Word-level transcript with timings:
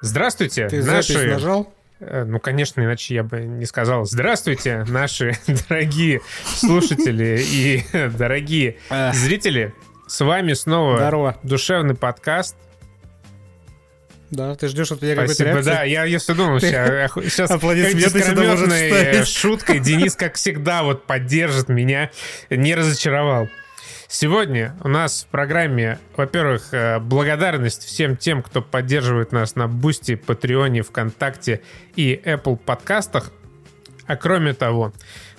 Здравствуйте, 0.00 0.68
Ты 0.68 0.82
наши... 0.82 1.12
запись 1.12 1.30
нажал? 1.32 1.72
Э, 2.00 2.24
Ну, 2.24 2.38
конечно, 2.38 2.80
иначе 2.82 3.14
я 3.14 3.22
бы 3.22 3.40
не 3.40 3.64
сказал. 3.66 4.04
Здравствуйте, 4.04 4.84
наши 4.88 5.36
дорогие 5.68 6.20
слушатели 6.44 7.40
и 7.40 7.84
дорогие 8.16 8.76
Эх. 8.90 9.14
зрители. 9.14 9.74
С 10.06 10.24
вами 10.24 10.52
снова 10.52 10.98
Здорово. 10.98 11.36
душевный 11.42 11.94
подкаст. 11.94 12.56
Да, 14.30 14.54
ты 14.56 14.68
ждешь 14.68 14.90
от 14.90 15.00
меня 15.02 15.14
какой-то 15.14 15.44
реакции? 15.44 15.70
Да, 15.70 15.82
я 15.84 16.04
если 16.04 16.32
думал, 16.32 16.58
Ты 16.58 16.66
сейчас, 16.68 17.12
сейчас 17.12 17.50
аплодисменты 17.50 19.24
шуткой 19.24 19.78
Денис, 19.78 20.16
как 20.16 20.34
всегда, 20.34 20.82
вот 20.82 21.06
поддержит 21.06 21.68
меня, 21.68 22.10
не 22.50 22.74
разочаровал. 22.74 23.48
Сегодня 24.08 24.76
у 24.82 24.88
нас 24.88 25.24
в 25.24 25.26
программе, 25.32 25.98
во-первых, 26.16 26.72
э, 26.72 27.00
благодарность 27.00 27.84
всем 27.84 28.16
тем, 28.16 28.42
кто 28.42 28.62
поддерживает 28.62 29.32
нас 29.32 29.56
на 29.56 29.66
Бусти, 29.66 30.14
Патреоне, 30.14 30.82
ВКонтакте 30.82 31.62
и 31.96 32.14
Apple 32.24 32.56
подкастах. 32.56 33.32
А 34.06 34.16
кроме 34.16 34.54
того, 34.54 34.92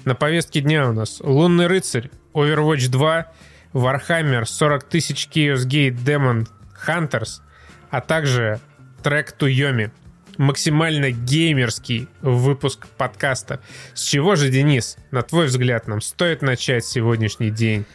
на 0.03 0.15
повестке 0.15 0.59
дня 0.59 0.89
у 0.89 0.91
нас 0.91 1.21
Лунный 1.21 1.67
рыцарь, 1.67 2.11
Overwatch 2.33 2.89
2, 2.89 3.31
Warhammer 3.73 4.43
40 4.43 4.83
тысяч 4.83 5.29
Chaos 5.33 5.65
Gate 5.65 5.97
Demon 5.97 6.47
Hunters, 6.85 7.41
а 7.89 8.01
также 8.01 8.59
трек 9.01 9.31
Туйоми. 9.31 9.91
Максимально 10.37 11.11
геймерский 11.11 12.09
выпуск 12.21 12.85
подкаста. 12.97 13.61
С 13.93 14.03
чего 14.03 14.35
же, 14.35 14.49
Денис, 14.49 14.97
на 15.09 15.23
твой 15.23 15.47
взгляд, 15.47 15.87
нам 15.87 16.01
стоит 16.01 16.41
начать 16.41 16.85
сегодняшний 16.85 17.49
день? 17.49 17.85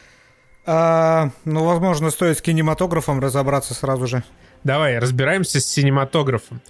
А, 0.65 1.31
ну, 1.45 1.65
возможно, 1.65 2.11
стоит 2.11 2.39
с 2.39 2.43
кинематографом 2.43 3.21
разобраться 3.21 3.75
сразу 3.75 4.07
же. 4.07 4.23
Давай, 4.65 4.99
разбираемся 4.99 5.61
с 5.61 5.67
синематографом. 5.67 6.61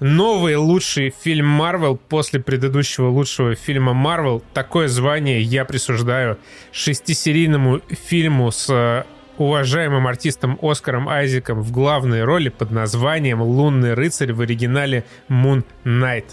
Новый 0.00 0.56
лучший 0.56 1.10
фильм 1.10 1.46
Марвел 1.46 1.96
после 1.96 2.38
предыдущего 2.40 3.08
лучшего 3.08 3.54
фильма 3.54 3.94
Марвел. 3.94 4.42
Такое 4.52 4.88
звание 4.88 5.40
я 5.40 5.64
присуждаю 5.64 6.38
шестисерийному 6.70 7.80
фильму 8.06 8.50
с 8.50 8.68
э, 8.68 9.04
уважаемым 9.38 10.06
артистом 10.06 10.58
Оскаром 10.60 11.08
Айзеком 11.08 11.62
в 11.62 11.72
главной 11.72 12.24
роли 12.24 12.50
под 12.50 12.72
названием 12.72 13.40
«Лунный 13.40 13.94
рыцарь» 13.94 14.34
в 14.34 14.42
оригинале 14.42 15.04
«Moon 15.30 15.64
Knight». 15.84 16.26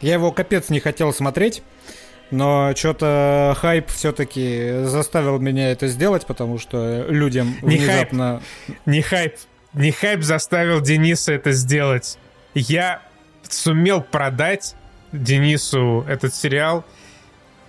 Я 0.00 0.14
его 0.14 0.30
капец 0.30 0.68
не 0.68 0.78
хотел 0.78 1.12
смотреть, 1.12 1.62
но 2.30 2.72
что-то 2.76 3.56
хайп 3.58 3.88
все-таки 3.88 4.82
заставил 4.84 5.38
меня 5.38 5.70
это 5.70 5.88
сделать, 5.88 6.26
потому 6.26 6.58
что 6.58 7.06
людям 7.08 7.56
Не 7.62 7.76
внезапно... 7.76 8.42
Не 8.86 9.02
хайп, 9.02 9.36
не 9.72 9.92
хайп 9.92 10.22
заставил 10.22 10.80
Дениса 10.80 11.32
это 11.32 11.52
сделать. 11.52 12.18
Я 12.54 13.02
сумел 13.42 14.02
продать 14.02 14.74
Денису 15.12 16.04
этот 16.08 16.34
сериал 16.34 16.84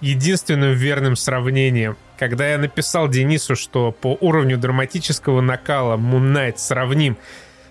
единственным 0.02 0.74
верным 0.74 1.16
сравнением. 1.16 1.98
Когда 2.18 2.50
я 2.50 2.58
написал 2.58 3.08
Денису, 3.08 3.56
что 3.56 3.92
по 3.92 4.18
уровню 4.20 4.58
драматического 4.58 5.42
накала 5.42 5.98
Moon 5.98 6.34
Knight 6.34 6.58
сравним 6.58 7.18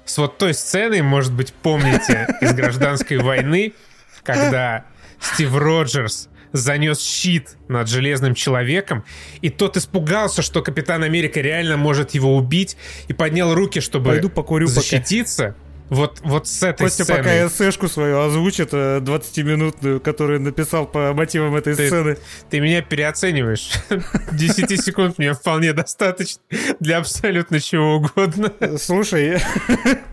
с 0.05 0.17
вот 0.17 0.39
той 0.39 0.55
сценой, 0.55 1.03
может 1.03 1.33
быть, 1.35 1.53
помните, 1.53 2.27
из 2.41 2.55
«Гражданской 2.55 3.19
войны», 3.19 3.75
когда 4.23 4.85
Стив 5.21 5.55
Роджерс 5.55 6.29
занес 6.53 7.01
щит 7.01 7.57
над 7.69 7.89
Железным 7.89 8.35
Человеком, 8.35 9.05
и 9.41 9.51
тот 9.51 9.77
испугался, 9.77 10.43
что 10.43 10.63
Капитан 10.63 11.03
Америка 11.03 11.41
реально 11.41 11.77
может 11.77 12.13
его 12.13 12.37
убить, 12.37 12.77
и 13.09 13.13
поднял 13.13 13.55
руки, 13.55 13.81
чтобы 13.81 14.11
Пойду 14.11 14.29
покурю 14.31 14.69
пока. 14.69 14.81
защититься. 14.81 15.55
Вот, 15.91 16.21
вот 16.23 16.47
с 16.47 16.63
этой 16.63 16.85
Костя 16.85 17.05
сценой. 17.05 17.23
пока 17.23 17.47
эсэшку 17.47 17.89
свою 17.89 18.21
озвучит, 18.21 18.71
э, 18.73 19.01
20-минутную, 19.01 20.01
которую 20.01 20.39
написал 20.41 20.85
по 20.87 21.15
мотивам 21.15 21.57
этой 21.57 21.75
Ты- 21.75 21.87
сцены. 21.87 22.19
Ты 22.51 22.61
меня 22.61 22.83
переоцениваешь. 22.83 23.71
10 24.33 24.85
секунд 24.85 25.17
мне 25.17 25.33
вполне 25.33 25.73
достаточно 25.73 26.43
для 26.79 26.99
абсолютно 26.99 27.59
чего 27.59 27.97
угодно. 27.97 28.53
Слушай, 28.79 29.41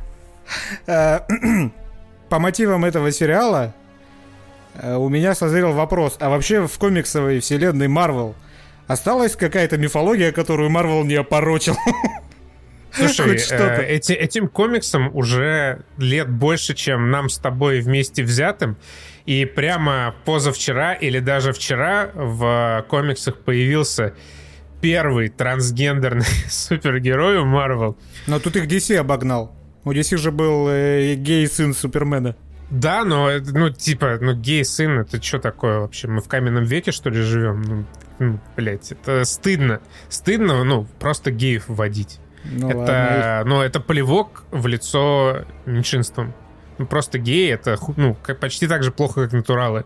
э, 0.87 1.19
по 2.29 2.39
мотивам 2.39 2.85
этого 2.85 3.11
сериала 3.11 3.73
э, 3.75 3.84
у 4.83 5.09
меня 5.09 5.35
созрел 5.35 5.73
вопрос, 5.73 6.17
а 6.19 6.29
вообще 6.29 6.67
в 6.67 6.77
комиксовой 6.77 7.39
вселенной 7.39 7.87
Марвел 7.87 8.35
осталась 8.87 9.35
какая-то 9.35 9.77
мифология, 9.77 10.31
которую 10.31 10.69
Марвел 10.69 11.03
не 11.03 11.15
опорочил? 11.15 11.75
Слушай, 12.91 13.37
э, 13.51 13.85
эти- 13.87 14.13
этим 14.13 14.47
комиксам 14.47 15.13
уже 15.13 15.81
лет 15.97 16.29
больше, 16.29 16.73
чем 16.73 17.11
нам 17.11 17.27
с 17.29 17.37
тобой 17.37 17.81
вместе 17.81 18.23
взятым. 18.23 18.77
И 19.25 19.43
прямо 19.45 20.15
позавчера 20.23 20.93
или 20.93 21.19
даже 21.19 21.51
вчера 21.51 22.09
в 22.13 22.85
комиксах 22.87 23.39
появился 23.39 24.13
первый 24.81 25.29
трансгендерный 25.29 26.25
супергерой 26.49 27.37
у 27.39 27.45
Марвел. 27.45 27.97
Но 28.27 28.39
тут 28.39 28.55
их 28.55 28.67
DC 28.67 28.95
обогнал. 28.95 29.53
У 29.83 29.91
DC 29.91 30.17
же 30.17 30.31
был 30.31 30.67
э, 30.69 31.15
гей-сын 31.15 31.73
Супермена. 31.73 32.35
Да, 32.69 33.03
но, 33.03 33.29
ну, 33.53 33.69
типа, 33.69 34.17
ну, 34.19 34.33
гей-сын, 34.33 34.99
это 34.99 35.21
что 35.21 35.39
такое 35.39 35.79
вообще? 35.79 36.07
Мы 36.07 36.21
в 36.21 36.27
каменном 36.27 36.63
веке, 36.63 36.91
что 36.91 37.09
ли, 37.09 37.21
живем? 37.21 37.61
Ну, 37.61 37.85
ну, 38.19 38.39
блядь, 38.55 38.91
это 38.91 39.23
стыдно. 39.25 39.81
Стыдно, 40.09 40.63
ну, 40.63 40.87
просто 40.99 41.31
геев 41.31 41.65
вводить. 41.67 42.19
Ну 42.43 42.67
ладно. 42.67 42.81
это, 42.83 43.43
ну, 43.45 43.61
это 43.61 43.79
плевок 43.79 44.43
в 44.51 44.67
лицо 44.67 45.45
меньшинствам. 45.65 46.33
Ну, 46.77 46.85
просто 46.85 47.17
геи 47.19 47.51
это, 47.51 47.77
ну, 47.97 48.15
как- 48.21 48.39
почти 48.39 48.67
так 48.67 48.83
же 48.83 48.91
плохо, 48.91 49.23
как 49.23 49.33
натуралы. 49.33 49.85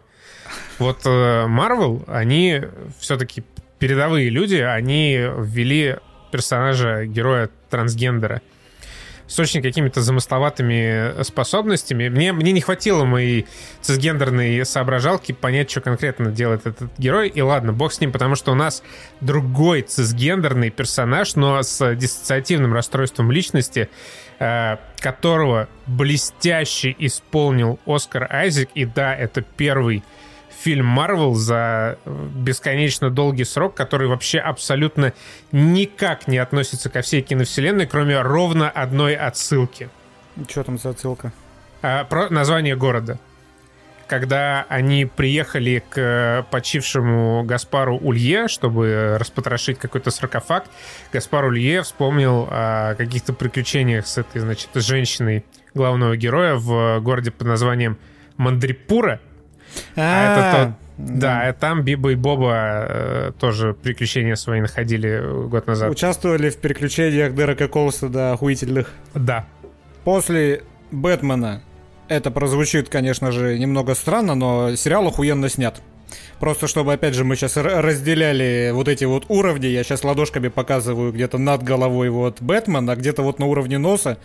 Вот 0.77 1.05
Марвел, 1.05 2.03
они 2.07 2.63
все-таки 2.97 3.43
передовые 3.77 4.29
люди, 4.29 4.55
они 4.55 5.17
ввели 5.37 5.97
персонажа, 6.31 7.05
героя 7.05 7.49
трансгендера 7.69 8.41
с 9.29 9.39
очень 9.39 9.61
какими-то 9.61 10.01
замысловатыми 10.01 11.21
способностями. 11.23 12.09
Мне, 12.09 12.33
мне 12.33 12.51
не 12.51 12.61
хватило 12.61 13.05
моей 13.05 13.45
цисгендерной 13.79 14.65
соображалки 14.65 15.31
понять, 15.31 15.69
что 15.69 15.81
конкретно 15.81 16.31
делает 16.31 16.65
этот 16.65 16.89
герой. 16.97 17.29
И 17.29 17.41
ладно, 17.41 17.71
бог 17.71 17.93
с 17.93 18.01
ним, 18.01 18.11
потому 18.11 18.35
что 18.35 18.51
у 18.51 18.55
нас 18.55 18.83
другой 19.21 19.83
цисгендерный 19.83 20.71
персонаж, 20.71 21.35
но 21.35 21.61
с 21.61 21.95
диссоциативным 21.95 22.73
расстройством 22.73 23.31
личности, 23.31 23.89
э, 24.39 24.77
которого 24.97 25.69
блестяще 25.85 26.95
исполнил 26.97 27.79
Оскар 27.85 28.27
Айзек. 28.31 28.69
И 28.73 28.85
да, 28.85 29.15
это 29.15 29.41
первый 29.41 30.03
фильм 30.59 30.85
Марвел 30.85 31.35
за 31.35 31.97
бесконечно 32.05 33.09
долгий 33.09 33.45
срок, 33.45 33.75
который 33.75 34.07
вообще 34.07 34.39
абсолютно 34.39 35.13
никак 35.51 36.27
не 36.27 36.37
относится 36.37 36.89
ко 36.89 37.01
всей 37.01 37.21
киновселенной, 37.21 37.87
кроме 37.87 38.21
ровно 38.21 38.69
одной 38.69 39.15
отсылки. 39.15 39.89
Что 40.47 40.63
там 40.63 40.77
за 40.77 40.89
отсылка? 40.89 41.31
А, 41.81 42.03
про 42.03 42.29
название 42.29 42.75
города. 42.75 43.19
Когда 44.07 44.65
они 44.69 45.05
приехали 45.05 45.83
к 45.87 45.97
э, 45.97 46.43
почившему 46.49 47.43
Гаспару 47.43 47.95
Улье, 47.97 48.47
чтобы 48.47 49.17
распотрошить 49.19 49.77
какой-то 49.77 50.09
саркофаг, 50.09 50.65
Гаспар 51.13 51.45
Улье 51.45 51.83
вспомнил 51.83 52.47
о 52.49 52.95
каких-то 52.95 53.33
приключениях 53.33 54.07
с 54.07 54.17
этой, 54.17 54.41
значит, 54.41 54.69
женщиной 54.73 55.45
главного 55.75 56.17
героя 56.17 56.55
в 56.55 56.99
городе 57.01 57.29
под 57.29 57.47
названием 57.47 57.99
Мандрипура. 58.37 59.19
А 59.95 60.33
это 60.33 60.65
тот... 60.65 60.73
Да, 60.99 61.47
а 61.47 61.53
там 61.53 61.83
Биба 61.83 62.11
и 62.11 62.15
Боба 62.15 62.85
э, 62.89 63.31
тоже 63.39 63.73
приключения 63.73 64.35
свои 64.35 64.59
находили 64.59 65.47
год 65.47 65.65
назад. 65.65 65.89
Участвовали 65.89 66.49
в 66.49 66.57
переключениях 66.57 67.33
Дерека 67.33 67.69
Колса 67.69 68.09
до 68.09 68.33
охуительных. 68.33 68.91
Да. 69.13 69.45
После 70.03 70.63
Бэтмена 70.91 71.61
это 72.09 72.31
прозвучит, 72.31 72.89
конечно 72.89 73.31
же, 73.31 73.57
немного 73.57 73.95
странно, 73.95 74.35
но 74.35 74.75
сериал 74.75 75.07
охуенно 75.07 75.47
снят. 75.47 75.81
Просто 76.39 76.67
чтобы, 76.67 76.93
опять 76.93 77.13
же, 77.13 77.23
мы 77.23 77.35
сейчас 77.35 77.55
разделяли 77.55 78.71
вот 78.73 78.87
эти 78.87 79.05
вот 79.05 79.25
уровни, 79.29 79.67
я 79.67 79.83
сейчас 79.83 80.03
ладошками 80.03 80.47
показываю 80.47 81.11
где-то 81.13 81.37
над 81.37 81.63
головой 81.63 82.09
вот 82.09 82.41
Бэтмен, 82.41 82.89
а 82.89 82.95
где-то 82.95 83.21
вот 83.21 83.39
на 83.39 83.45
уровне 83.45 83.77
носа 83.77 84.17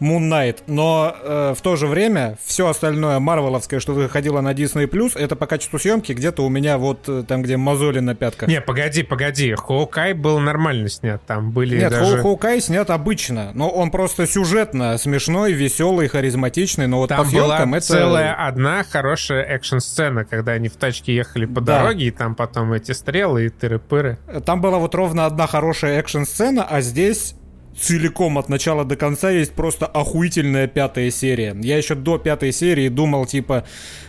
Moon 0.00 0.28
Knight. 0.28 0.58
Но 0.66 1.14
э, 1.22 1.54
в 1.56 1.60
то 1.62 1.76
же 1.76 1.86
время 1.86 2.36
все 2.44 2.68
остальное 2.68 3.18
марвеловское, 3.18 3.80
что 3.80 3.92
выходило 3.92 4.40
на 4.40 4.52
Disney+, 4.52 5.12
это 5.18 5.36
по 5.36 5.46
качеству 5.46 5.78
съемки 5.78 6.12
где-то 6.12 6.44
у 6.44 6.48
меня 6.48 6.78
вот 6.78 7.08
э, 7.08 7.24
там, 7.26 7.42
где 7.42 7.56
мозоли 7.56 8.00
на 8.00 8.14
пятках. 8.14 8.48
Не, 8.48 8.60
погоди, 8.60 9.02
погоди. 9.02 9.54
Хоукай 9.56 10.12
был 10.12 10.38
нормально 10.38 10.88
снят. 10.88 11.22
Там 11.26 11.50
были 11.52 11.78
Нет, 11.78 11.90
даже... 11.90 12.16
Хоу- 12.18 12.22
Хоукай 12.22 12.60
снят 12.60 12.88
обычно, 12.90 13.50
но 13.54 13.68
он 13.68 13.90
просто 13.90 14.26
сюжетно 14.26 14.98
смешной, 14.98 15.52
веселый, 15.52 16.08
харизматичный, 16.08 16.86
но 16.86 16.98
вот 16.98 17.08
Там 17.08 17.24
по 17.24 17.30
съемкам 17.30 17.70
была 17.70 17.78
это... 17.78 17.86
целая 17.86 18.34
одна 18.34 18.84
хорошая 18.84 19.42
экшн-сцена, 19.44 20.24
когда 20.24 20.52
они 20.52 20.68
в 20.68 20.76
тачке 20.76 21.14
ехали 21.14 21.44
по 21.46 21.60
Да. 21.60 21.78
дороге, 21.82 22.06
и 22.06 22.10
там 22.10 22.34
потом 22.34 22.72
эти 22.72 22.92
стрелы 22.92 23.46
и 23.46 23.48
тыры-пыры. 23.48 24.16
Там 24.44 24.60
была 24.60 24.78
вот 24.78 24.94
ровно 24.94 25.26
одна 25.26 25.46
хорошая 25.46 25.98
экшн-сцена, 26.00 26.64
а 26.68 26.80
здесь 26.80 27.34
целиком 27.78 28.38
от 28.38 28.48
начала 28.48 28.84
до 28.84 28.96
конца 28.96 29.30
есть 29.30 29.52
просто 29.52 29.86
охуительная 29.86 30.66
пятая 30.66 31.10
серия. 31.10 31.56
Я 31.60 31.76
еще 31.76 31.94
до 31.94 32.18
пятой 32.18 32.52
серии 32.52 32.88
думал, 32.88 33.26
типа, 33.26 33.64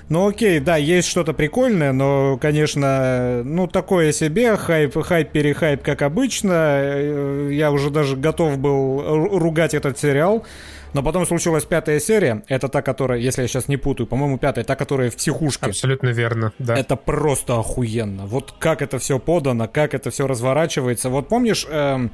ну 0.09 0.27
окей, 0.27 0.59
да, 0.59 0.77
есть 0.77 1.07
что-то 1.07 1.33
прикольное, 1.33 1.93
но, 1.93 2.37
конечно, 2.37 3.41
ну 3.43 3.67
такое 3.67 4.11
себе, 4.11 4.57
хайп, 4.57 5.01
хайп, 5.01 5.31
перехайп, 5.31 5.81
как 5.81 6.01
обычно. 6.01 6.51
Э, 6.53 7.49
я 7.51 7.71
уже 7.71 7.89
даже 7.89 8.15
готов 8.17 8.57
был 8.57 9.01
ругать 9.37 9.73
этот 9.73 9.97
сериал. 9.97 10.45
Но 10.93 11.01
потом 11.01 11.25
случилась 11.25 11.65
пятая 11.65 11.99
серия. 11.99 12.43
Это 12.47 12.67
та, 12.67 12.81
которая, 12.81 13.19
если 13.19 13.41
я 13.41 13.47
сейчас 13.47 13.67
не 13.67 13.77
путаю, 13.77 14.05
по-моему, 14.05 14.37
пятая, 14.37 14.63
та, 14.63 14.75
которая 14.75 15.09
в 15.09 15.15
психушке. 15.15 15.65
Абсолютно 15.67 16.09
верно, 16.09 16.53
да. 16.59 16.77
Это 16.77 16.95
просто 16.95 17.57
охуенно. 17.59 18.27
Вот 18.27 18.53
как 18.59 18.81
это 18.81 18.99
все 18.99 19.17
подано, 19.19 19.67
как 19.67 19.93
это 19.95 20.11
все 20.11 20.27
разворачивается. 20.27 21.09
Вот 21.09 21.27
помнишь, 21.29 21.65
э, 21.69 22.07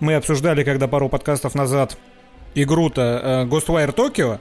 мы 0.00 0.14
обсуждали, 0.14 0.64
когда 0.64 0.88
пару 0.88 1.08
подкастов 1.10 1.54
назад 1.54 1.98
игру-то 2.54 3.20
э, 3.22 3.44
Ghostwire 3.46 3.94
Tokyo, 3.94 4.38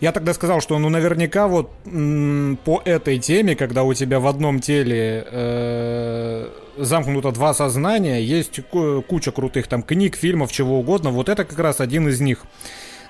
я 0.00 0.12
тогда 0.12 0.34
сказал, 0.34 0.60
что 0.60 0.78
ну 0.78 0.88
наверняка 0.90 1.48
вот 1.48 1.70
м- 1.86 2.58
по 2.64 2.82
этой 2.84 3.18
теме, 3.18 3.56
когда 3.56 3.82
у 3.82 3.94
тебя 3.94 4.20
в 4.20 4.26
одном 4.26 4.60
теле 4.60 5.26
э- 5.28 6.48
замкнуто 6.76 7.32
два 7.32 7.54
сознания, 7.54 8.20
есть 8.22 8.60
куча 9.08 9.32
крутых 9.32 9.66
там 9.66 9.82
книг, 9.82 10.16
фильмов, 10.16 10.52
чего 10.52 10.78
угодно, 10.78 11.10
вот 11.10 11.28
это 11.28 11.44
как 11.44 11.58
раз 11.58 11.80
один 11.80 12.08
из 12.08 12.20
них. 12.20 12.44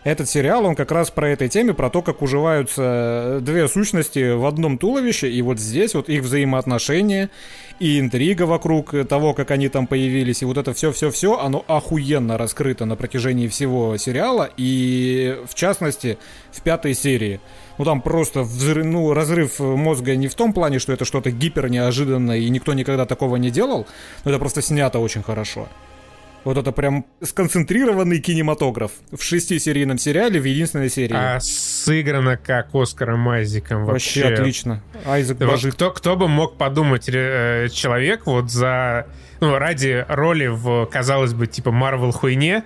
Этот 0.06 0.28
сериал, 0.28 0.64
он 0.64 0.76
как 0.76 0.92
раз 0.92 1.10
про 1.10 1.30
этой 1.30 1.48
теме, 1.48 1.74
про 1.74 1.90
то, 1.90 2.00
как 2.00 2.22
уживаются 2.22 3.40
две 3.42 3.66
сущности 3.66 4.34
в 4.34 4.46
одном 4.46 4.78
туловище, 4.78 5.28
и 5.28 5.42
вот 5.42 5.58
здесь 5.58 5.96
вот 5.96 6.08
их 6.08 6.22
взаимоотношения 6.22 7.28
и 7.80 7.98
интрига 7.98 8.44
вокруг 8.44 8.94
того, 9.08 9.34
как 9.34 9.50
они 9.50 9.68
там 9.68 9.88
появились, 9.88 10.42
и 10.42 10.44
вот 10.44 10.58
это 10.58 10.74
все-все-все, 10.74 11.40
оно 11.40 11.64
охуенно 11.66 12.38
раскрыто 12.38 12.84
на 12.84 12.94
протяжении 12.94 13.48
всего 13.48 13.96
сериала, 13.96 14.48
и 14.56 15.40
в 15.44 15.56
частности 15.56 16.18
в 16.52 16.62
пятой 16.62 16.94
серии. 16.94 17.40
Ну 17.76 17.84
там 17.84 18.00
просто 18.00 18.42
взрыв, 18.42 18.86
ну, 18.86 19.12
разрыв 19.12 19.58
мозга 19.58 20.14
не 20.14 20.28
в 20.28 20.36
том 20.36 20.52
плане, 20.52 20.78
что 20.78 20.92
это 20.92 21.04
что-то 21.04 21.32
гипер 21.32 21.68
неожиданное, 21.68 22.38
и 22.38 22.48
никто 22.48 22.74
никогда 22.74 23.06
такого 23.06 23.34
не 23.36 23.50
делал, 23.50 23.88
но 24.24 24.30
это 24.30 24.38
просто 24.38 24.62
снято 24.62 25.00
очень 25.00 25.24
хорошо. 25.24 25.66
Вот 26.46 26.56
это 26.56 26.70
прям 26.70 27.04
сконцентрированный 27.22 28.20
кинематограф 28.20 28.92
в 29.10 29.20
шестисерийном 29.20 29.98
сериале 29.98 30.38
в 30.38 30.44
единственной 30.44 30.88
серии. 30.88 31.12
А 31.12 31.40
сыграно 31.40 32.36
как 32.36 32.72
Оскаром 32.72 33.28
Айзеком 33.28 33.84
вообще. 33.84 34.22
Вообще 34.22 34.34
отлично. 34.34 34.82
Айзек 35.04 35.40
вот 35.40 35.74
кто, 35.74 35.90
кто 35.90 36.14
бы 36.14 36.28
мог 36.28 36.56
подумать, 36.56 37.08
э, 37.08 37.66
человек 37.72 38.26
вот 38.26 38.52
за... 38.52 39.08
Ну, 39.40 39.58
ради 39.58 40.06
роли 40.08 40.46
в, 40.46 40.86
казалось 40.86 41.34
бы, 41.34 41.48
типа 41.48 41.72
Марвел 41.72 42.12
хуйне, 42.12 42.62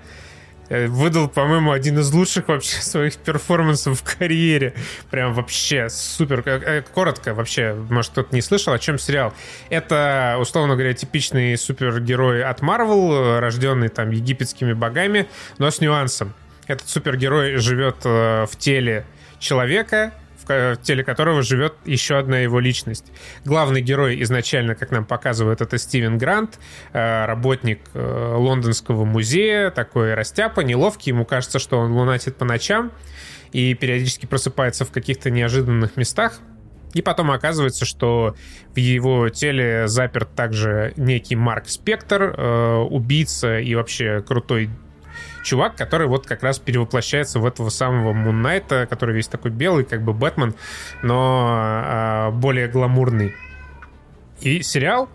выдал, 0.70 1.28
по-моему, 1.28 1.72
один 1.72 1.98
из 1.98 2.12
лучших 2.12 2.48
вообще 2.48 2.76
своих 2.80 3.16
перформансов 3.16 4.00
в 4.00 4.18
карьере. 4.18 4.74
Прям 5.10 5.34
вообще 5.34 5.88
супер. 5.88 6.42
Э, 6.46 6.60
э, 6.64 6.82
коротко 6.82 7.34
вообще, 7.34 7.74
может, 7.74 8.12
кто-то 8.12 8.34
не 8.34 8.40
слышал, 8.40 8.72
о 8.72 8.78
чем 8.78 8.98
сериал. 8.98 9.34
Это, 9.68 10.36
условно 10.40 10.74
говоря, 10.74 10.94
типичный 10.94 11.56
супергерой 11.58 12.44
от 12.44 12.62
Марвел, 12.62 13.40
рожденный 13.40 13.88
там 13.88 14.10
египетскими 14.10 14.72
богами, 14.72 15.28
но 15.58 15.70
с 15.70 15.80
нюансом. 15.80 16.34
Этот 16.66 16.88
супергерой 16.88 17.56
живет 17.56 18.04
в 18.04 18.50
теле 18.56 19.04
человека, 19.40 20.12
в 20.50 20.82
теле 20.82 21.04
которого 21.04 21.42
живет 21.42 21.74
еще 21.84 22.18
одна 22.18 22.38
его 22.38 22.60
личность. 22.60 23.12
Главный 23.44 23.80
герой 23.80 24.22
изначально, 24.22 24.74
как 24.74 24.90
нам 24.90 25.04
показывают, 25.04 25.60
это 25.60 25.78
Стивен 25.78 26.18
Грант, 26.18 26.58
э, 26.92 27.24
работник 27.26 27.80
э, 27.94 28.34
лондонского 28.36 29.04
музея, 29.04 29.70
такой 29.70 30.14
растяпа, 30.14 30.60
неловкий, 30.60 31.10
ему 31.10 31.24
кажется, 31.24 31.58
что 31.58 31.78
он 31.78 31.92
лунатит 31.92 32.36
по 32.36 32.44
ночам 32.44 32.92
и 33.52 33.74
периодически 33.74 34.26
просыпается 34.26 34.84
в 34.84 34.90
каких-то 34.90 35.30
неожиданных 35.30 35.96
местах. 35.96 36.40
И 36.92 37.02
потом 37.02 37.30
оказывается, 37.30 37.84
что 37.84 38.34
в 38.74 38.76
его 38.76 39.28
теле 39.28 39.86
заперт 39.86 40.34
также 40.34 40.92
некий 40.96 41.36
Марк 41.36 41.68
Спектр, 41.68 42.34
э, 42.36 42.76
убийца 42.90 43.58
и 43.58 43.74
вообще 43.74 44.22
крутой 44.26 44.70
чувак, 45.42 45.76
который 45.76 46.06
вот 46.06 46.26
как 46.26 46.42
раз 46.42 46.58
перевоплощается 46.58 47.40
в 47.40 47.46
этого 47.46 47.70
самого 47.70 48.12
Муннайта, 48.12 48.86
который 48.88 49.14
весь 49.14 49.28
такой 49.28 49.50
белый, 49.50 49.84
как 49.84 50.02
бы 50.02 50.12
Бэтмен, 50.12 50.54
но 51.02 51.84
э, 51.84 52.30
более 52.32 52.68
гламурный. 52.68 53.34
И 54.40 54.62
сериал 54.62 55.08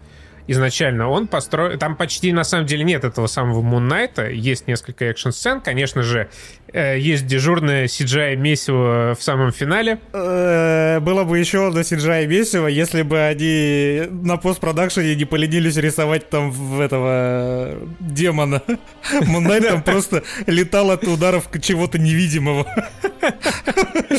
изначально 0.47 1.09
он 1.09 1.27
построен... 1.27 1.79
Там 1.79 1.95
почти 1.95 2.31
на 2.31 2.43
самом 2.43 2.65
деле 2.65 2.83
нет 2.83 3.03
этого 3.03 3.27
самого 3.27 3.61
Муннайта. 3.61 4.29
Есть 4.29 4.67
несколько 4.67 5.05
экшн-сцен. 5.05 5.61
Конечно 5.61 6.03
же, 6.03 6.29
э, 6.71 6.99
есть 6.99 7.25
дежурное 7.25 7.85
CGI 7.85 8.35
месиво 8.35 9.15
в 9.17 9.23
самом 9.23 9.51
финале. 9.51 9.99
Э, 10.13 10.99
было 10.99 11.23
бы 11.23 11.39
еще 11.39 11.67
одно 11.67 11.81
CGI 11.81 12.27
месиво, 12.27 12.67
если 12.67 13.01
бы 13.01 13.19
они 13.19 14.03
на 14.09 14.37
постпродакшене 14.37 15.15
не 15.15 15.25
поленились 15.25 15.77
рисовать 15.77 16.29
там 16.29 16.51
в 16.51 16.79
этого 16.79 17.77
демона. 17.99 18.61
Муннайт 19.21 19.67
там 19.67 19.83
просто 19.83 20.23
летал 20.47 20.91
от 20.91 21.03
ударов 21.05 21.49
чего-то 21.61 21.97
невидимого. 21.97 22.65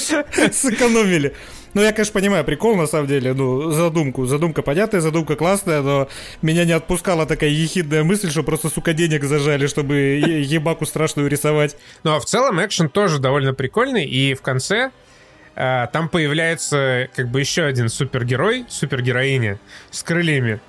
Сэкономили. 0.53 1.35
Ну, 1.77 1.83
я, 1.83 1.93
конечно, 1.93 2.15
понимаю 2.15 2.43
прикол, 2.43 2.75
на 2.75 2.87
самом 2.87 3.07
деле, 3.07 3.35
ну, 3.35 3.71
задумку. 3.71 4.25
Задумка 4.25 4.63
понятная, 4.63 5.03
задумка 5.03 5.37
классная, 5.37 5.83
но 5.83 6.09
меня 6.41 6.65
не 6.65 6.73
отпускала 6.73 7.27
такая 7.27 7.51
ехидная 7.51 8.03
мысль, 8.03 8.31
что 8.31 8.43
просто, 8.43 8.71
сука, 8.71 8.95
денег 8.95 9.25
зажали, 9.25 9.67
чтобы 9.67 9.95
ебаку 9.95 10.87
страшную 10.87 11.29
рисовать. 11.29 11.77
Ну, 12.03 12.15
а 12.15 12.19
в 12.19 12.25
целом 12.25 12.65
экшен 12.65 12.89
тоже 12.89 13.19
довольно 13.19 13.53
прикольный, 13.53 14.07
и 14.07 14.33
в 14.33 14.41
конце 14.41 14.91
э, 15.55 15.87
там 15.93 16.09
появляется 16.09 17.11
как 17.15 17.29
бы 17.29 17.41
еще 17.41 17.65
один 17.65 17.91
супергерой, 17.91 18.65
супергероиня 18.71 19.59
с 19.91 20.03
крыльями. 20.03 20.61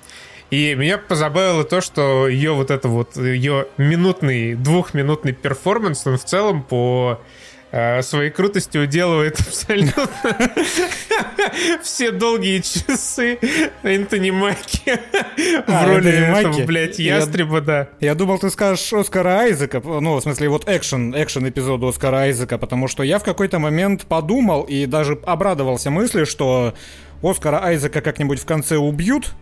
И 0.50 0.74
меня 0.74 0.98
позабавило 0.98 1.64
то, 1.64 1.80
что 1.80 2.28
ее 2.28 2.52
вот 2.52 2.70
это 2.70 2.86
вот, 2.88 3.16
ее 3.16 3.68
минутный, 3.78 4.56
двухминутный 4.56 5.32
перформанс, 5.32 6.06
он 6.06 6.18
в 6.18 6.24
целом 6.26 6.62
по 6.62 7.18
своей 8.02 8.30
крутостью 8.30 8.84
уделывает 8.84 9.38
абсолютно 9.40 10.08
все 11.82 12.10
долгие 12.10 12.60
часы 12.60 13.38
Энтони 13.82 14.30
Маки 14.30 14.98
в 15.66 15.70
а, 15.70 15.86
роли 15.86 16.10
этого, 16.10 16.64
блядь, 16.64 16.98
ястреба, 16.98 17.60
да. 17.60 17.88
Я 18.00 18.14
думал, 18.14 18.38
ты 18.38 18.50
скажешь 18.50 18.92
Оскара 18.92 19.40
Айзека, 19.40 19.80
ну, 19.80 20.16
в 20.16 20.20
смысле, 20.22 20.48
вот 20.48 20.68
экшен, 20.68 21.14
экшен 21.14 21.48
эпизода 21.48 21.88
Оскара 21.88 22.18
Айзека, 22.18 22.58
потому 22.58 22.88
что 22.88 23.02
я 23.02 23.18
в 23.18 23.24
какой-то 23.24 23.58
момент 23.58 24.06
подумал 24.06 24.62
и 24.62 24.86
даже 24.86 25.18
обрадовался 25.24 25.90
мысли, 25.90 26.24
что 26.24 26.74
Оскара 27.22 27.62
Айзека 27.62 28.00
как-нибудь 28.00 28.40
в 28.40 28.46
конце 28.46 28.76
убьют, 28.76 29.34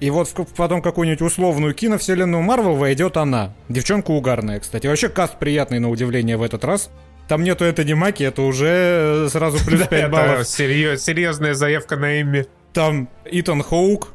и 0.00 0.10
вот 0.10 0.32
потом 0.56 0.82
какую-нибудь 0.82 1.20
условную 1.20 1.74
киновселенную 1.74 2.42
Марвел 2.42 2.74
войдет 2.74 3.16
она. 3.16 3.54
Девчонка 3.68 4.10
угарная, 4.10 4.58
кстати. 4.58 4.86
Вообще 4.86 5.08
каст 5.10 5.38
приятный 5.38 5.78
на 5.78 5.90
удивление 5.90 6.38
в 6.38 6.42
этот 6.42 6.64
раз. 6.64 6.90
Там 7.30 7.44
нету 7.44 7.64
это 7.64 7.84
не 7.84 7.94
маки, 7.94 8.24
это 8.24 8.42
уже 8.42 9.28
сразу 9.30 9.64
плюс 9.64 9.86
5 9.86 10.10
баллов. 10.10 10.48
Серьезная 10.48 11.54
заявка 11.54 11.96
на 11.96 12.20
Эмми. 12.20 12.46
Там 12.72 13.08
Итан 13.24 13.62
Хоук, 13.62 14.14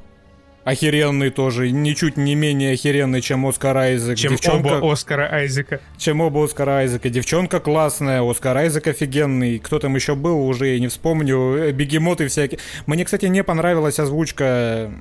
охеренный 0.66 1.30
тоже, 1.30 1.72
ничуть 1.72 2.18
не 2.18 2.36
менее 2.36 2.74
охеренный, 2.74 3.22
чем 3.22 3.46
Оскар 3.46 3.78
Айзек. 3.78 4.18
Чем 4.18 4.34
Девчонка... 4.34 4.80
оба 4.80 4.92
Оскара 4.92 5.30
Айзека. 5.32 5.80
Чем 5.98 6.20
оба 6.20 6.44
Оскара 6.44 6.80
Айзека. 6.80 7.10
Девчонка 7.10 7.62
классная, 7.62 8.22
Оскар 8.22 8.58
Айзек 8.58 8.86
офигенный. 8.88 9.60
Кто 9.60 9.80
там 9.80 9.96
еще 9.96 10.16
был, 10.16 10.46
уже 10.46 10.74
я 10.74 10.80
не 10.82 10.90
вспомню. 10.90 11.72
Бегемоты 11.72 12.28
всякие. 12.28 12.60
Мне, 12.86 13.06
кстати, 13.06 13.28
не 13.28 13.46
понравилась 13.46 13.98
озвучка 13.98 14.92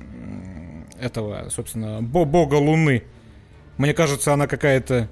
этого, 1.01 1.49
собственно, 1.49 2.01
бога 2.01 2.55
Луны. 2.55 3.03
Мне 3.75 3.93
кажется, 3.93 4.31
она 4.31 4.47
какая-то 4.47 5.09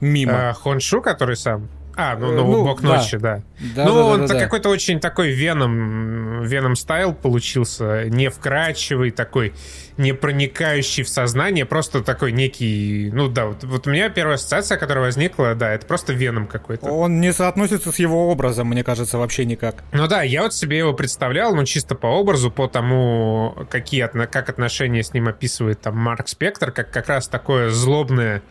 мимо. 0.00 0.50
А, 0.50 0.52
Хоншу, 0.52 1.00
который 1.00 1.36
сам? 1.36 1.68
А, 1.96 2.16
ну, 2.16 2.32
ну, 2.32 2.46
ну 2.46 2.64
бог 2.64 2.80
да. 2.80 2.96
ночи, 2.96 3.16
да. 3.18 3.42
да 3.74 3.84
ну, 3.84 3.94
да, 3.94 4.04
он 4.04 4.20
да, 4.26 4.34
да, 4.34 4.40
какой-то 4.40 4.68
очень 4.68 5.00
такой 5.00 5.30
веном, 5.32 6.42
веном 6.42 6.76
стайл 6.76 7.12
получился, 7.12 8.04
не 8.08 8.30
вкрадчивый 8.30 9.10
такой, 9.10 9.52
не 9.96 10.12
проникающий 10.12 11.02
в 11.02 11.08
сознание, 11.08 11.66
просто 11.66 12.02
такой 12.02 12.32
некий, 12.32 13.10
ну 13.12 13.28
да, 13.28 13.46
вот, 13.46 13.64
вот 13.64 13.86
у 13.86 13.90
меня 13.90 14.08
первая 14.08 14.36
ассоциация, 14.36 14.78
которая 14.78 15.04
возникла, 15.04 15.54
да, 15.54 15.72
это 15.72 15.86
просто 15.86 16.12
веном 16.12 16.46
какой-то. 16.46 16.86
Он 16.86 17.20
не 17.20 17.32
соотносится 17.32 17.92
с 17.92 17.98
его 17.98 18.30
образом, 18.30 18.68
мне 18.68 18.84
кажется, 18.84 19.18
вообще 19.18 19.44
никак. 19.44 19.82
Ну 19.92 20.06
да, 20.06 20.22
я 20.22 20.42
вот 20.42 20.54
себе 20.54 20.78
его 20.78 20.92
представлял, 20.92 21.54
ну 21.54 21.64
чисто 21.64 21.94
по 21.94 22.06
образу, 22.06 22.50
по 22.50 22.68
тому, 22.68 23.56
какие, 23.68 24.06
как 24.26 24.48
отношения 24.48 25.02
с 25.02 25.12
ним 25.12 25.28
описывает 25.28 25.80
там 25.80 25.96
Марк 25.96 26.28
Спектр, 26.28 26.70
как 26.70 26.90
как 26.90 27.08
раз 27.08 27.28
такое 27.28 27.70
злобное 27.70 28.42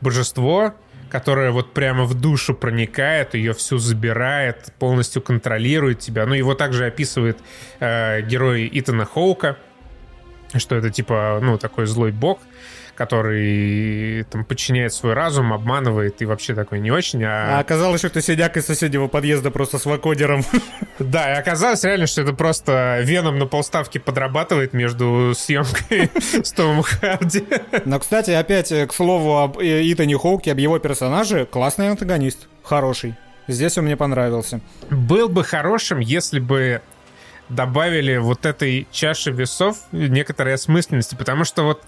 божество, 0.00 0.74
которая 1.10 1.50
вот 1.50 1.72
прямо 1.72 2.04
в 2.04 2.14
душу 2.14 2.54
проникает, 2.54 3.34
ее 3.34 3.52
всю 3.52 3.78
забирает, 3.78 4.72
полностью 4.78 5.22
контролирует 5.22 6.00
тебя. 6.00 6.26
Ну, 6.26 6.34
его 6.34 6.54
также 6.54 6.86
описывает 6.86 7.38
э, 7.80 8.22
герой 8.22 8.68
Итана 8.72 9.04
Хоука, 9.04 9.56
что 10.56 10.76
это 10.76 10.90
типа, 10.90 11.40
ну, 11.42 11.58
такой 11.58 11.86
злой 11.86 12.12
бог, 12.12 12.40
который 12.98 14.24
там 14.24 14.44
подчиняет 14.44 14.92
свой 14.92 15.14
разум, 15.14 15.52
обманывает 15.52 16.20
и 16.20 16.26
вообще 16.26 16.52
такой 16.54 16.80
не 16.80 16.90
очень. 16.90 17.22
А, 17.22 17.56
а 17.56 17.60
оказалось, 17.60 18.00
что 18.00 18.08
это 18.08 18.20
сидяк 18.20 18.56
из 18.56 18.66
соседнего 18.66 19.06
подъезда 19.06 19.52
просто 19.52 19.78
с 19.78 19.86
вакодером. 19.86 20.44
Да, 20.98 21.32
и 21.32 21.38
оказалось 21.38 21.84
реально, 21.84 22.08
что 22.08 22.22
это 22.22 22.32
просто 22.32 22.98
Веном 23.02 23.38
на 23.38 23.46
полставки 23.46 23.98
подрабатывает 23.98 24.72
между 24.72 25.32
съемкой 25.36 26.10
с 26.42 26.50
Томом 26.50 26.82
Харди. 26.82 27.46
Но, 27.84 28.00
кстати, 28.00 28.32
опять 28.32 28.72
к 28.88 28.92
слову 28.92 29.38
об 29.38 29.58
Итане 29.60 30.18
Хоуке, 30.18 30.50
об 30.50 30.58
его 30.58 30.76
персонаже, 30.80 31.46
классный 31.46 31.90
антагонист, 31.90 32.48
хороший. 32.64 33.14
Здесь 33.46 33.78
он 33.78 33.84
мне 33.84 33.96
понравился. 33.96 34.60
Был 34.90 35.28
бы 35.28 35.44
хорошим, 35.44 36.00
если 36.00 36.40
бы 36.40 36.82
добавили 37.48 38.16
вот 38.16 38.44
этой 38.44 38.88
чаши 38.90 39.30
весов 39.30 39.78
некоторой 39.92 40.54
осмысленности, 40.54 41.14
потому 41.14 41.44
что 41.44 41.62
вот 41.62 41.84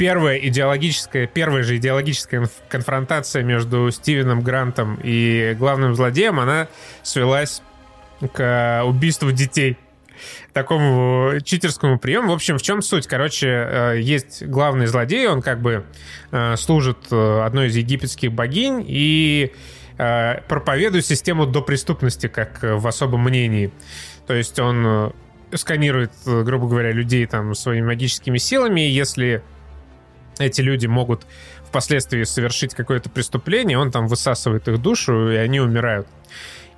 первая 0.00 0.38
идеологическая, 0.38 1.26
первая 1.26 1.62
же 1.62 1.76
идеологическая 1.76 2.48
конфронтация 2.70 3.42
между 3.42 3.90
Стивеном 3.90 4.40
Грантом 4.40 4.98
и 5.02 5.54
главным 5.58 5.94
злодеем, 5.94 6.40
она 6.40 6.68
свелась 7.02 7.60
к 8.32 8.82
убийству 8.86 9.30
детей 9.30 9.76
такому 10.54 11.32
читерскому 11.44 11.98
приему. 11.98 12.30
В 12.30 12.34
общем, 12.34 12.56
в 12.56 12.62
чем 12.62 12.80
суть? 12.80 13.06
Короче, 13.06 13.46
э, 13.48 14.00
есть 14.00 14.42
главный 14.42 14.86
злодей, 14.86 15.28
он 15.28 15.42
как 15.42 15.60
бы 15.60 15.84
э, 16.30 16.56
служит 16.56 16.96
э, 17.10 17.42
одной 17.44 17.66
из 17.66 17.76
египетских 17.76 18.32
богинь 18.32 18.82
и 18.88 19.52
проповедует 20.48 21.04
систему 21.04 21.44
до 21.44 21.60
преступности, 21.60 22.26
как 22.26 22.60
в 22.62 22.86
особом 22.86 23.24
мнении. 23.24 23.70
То 24.26 24.32
есть 24.32 24.58
он 24.58 25.12
сканирует, 25.52 26.12
грубо 26.24 26.68
говоря, 26.68 26.90
людей 26.90 27.26
там 27.26 27.54
своими 27.54 27.84
магическими 27.84 28.38
силами, 28.38 28.88
и 28.88 28.90
если 28.90 29.42
эти 30.42 30.60
люди 30.60 30.86
могут 30.86 31.26
впоследствии 31.64 32.24
совершить 32.24 32.74
какое-то 32.74 33.10
преступление, 33.10 33.78
он 33.78 33.90
там 33.90 34.06
высасывает 34.06 34.68
их 34.68 34.80
душу, 34.80 35.30
и 35.30 35.36
они 35.36 35.60
умирают. 35.60 36.06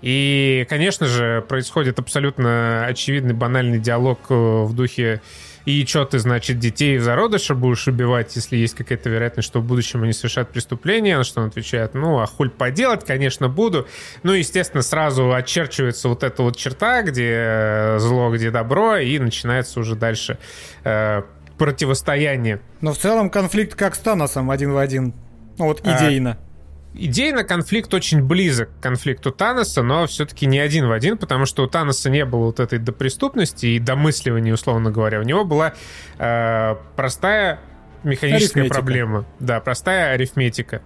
И, 0.03 0.67
конечно 0.69 1.07
же, 1.07 1.45
происходит 1.49 1.99
абсолютно 1.99 2.85
очевидный 2.87 3.35
банальный 3.35 3.79
диалог 3.79 4.19
э, 4.31 4.35
в 4.35 4.75
духе 4.75 5.21
и 5.65 5.87
что 5.87 6.05
ты, 6.05 6.19
значит, 6.19 6.59
детей 6.59 6.99
в 6.99 7.03
зародыша 7.03 7.55
будешь 7.55 7.87
убивать, 7.87 8.35
если 8.35 8.57
есть 8.57 8.75
какая-то 8.75 9.09
вероятность, 9.09 9.47
что 9.47 9.61
в 9.61 9.65
будущем 9.65 10.03
они 10.03 10.13
совершат 10.13 10.51
преступление? 10.51 11.17
На 11.17 11.25
что 11.25 11.41
он 11.41 11.49
отвечает, 11.49 11.95
ну, 11.95 12.19
а 12.19 12.27
хуль 12.27 12.51
поделать, 12.51 13.05
конечно, 13.05 13.49
буду. 13.49 13.87
Ну, 14.25 14.33
естественно, 14.33 14.83
сразу 14.83 15.33
очерчивается 15.33 16.09
вот 16.09 16.25
эта 16.25 16.43
вот 16.43 16.57
черта, 16.57 17.03
где 17.03 17.33
э, 17.35 17.99
зло, 18.01 18.31
где 18.35 18.51
добро, 18.51 18.97
и 18.97 19.19
начинается 19.19 19.79
уже 19.79 19.95
дальше 19.95 20.39
э, 20.83 21.23
противостояние. 21.59 22.61
Но 22.81 22.93
в 22.93 22.99
целом 22.99 23.31
конфликт 23.31 23.75
как 23.75 23.95
с 23.95 23.99
Таносом 23.99 24.51
один 24.51 24.73
в 24.73 24.79
один. 24.79 25.15
Ну 25.59 25.67
вот 25.67 25.81
а, 25.85 25.97
идейно. 25.97 26.39
А, 26.41 26.53
идейно 26.95 27.45
конфликт 27.45 27.93
очень 27.95 28.23
близок 28.23 28.71
к 28.79 28.83
конфликту 28.83 29.31
Таноса, 29.31 29.83
но 29.83 30.07
все-таки 30.07 30.47
не 30.47 30.59
один 30.59 30.87
в 30.89 30.93
один, 30.93 31.19
потому 31.19 31.47
что 31.47 31.65
у 31.65 31.67
Таноса 31.67 32.11
не 32.11 32.25
было 32.25 32.47
вот 32.47 32.61
этой 32.61 32.79
допреступности 32.79 33.67
и 33.67 33.79
домысливания, 33.79 34.53
условно 34.53 34.91
говоря. 34.91 35.21
У 35.21 35.23
него 35.23 35.45
была 35.45 35.75
э, 36.19 36.75
простая 36.97 37.61
механическая 38.03 38.63
арифметика. 38.63 38.75
проблема. 38.75 39.25
Да, 39.39 39.61
простая 39.61 40.13
арифметика. 40.13 40.83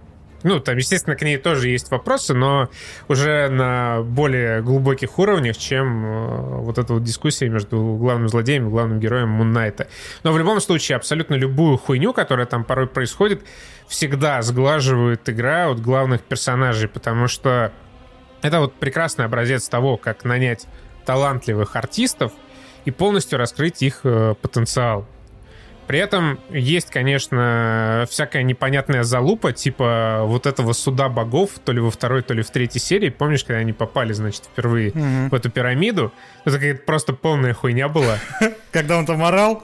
Ну, 0.47 0.61
там, 0.61 0.77
естественно, 0.77 1.17
к 1.17 1.21
ней 1.23 1.35
тоже 1.35 1.67
есть 1.67 1.91
вопросы, 1.91 2.33
но 2.33 2.69
уже 3.09 3.49
на 3.49 4.01
более 4.01 4.61
глубоких 4.61 5.19
уровнях, 5.19 5.57
чем 5.57 6.05
э, 6.05 6.57
вот 6.61 6.77
эта 6.77 6.93
вот 6.93 7.03
дискуссия 7.03 7.49
между 7.49 7.97
главным 7.99 8.29
злодеем 8.29 8.67
и 8.67 8.69
главным 8.69 8.97
героем 9.01 9.27
Муннайта. 9.27 9.89
Но 10.23 10.31
в 10.31 10.37
любом 10.37 10.61
случае, 10.61 10.95
абсолютно 10.95 11.35
любую 11.35 11.77
хуйню, 11.77 12.13
которая 12.13 12.45
там 12.45 12.63
порой 12.63 12.87
происходит, 12.87 13.43
всегда 13.89 14.41
сглаживает 14.41 15.27
игра 15.27 15.69
от 15.69 15.81
главных 15.81 16.21
персонажей, 16.21 16.87
потому 16.87 17.27
что 17.27 17.73
это 18.41 18.61
вот 18.61 18.73
прекрасный 18.75 19.25
образец 19.25 19.67
того, 19.67 19.97
как 19.97 20.23
нанять 20.23 20.65
талантливых 21.05 21.75
артистов 21.75 22.31
и 22.85 22.91
полностью 22.91 23.37
раскрыть 23.37 23.81
их 23.81 23.99
э, 24.05 24.33
потенциал. 24.41 25.05
При 25.87 25.99
этом 25.99 26.39
есть, 26.49 26.89
конечно, 26.89 28.05
всякая 28.09 28.43
непонятная 28.43 29.03
залупа, 29.03 29.53
типа 29.53 30.21
вот 30.25 30.45
этого 30.45 30.73
суда 30.73 31.07
богов, 31.07 31.51
то 31.63 31.71
ли 31.71 31.79
во 31.79 31.89
второй, 31.89 32.21
то 32.23 32.33
ли 32.33 32.43
в 32.43 32.49
третьей 32.49 32.81
серии. 32.81 33.09
Помнишь, 33.09 33.45
когда 33.45 33.61
они 33.61 33.71
попали, 33.71 34.11
значит, 34.11 34.43
впервые 34.43 34.89
mm-hmm. 34.89 35.29
в 35.29 35.33
эту 35.33 35.49
пирамиду? 35.49 36.11
Это 36.43 36.57
какая-то 36.57 36.83
просто 36.83 37.13
полная 37.13 37.53
хуйня 37.53 37.87
была. 37.87 38.19
Когда 38.71 38.97
он 38.97 39.05
там 39.05 39.23
орал? 39.23 39.63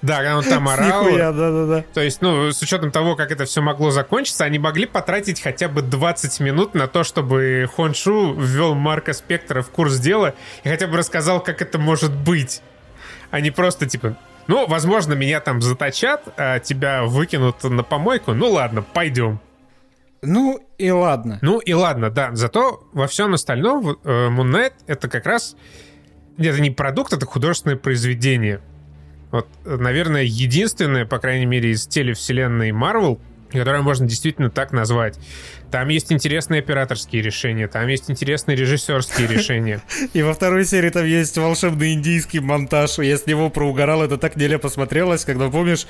Да, 0.00 0.18
когда 0.18 0.36
он 0.36 0.44
там 0.44 0.68
орал. 0.68 1.06
Нихуя, 1.06 1.32
да, 1.32 1.50
да, 1.50 1.66
да. 1.66 1.84
То 1.94 2.02
есть, 2.02 2.20
ну, 2.20 2.52
с 2.52 2.60
учетом 2.60 2.90
того, 2.90 3.16
как 3.16 3.32
это 3.32 3.46
все 3.46 3.62
могло 3.62 3.90
закончиться, 3.90 4.44
они 4.44 4.58
могли 4.58 4.84
потратить 4.84 5.40
хотя 5.40 5.66
бы 5.66 5.80
20 5.80 6.40
минут 6.40 6.74
на 6.74 6.86
то, 6.88 7.04
чтобы 7.04 7.68
Хоншу 7.74 8.34
ввел 8.34 8.74
Марка 8.74 9.14
Спектора 9.14 9.62
в 9.62 9.70
курс 9.70 9.98
дела 9.98 10.34
и 10.62 10.68
хотя 10.68 10.86
бы 10.88 10.98
рассказал, 10.98 11.42
как 11.42 11.62
это 11.62 11.78
может 11.78 12.12
быть. 12.12 12.60
Не 13.32 13.50
просто, 13.50 13.86
типа, 13.86 14.16
ну, 14.46 14.66
возможно, 14.66 15.14
меня 15.14 15.40
там 15.40 15.62
заточат, 15.62 16.22
а 16.36 16.58
тебя 16.58 17.04
выкинут 17.04 17.62
на 17.64 17.82
помойку. 17.82 18.34
Ну 18.34 18.50
ладно, 18.50 18.82
пойдем. 18.82 19.40
Ну 20.22 20.60
и 20.78 20.90
ладно. 20.90 21.38
Ну 21.42 21.58
и 21.58 21.72
ладно, 21.72 22.10
да. 22.10 22.30
Зато 22.34 22.86
во 22.92 23.06
всем 23.06 23.34
остальном 23.34 23.90
э, 23.90 23.94
Moon 24.28 24.50
Knight 24.50 24.72
это 24.86 25.08
как 25.08 25.26
раз... 25.26 25.56
Это 26.36 26.60
не 26.60 26.70
продукт, 26.70 27.12
это 27.12 27.26
художественное 27.26 27.76
произведение. 27.76 28.60
Вот, 29.30 29.46
наверное, 29.64 30.22
единственное, 30.22 31.06
по 31.06 31.18
крайней 31.18 31.46
мере, 31.46 31.70
из 31.70 31.86
телевселенной 31.86 32.70
Marvel, 32.70 33.20
которое 33.60 33.82
можно 33.82 34.06
действительно 34.06 34.50
так 34.50 34.72
назвать. 34.72 35.18
Там 35.70 35.88
есть 35.88 36.12
интересные 36.12 36.60
операторские 36.60 37.22
решения, 37.22 37.68
там 37.68 37.88
есть 37.88 38.10
интересные 38.10 38.56
режиссерские 38.56 39.26
решения. 39.28 39.82
И 40.12 40.22
во 40.22 40.34
второй 40.34 40.64
серии 40.64 40.90
там 40.90 41.04
есть 41.04 41.36
волшебный 41.36 41.94
индийский 41.94 42.40
монтаж. 42.40 42.98
Я 42.98 43.16
с 43.16 43.26
него 43.26 43.50
проугорал, 43.50 44.02
это 44.02 44.18
так 44.18 44.36
нелепо 44.36 44.68
смотрелось, 44.68 45.24
когда, 45.24 45.48
помнишь, 45.50 45.86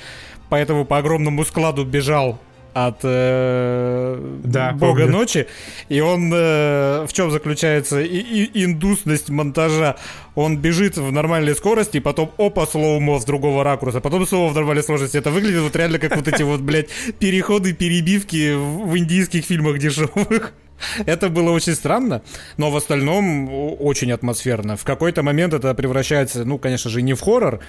по 0.49 0.57
этому 0.57 0.85
по 0.85 0.99
огромному 0.99 1.45
складу 1.45 1.85
бежал 1.85 2.41
от 2.75 3.01
э, 3.05 4.41
да, 4.43 4.73
Бога 4.73 5.03
помню. 5.03 5.13
ночи. 5.13 5.47
И 5.89 6.01
он 6.01 6.31
э, 6.35 7.07
в 7.07 7.13
чем 7.13 7.31
заключается 7.31 8.01
и, 8.01 8.19
и 8.19 8.65
индусность 8.65 9.31
монтажа? 9.31 9.97
Он 10.35 10.59
бежит 10.59 10.97
в 10.97 11.13
нормальной 11.13 11.55
скорости, 11.55 12.01
потом 12.01 12.33
опа, 12.37 12.67
слоумо 12.67 13.21
с 13.21 13.25
другого 13.25 13.63
ракурса, 13.63 14.01
потом 14.01 14.27
снова 14.27 14.51
в 14.51 14.55
нормальной 14.55 14.83
сложности. 14.83 15.17
Это 15.17 15.31
выглядит 15.31 15.61
вот 15.61 15.77
реально 15.77 16.01
как 16.01 16.17
вот 16.17 16.27
эти 16.27 16.43
вот, 16.43 16.61
блядь, 16.61 16.89
переходы, 17.21 17.73
перебивки 17.73 18.55
в 18.55 18.99
индийских 18.99 19.45
фильмах 19.45 19.79
дешевых. 19.79 20.53
Это 21.07 21.29
было 21.29 21.51
очень 21.51 21.75
странно, 21.75 22.23
но 22.57 22.71
в 22.73 22.77
остальном 22.77 23.49
очень 23.81 24.11
атмосферно. 24.11 24.77
В 24.77 24.83
какой-то 24.83 25.23
момент 25.23 25.55
это 25.55 25.73
превращается, 25.73 26.45
ну, 26.45 26.59
конечно 26.59 26.91
же, 26.91 27.01
не 27.01 27.15
в 27.15 27.21
хоррор, 27.21 27.61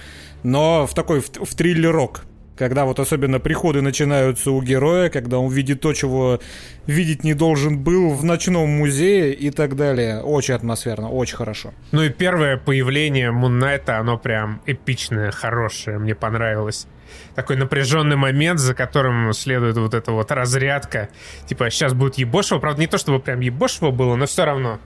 но 0.42 0.86
в 0.86 0.94
такой, 0.94 1.20
в, 1.20 1.30
в 1.30 1.54
триллерок 1.54 2.24
когда 2.56 2.84
вот 2.84 2.98
особенно 2.98 3.38
приходы 3.38 3.82
начинаются 3.82 4.50
у 4.50 4.62
героя, 4.62 5.10
когда 5.10 5.38
он 5.38 5.52
видит 5.52 5.80
то, 5.80 5.92
чего 5.92 6.40
видеть 6.86 7.24
не 7.24 7.34
должен 7.34 7.78
был 7.78 8.10
в 8.10 8.24
ночном 8.24 8.68
музее 8.68 9.34
и 9.34 9.50
так 9.50 9.76
далее. 9.76 10.22
Очень 10.22 10.54
атмосферно, 10.54 11.10
очень 11.10 11.36
хорошо. 11.36 11.72
Ну 11.92 12.02
и 12.02 12.08
первое 12.08 12.56
появление 12.56 13.30
Муннайта, 13.30 13.98
оно 13.98 14.18
прям 14.18 14.62
эпичное, 14.66 15.30
хорошее, 15.30 15.98
мне 15.98 16.14
понравилось 16.14 16.86
такой 17.34 17.56
напряженный 17.56 18.16
момент, 18.16 18.58
за 18.58 18.74
которым 18.74 19.32
следует 19.32 19.76
вот 19.76 19.94
эта 19.94 20.12
вот 20.12 20.30
разрядка. 20.30 21.08
Типа, 21.46 21.70
сейчас 21.70 21.94
будет 21.94 22.16
ебошево. 22.16 22.58
Правда, 22.58 22.80
не 22.80 22.86
то 22.86 22.98
чтобы 22.98 23.20
прям 23.20 23.40
ебошево 23.40 23.90
было, 23.90 24.16
но 24.16 24.26
все 24.26 24.44
равно 24.44 24.80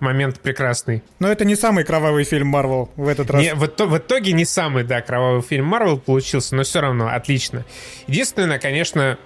момент 0.00 0.40
прекрасный. 0.40 1.02
Но 1.18 1.28
это 1.28 1.44
не 1.44 1.54
самый 1.54 1.84
кровавый 1.84 2.24
фильм 2.24 2.48
Марвел 2.48 2.90
в 2.96 3.08
этот 3.08 3.30
раз. 3.30 3.42
Не, 3.42 3.54
в, 3.54 3.60
в 3.60 3.98
итоге 3.98 4.32
не 4.32 4.44
самый, 4.44 4.84
да, 4.84 5.00
кровавый 5.00 5.42
фильм 5.42 5.66
Марвел 5.66 5.98
получился, 5.98 6.56
но 6.56 6.62
все 6.62 6.80
равно 6.80 7.08
отлично. 7.08 7.64
Единственное, 8.06 8.58
конечно, 8.58 9.18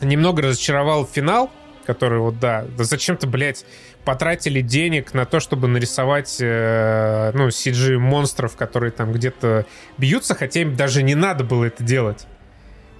немного 0.00 0.42
разочаровал 0.42 1.06
финал, 1.06 1.50
который 1.86 2.18
вот, 2.18 2.38
да, 2.38 2.64
да 2.76 2.84
зачем-то, 2.84 3.26
блядь, 3.26 3.64
потратили 4.04 4.60
денег 4.60 5.14
на 5.14 5.24
то, 5.24 5.40
чтобы 5.40 5.68
нарисовать, 5.68 6.36
э, 6.40 7.32
ну, 7.34 7.48
CG 7.48 7.98
монстров, 7.98 8.56
которые 8.56 8.90
там 8.92 9.12
где-то 9.12 9.66
бьются, 9.98 10.34
хотя 10.34 10.60
им 10.60 10.76
даже 10.76 11.02
не 11.02 11.14
надо 11.14 11.44
было 11.44 11.64
это 11.64 11.82
делать. 11.82 12.26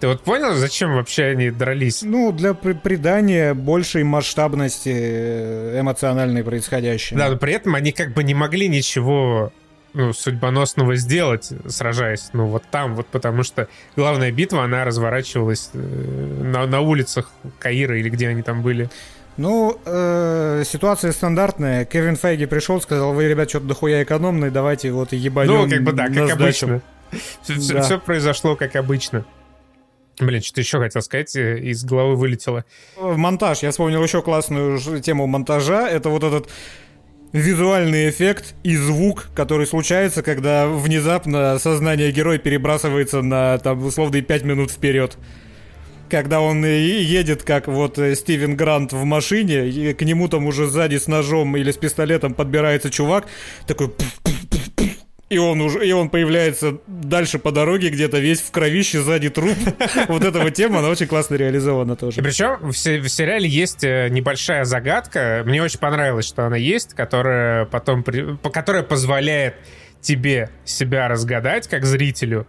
Ты 0.01 0.09
вот 0.09 0.23
понял, 0.23 0.55
зачем 0.55 0.95
вообще 0.95 1.25
они 1.27 1.51
дрались? 1.51 2.03
Ну, 2.03 2.33
для 2.33 2.53
при 2.55 2.73
придания 2.73 3.55
большей 3.55 4.05
масштабности 4.05 4.93
э, 4.93 5.81
эмоциональной 5.81 6.43
происходящей. 6.43 7.17
Да, 7.17 7.31
но 7.31 7.37
при 7.37 7.55
этом 7.55 7.75
они 7.75 7.93
как 7.93 8.13
бы 8.13 8.25
не 8.25 8.35
могли 8.35 8.69
ничего 8.69 9.53
ну, 9.95 10.13
судьбоносного 10.13 10.97
сделать, 10.97 11.51
сражаясь, 11.69 12.31
ну, 12.33 12.47
вот 12.47 12.65
там, 12.71 12.97
вот 12.97 13.07
потому 13.07 13.45
что 13.45 13.69
главная 13.97 14.33
битва, 14.33 14.65
она 14.65 14.85
разворачивалась 14.85 15.71
э, 15.73 15.79
на, 15.79 16.67
на 16.67 16.81
улицах 16.81 17.31
Каира 17.61 17.99
или 17.99 18.11
где 18.11 18.29
они 18.29 18.43
там 18.43 18.63
были. 18.63 18.91
Ну, 19.37 19.79
э, 19.85 20.63
ситуация 20.65 21.13
стандартная. 21.13 21.85
Кевин 21.85 22.17
Фейги 22.17 22.47
пришел, 22.47 22.81
сказал, 22.81 23.13
вы, 23.13 23.29
ребят, 23.29 23.51
что-то 23.51 23.67
дохуя 23.67 24.03
экономные, 24.03 24.51
давайте 24.51 24.93
вот 24.93 25.13
ебанем 25.13 25.53
Ну, 25.53 25.69
как 25.69 25.83
бы 25.83 25.93
да, 25.93 26.09
как 26.09 26.31
обычно. 26.31 26.83
Все, 27.43 27.75
да. 27.75 27.83
все 27.83 27.99
произошло 27.99 28.57
как 28.57 28.77
обычно. 28.77 29.25
Блин, 30.21 30.43
что-то 30.43 30.61
еще 30.61 30.79
хотел 30.79 31.03
сказать, 31.03 31.35
э, 31.35 31.59
из 31.59 31.85
головы 31.85 32.17
вылетело. 32.17 32.65
Монтаж. 32.97 33.63
Я 33.63 33.73
вспомнил 33.73 34.03
еще 34.03 34.23
классную 34.23 34.79
тему 35.01 35.27
монтажа. 35.27 35.89
Это 35.89 36.09
вот 36.09 36.23
этот 36.23 36.49
визуальный 37.33 38.09
эффект 38.11 38.55
и 38.63 38.77
звук, 38.77 39.27
который 39.35 39.67
случается, 39.67 40.23
когда 40.23 40.69
внезапно 40.69 41.59
сознание 41.59 42.13
героя 42.13 42.39
перебрасывается 42.39 43.23
на, 43.23 43.59
там, 43.59 43.85
условно, 43.85 44.23
5 44.23 44.45
минут 44.45 44.71
вперед. 44.71 45.19
Когда 46.15 46.41
он 46.41 46.65
едет, 46.65 47.43
как 47.43 47.67
вот 47.67 47.99
э, 47.99 48.15
Стивен 48.15 48.55
Грант 48.55 48.93
в 48.93 49.03
машине, 49.03 49.69
и 49.69 49.93
к 49.95 50.03
нему 50.03 50.29
там 50.29 50.47
уже 50.47 50.69
сзади 50.69 50.95
с 50.95 51.09
ножом 51.09 51.57
или 51.57 51.73
с 51.73 51.77
пистолетом 51.77 52.35
подбирается 52.35 52.89
чувак, 52.89 53.27
такой 53.67 53.91
и 55.29 55.39
он 55.39 55.61
уже, 55.61 55.85
и 55.85 55.91
он 55.91 56.11
появляется 56.11 56.79
дальше 56.87 57.41
по 57.41 57.51
дороге, 57.51 57.89
где-то 57.89 58.21
весь 58.21 58.41
в 58.43 58.53
кровище, 58.53 59.01
сзади 59.01 59.29
труп. 59.29 59.57
Вот 60.07 60.23
этого 60.23 60.53
тема, 60.53 60.79
она 60.79 60.91
очень 60.91 61.09
классно 61.09 61.35
реализована 61.35 61.97
тоже. 61.97 62.21
И 62.21 62.23
причем 62.23 62.59
в, 62.61 62.71
в 62.71 63.09
сериале 63.09 63.49
есть 63.49 63.83
э, 63.83 64.09
небольшая 64.09 64.65
загадка. 64.65 65.43
Мне 65.45 65.65
очень 65.65 65.81
понравилось, 65.81 66.29
что 66.29 66.47
она 66.47 66.57
есть, 66.57 66.95
которая 66.95 67.65
потом, 67.65 68.05
которая 68.53 68.85
позволяет 68.85 69.57
тебе 70.01 70.51
себя 70.65 71.09
разгадать 71.09 71.67
как 71.67 71.85
зрителю. 71.85 72.47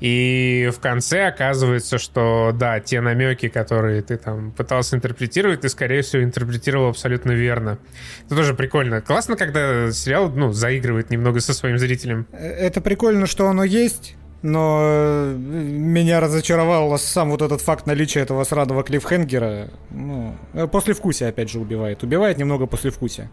И 0.00 0.70
в 0.72 0.80
конце 0.80 1.26
оказывается, 1.26 1.98
что 1.98 2.52
да, 2.54 2.78
те 2.80 3.00
намеки, 3.00 3.48
которые 3.48 4.02
ты 4.02 4.16
там 4.16 4.52
пытался 4.52 4.96
интерпретировать, 4.96 5.62
ты, 5.62 5.68
скорее 5.68 6.02
всего, 6.02 6.22
интерпретировал 6.22 6.90
абсолютно 6.90 7.32
верно. 7.32 7.78
Это 8.26 8.36
тоже 8.36 8.54
прикольно. 8.54 9.00
Классно, 9.00 9.36
когда 9.36 9.90
сериал, 9.90 10.30
ну, 10.30 10.52
заигрывает 10.52 11.10
немного 11.10 11.40
со 11.40 11.52
своим 11.52 11.78
зрителем. 11.78 12.26
Это 12.32 12.80
прикольно, 12.80 13.26
что 13.26 13.48
оно 13.48 13.64
есть, 13.64 14.16
но 14.42 14.80
э, 14.82 15.34
меня 15.36 16.20
разочаровал 16.20 16.96
сам 16.98 17.30
вот 17.30 17.42
этот 17.42 17.60
факт 17.60 17.86
наличия 17.86 18.20
этого 18.20 18.44
срадого 18.44 18.84
клиффхенгера. 18.84 19.68
Ну, 19.90 20.36
э, 20.52 20.68
послевкусие, 20.68 21.30
опять 21.30 21.50
же, 21.50 21.58
убивает. 21.58 22.04
Убивает 22.04 22.38
немного 22.38 22.66
послевкусия. 22.66 23.30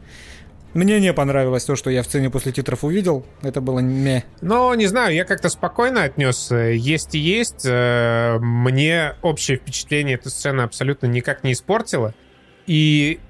Мне 0.75 0.99
не 0.99 1.13
понравилось 1.13 1.63
то, 1.63 1.77
что 1.77 1.89
я 1.89 2.03
в 2.03 2.05
сцене 2.05 2.29
после 2.29 2.51
титров 2.51 2.83
увидел. 2.83 3.25
Это 3.41 3.61
было 3.61 3.79
не. 3.79 4.25
Но, 4.41 4.75
не 4.75 4.87
знаю, 4.87 5.15
я 5.15 5.23
как-то 5.23 5.47
спокойно 5.47 6.03
отнес. 6.03 6.51
Есть 6.51 7.15
и 7.15 7.17
есть. 7.17 7.65
Э, 7.65 8.37
мне 8.41 9.15
общее 9.21 9.55
впечатление 9.55 10.15
эта 10.15 10.29
сцена 10.29 10.65
абсолютно 10.65 11.07
никак 11.07 11.45
не 11.45 11.53
испортила. 11.53 12.13
И 12.67 13.21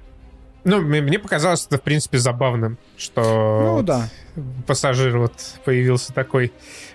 ну, 0.64 0.80
мне 0.80 1.20
показалось 1.20 1.64
это, 1.66 1.78
в 1.78 1.82
принципе, 1.82 2.18
забавным, 2.18 2.78
что 2.96 3.76
ну, 3.76 3.82
да. 3.84 4.08
пассажир 4.66 5.16
вот 5.16 5.34
появился 5.64 6.12
такой 6.12 6.52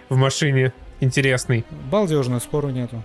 в 0.10 0.18
машине 0.18 0.74
интересный. 1.00 1.64
Балдежно, 1.90 2.42
спору 2.42 2.72
нету. 2.72 3.02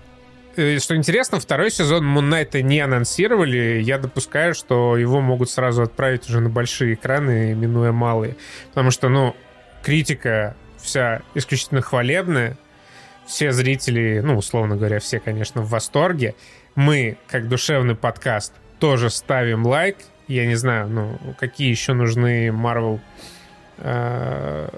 Что 0.56 0.96
интересно, 0.96 1.38
второй 1.38 1.70
сезон 1.70 2.06
Муннайта 2.06 2.62
не 2.62 2.80
анонсировали. 2.80 3.82
Я 3.82 3.98
допускаю, 3.98 4.54
что 4.54 4.96
его 4.96 5.20
могут 5.20 5.50
сразу 5.50 5.82
отправить 5.82 6.30
уже 6.30 6.40
на 6.40 6.48
большие 6.48 6.94
экраны, 6.94 7.54
минуя 7.54 7.92
малые. 7.92 8.36
Потому 8.70 8.90
что, 8.90 9.10
ну, 9.10 9.36
критика 9.82 10.56
вся 10.78 11.20
исключительно 11.34 11.82
хвалебная. 11.82 12.56
Все 13.26 13.52
зрители, 13.52 14.22
ну, 14.24 14.38
условно 14.38 14.76
говоря, 14.76 14.98
все, 14.98 15.20
конечно, 15.20 15.60
в 15.60 15.68
восторге. 15.68 16.34
Мы, 16.74 17.18
как 17.26 17.48
душевный 17.48 17.94
подкаст, 17.94 18.54
тоже 18.78 19.10
ставим 19.10 19.66
лайк. 19.66 19.98
Я 20.26 20.46
не 20.46 20.54
знаю, 20.54 20.88
ну, 20.88 21.18
какие 21.38 21.68
еще 21.68 21.92
нужны 21.92 22.46
Marvel 22.46 23.00
э, 23.76 24.70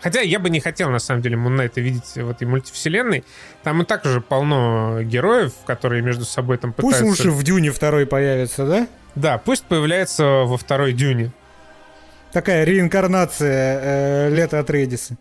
Хотя 0.00 0.20
я 0.20 0.38
бы 0.38 0.50
не 0.50 0.60
хотел, 0.60 0.90
на 0.90 0.98
самом 0.98 1.22
деле, 1.22 1.36
Муннайта 1.36 1.80
видеть 1.80 2.14
в 2.14 2.30
этой 2.30 2.46
мультивселенной. 2.46 3.24
Там 3.62 3.82
и 3.82 3.84
так 3.84 4.04
уже 4.04 4.20
полно 4.20 5.02
героев, 5.02 5.52
которые 5.66 6.02
между 6.02 6.24
собой 6.24 6.58
там 6.58 6.72
пытаются... 6.72 7.04
Пусть 7.04 7.24
лучше 7.24 7.30
в 7.30 7.42
Дюне 7.42 7.70
второй 7.70 8.06
появится, 8.06 8.66
да? 8.66 8.88
Да, 9.14 9.38
пусть 9.38 9.64
появляется 9.64 10.24
во 10.24 10.56
второй 10.58 10.92
Дюне. 10.92 11.32
Такая 12.32 12.64
реинкарнация 12.64 14.28
э, 14.28 14.30
Лета 14.30 14.58
Атрейдиса 14.58 15.16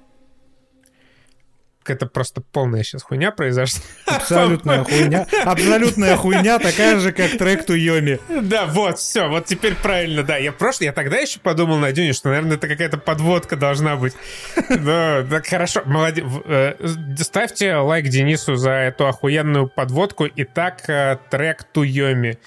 это 1.90 2.06
просто 2.06 2.42
полная 2.42 2.84
сейчас 2.84 3.04
хуйня 3.04 3.32
произошла. 3.32 3.82
Абсолютная 4.06 4.84
хуйня. 4.84 5.28
Абсолютная 5.44 6.16
хуйня, 6.16 6.60
такая 6.60 7.00
же, 7.00 7.12
как 7.12 7.38
трек 7.38 7.66
Туйоми. 7.66 8.20
Да, 8.30 8.66
вот, 8.66 9.00
все, 9.00 9.28
вот 9.28 9.46
теперь 9.46 9.76
правильно, 9.76 10.24
да. 10.24 10.38
Я 10.38 10.52
просто, 10.52 10.86
я 10.86 10.92
тогда 10.94 11.18
еще 11.18 11.40
подумал 11.40 11.78
на 11.78 11.92
Дюне, 11.92 12.14
что, 12.14 12.30
наверное, 12.30 12.58
это 12.58 12.68
какая-то 12.68 12.98
подводка 12.98 13.56
должна 13.56 13.96
быть. 13.96 14.14
Да, 14.86 15.26
так 15.30 15.48
хорошо, 15.48 15.82
молодец. 15.86 16.26
Э, 16.46 16.76
ставьте 17.18 17.76
лайк 17.76 18.08
Денису 18.08 18.56
за 18.56 18.72
эту 18.72 19.08
охуенную 19.08 19.68
подводку. 19.68 20.28
Итак, 20.36 20.88
э, 20.90 21.18
трек 21.30 21.64
Туйоми. 21.64 22.38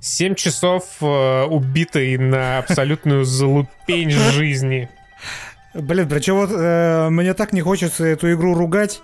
Семь 0.00 0.34
часов 0.34 0.84
э, 1.00 1.44
убитый 1.44 2.16
на 2.18 2.58
абсолютную 2.58 3.24
залупень 3.24 4.10
жизни. 4.32 4.88
Блин, 5.74 6.08
причем 6.08 6.36
вот 6.36 6.50
э, 6.52 7.08
мне 7.08 7.32
так 7.34 7.52
не 7.52 7.62
хочется 7.62 8.04
эту 8.04 8.32
игру 8.32 8.54
ругать, 8.54 9.00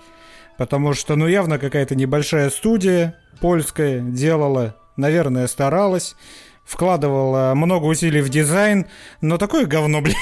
потому 0.58 0.92
что, 0.92 1.16
ну, 1.16 1.26
явно 1.26 1.58
какая-то 1.58 1.94
небольшая 1.94 2.50
студия 2.50 3.14
польская 3.40 4.00
делала, 4.00 4.76
наверное, 4.96 5.46
старалась, 5.46 6.14
вкладывала 6.64 7.54
много 7.54 7.86
усилий 7.86 8.20
в 8.20 8.28
дизайн, 8.28 8.86
но 9.22 9.38
такое 9.38 9.64
говно, 9.64 10.00
блядь. 10.02 10.16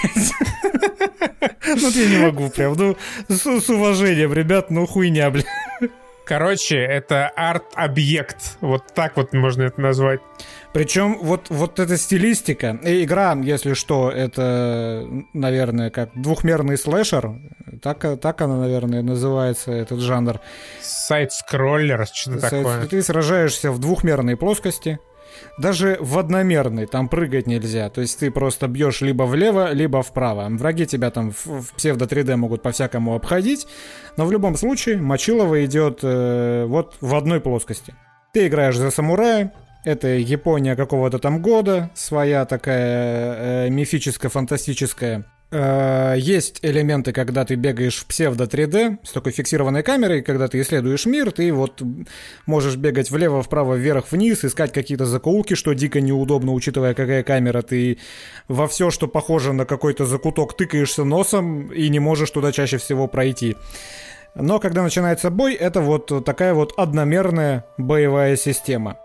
Ну, 1.66 1.90
я 1.90 2.08
не 2.08 2.18
могу 2.18 2.48
прям, 2.48 2.74
ну, 2.74 2.96
с 3.28 3.68
уважением, 3.68 4.32
ребят, 4.32 4.70
ну, 4.70 4.86
хуйня, 4.86 5.30
блядь. 5.30 5.46
Короче, 6.26 6.78
это 6.78 7.28
арт-объект. 7.28 8.58
Вот 8.60 8.82
так 8.94 9.16
вот 9.16 9.32
можно 9.32 9.62
это 9.62 9.80
назвать. 9.80 10.20
Причем 10.72 11.18
вот, 11.22 11.46
вот 11.50 11.78
эта 11.78 11.96
стилистика, 11.96 12.78
и 12.82 13.04
игра, 13.04 13.34
если 13.40 13.74
что, 13.74 14.10
это, 14.10 15.06
наверное, 15.32 15.90
как 15.90 16.10
двухмерный 16.20 16.76
слэшер, 16.76 17.36
так, 17.80 18.20
так 18.20 18.40
она, 18.40 18.56
наверное, 18.56 19.02
называется, 19.02 19.70
этот 19.70 20.00
жанр. 20.00 20.40
Сайт-скроллер, 20.80 22.06
что-то 22.12 22.40
такое. 22.40 22.86
Ты 22.86 23.02
сражаешься 23.04 23.70
в 23.70 23.78
двухмерной 23.78 24.36
плоскости, 24.36 24.98
даже 25.58 25.98
в 26.00 26.18
одномерной 26.18 26.86
там 26.86 27.08
прыгать 27.08 27.46
нельзя. 27.46 27.88
То 27.90 28.00
есть 28.00 28.18
ты 28.18 28.30
просто 28.30 28.68
бьешь 28.68 29.00
либо 29.00 29.24
влево, 29.24 29.72
либо 29.72 30.02
вправо. 30.02 30.46
Враги 30.50 30.86
тебя 30.86 31.10
там 31.10 31.32
в, 31.32 31.46
в 31.46 31.74
псевдо 31.74 32.04
3D 32.04 32.36
могут 32.36 32.62
по-всякому 32.62 33.14
обходить. 33.14 33.66
Но 34.16 34.26
в 34.26 34.32
любом 34.32 34.56
случае 34.56 34.98
Мочилова 34.98 35.64
идет 35.64 36.00
э, 36.02 36.64
вот 36.66 36.96
в 37.00 37.14
одной 37.14 37.40
плоскости. 37.40 37.94
Ты 38.32 38.48
играешь 38.48 38.76
за 38.76 38.90
самурая, 38.90 39.52
это 39.84 40.08
Япония 40.08 40.76
какого-то 40.76 41.18
там 41.18 41.40
года, 41.40 41.90
своя 41.94 42.44
такая 42.44 43.66
э, 43.66 43.70
мифическая, 43.70 44.30
фантастическая. 44.30 45.24
Э, 45.52 46.14
есть 46.18 46.58
элементы, 46.62 47.12
когда 47.12 47.44
ты 47.44 47.54
бегаешь 47.54 47.98
в 47.98 48.06
псевдо 48.06 48.44
3D 48.44 48.98
с 49.04 49.12
такой 49.12 49.32
фиксированной 49.32 49.82
камерой, 49.82 50.22
когда 50.22 50.48
ты 50.48 50.60
исследуешь 50.60 51.06
мир, 51.06 51.30
ты 51.30 51.52
вот 51.52 51.82
можешь 52.46 52.76
бегать 52.76 53.10
влево, 53.10 53.42
вправо, 53.42 53.74
вверх, 53.74 54.10
вниз, 54.10 54.44
искать 54.44 54.72
какие-то 54.72 55.06
закоулки, 55.06 55.54
что 55.54 55.72
дико 55.72 56.00
неудобно, 56.00 56.52
учитывая, 56.52 56.94
какая 56.94 57.22
камера. 57.22 57.62
Ты 57.62 57.98
во 58.48 58.66
все, 58.66 58.90
что 58.90 59.06
похоже 59.06 59.52
на 59.52 59.66
какой-то 59.66 60.04
закуток, 60.04 60.56
тыкаешься 60.56 61.04
носом 61.04 61.72
и 61.72 61.88
не 61.88 62.00
можешь 62.00 62.30
туда 62.30 62.50
чаще 62.50 62.78
всего 62.78 63.06
пройти. 63.06 63.56
Но 64.34 64.58
когда 64.58 64.82
начинается 64.82 65.30
бой, 65.30 65.54
это 65.54 65.80
вот 65.80 66.24
такая 66.24 66.54
вот 66.54 66.74
одномерная 66.76 67.64
боевая 67.78 68.36
система. 68.36 68.98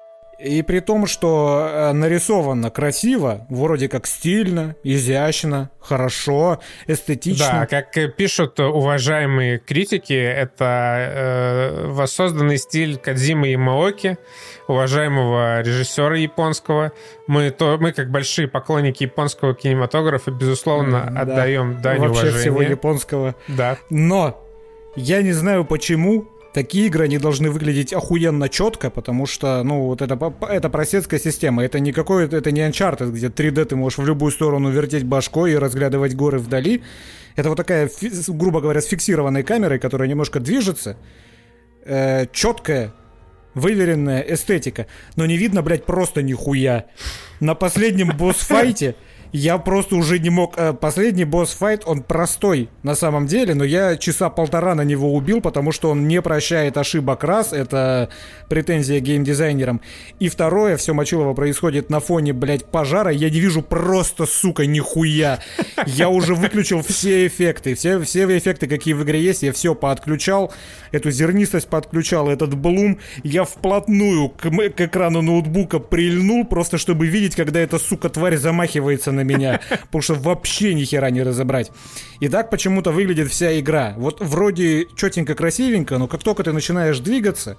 И 0.44 0.62
при 0.64 0.80
том, 0.80 1.06
что 1.06 1.70
э, 1.70 1.92
нарисовано 1.94 2.72
красиво, 2.72 3.46
вроде 3.50 3.88
как 3.88 4.08
стильно, 4.08 4.76
изящно, 4.84 5.70
хорошо, 5.80 6.60
эстетично. 6.88 7.46
Да, 7.52 7.66
как 7.66 8.16
пишут 8.16 8.60
уважаемые 8.60 9.60
критики, 9.60 10.14
это 10.14 10.96
э, 11.10 11.88
воссозданный 11.88 12.58
стиль 12.58 12.98
Кадзимы 12.98 13.50
и 13.50 13.56
Маоки, 13.56 14.18
уважаемого 14.68 15.62
режиссера 15.62 16.18
японского. 16.18 16.92
Мы, 17.28 17.52
то, 17.52 17.78
мы 17.80 17.92
как 17.92 18.10
большие 18.10 18.48
поклонники 18.48 19.04
японского 19.04 19.54
кинематографа, 19.54 20.32
безусловно, 20.32 21.10
да. 21.12 21.22
отдаем 21.22 21.82
дань 21.82 22.00
Вообще 22.00 22.22
уважения. 22.22 22.40
всего 22.40 22.62
японского. 22.62 23.36
Да. 23.48 23.78
Но 23.90 24.44
я 24.96 25.22
не 25.22 25.32
знаю 25.34 25.66
почему, 25.66 26.28
такие 26.54 26.88
игры, 26.88 27.06
они 27.06 27.18
должны 27.18 27.50
выглядеть 27.50 27.94
охуенно 27.94 28.50
четко, 28.50 28.90
потому 28.90 29.26
что, 29.26 29.64
ну, 29.64 29.84
вот 29.84 30.02
это, 30.02 30.34
это 30.50 30.70
просецкая 30.70 31.20
система. 31.20 31.64
Это 31.64 31.80
не 31.80 31.92
какой 31.92 32.26
это 32.26 32.52
не 32.52 32.62
Uncharted, 32.62 33.12
где 33.12 33.28
3D 33.28 33.66
ты 33.66 33.76
можешь 33.76 34.00
в 34.00 34.06
любую 34.06 34.32
сторону 34.32 34.70
вертеть 34.70 35.04
башкой 35.04 35.54
и 35.54 35.56
разглядывать 35.56 36.16
горы 36.16 36.40
вдали. 36.40 36.84
Это 37.36 37.50
вот 37.50 37.56
такая, 37.56 37.90
грубо 38.28 38.62
говоря, 38.62 38.82
с 38.82 38.86
фиксированной 38.86 39.44
камерой, 39.44 39.80
которая 39.80 40.08
немножко 40.10 40.40
движется, 40.40 40.98
э, 41.86 42.26
четкая, 42.32 42.94
выверенная 43.54 44.22
эстетика. 44.22 44.88
Но 45.16 45.26
не 45.26 45.38
видно, 45.38 45.62
блядь, 45.62 45.86
просто 45.86 46.22
нихуя. 46.22 46.86
На 47.40 47.56
последнем 47.56 48.10
босс-файте 48.18 48.96
Я 49.32 49.58
просто 49.58 49.96
уже 49.96 50.20
не 50.20 50.30
мог... 50.30 50.56
Э, 50.58 50.74
последний 50.74 51.24
босс-файт, 51.24 51.84
он 51.86 52.04
простой 52.04 52.70
на 52.84 52.96
самом 52.96 53.28
деле, 53.28 53.56
но 53.56 53.64
я 53.64 53.96
часа 53.96 54.30
полтора 54.30 54.76
на 54.76 54.82
него 54.82 55.14
убил, 55.14 55.40
потому 55.42 55.72
что 55.72 55.90
он 55.90 56.08
не 56.08 56.22
прощает 56.22 56.78
ошибок. 56.78 57.24
Раз, 57.24 57.54
это 57.54 58.10
претензия 58.50 59.00
геймдизайнерам. 59.00 59.82
И 60.20 60.28
второе, 60.28 60.76
все 60.76 60.94
Мочилово 60.94 61.34
происходит 61.34 61.90
на 61.90 62.02
фоне, 62.02 62.34
блядь, 62.34 62.66
пожара, 62.66 63.12
я 63.12 63.30
не 63.30 63.40
вижу 63.40 63.62
просто, 63.62 64.26
сука, 64.26 64.66
нихуя. 64.66 65.40
Я 65.86 66.10
уже 66.10 66.36
выключил 66.36 66.82
все 66.82 67.28
эффекты, 67.28 67.76
все, 67.76 68.00
все 68.02 68.26
эффекты, 68.38 68.68
какие 68.68 68.94
в 68.94 69.04
игре 69.04 69.22
есть, 69.22 69.44
я 69.44 69.54
все 69.54 69.76
поотключал, 69.76 70.52
эту 70.92 71.10
зернистость 71.10 71.68
подключал, 71.68 72.30
этот 72.30 72.56
блум, 72.56 73.00
я 73.24 73.46
вплотную 73.46 74.30
к, 74.30 74.50
к 74.50 74.82
экрану 74.82 75.22
ноутбука 75.22 75.80
прильнул, 75.80 76.46
просто 76.46 76.78
чтобы 76.78 77.08
видеть, 77.08 77.36
когда 77.36 77.62
эта, 77.62 77.80
сука, 77.80 78.10
тварь 78.10 78.36
замахивается 78.36 79.12
на 79.12 79.21
на 79.22 79.28
меня, 79.28 79.62
потому 79.70 80.02
что 80.02 80.16
вообще 80.16 80.74
ни 80.74 80.84
хера 80.84 81.10
не 81.10 81.24
разобрать. 81.24 81.72
И 82.20 82.28
так 82.28 82.50
почему-то 82.50 82.92
выглядит 82.92 83.30
вся 83.30 83.60
игра. 83.60 83.94
Вот 83.98 84.20
вроде 84.20 84.88
четенько, 84.96 85.36
красивенько, 85.36 85.98
но 85.98 86.08
как 86.08 86.24
только 86.24 86.44
ты 86.44 86.54
начинаешь 86.54 87.00
двигаться, 87.00 87.58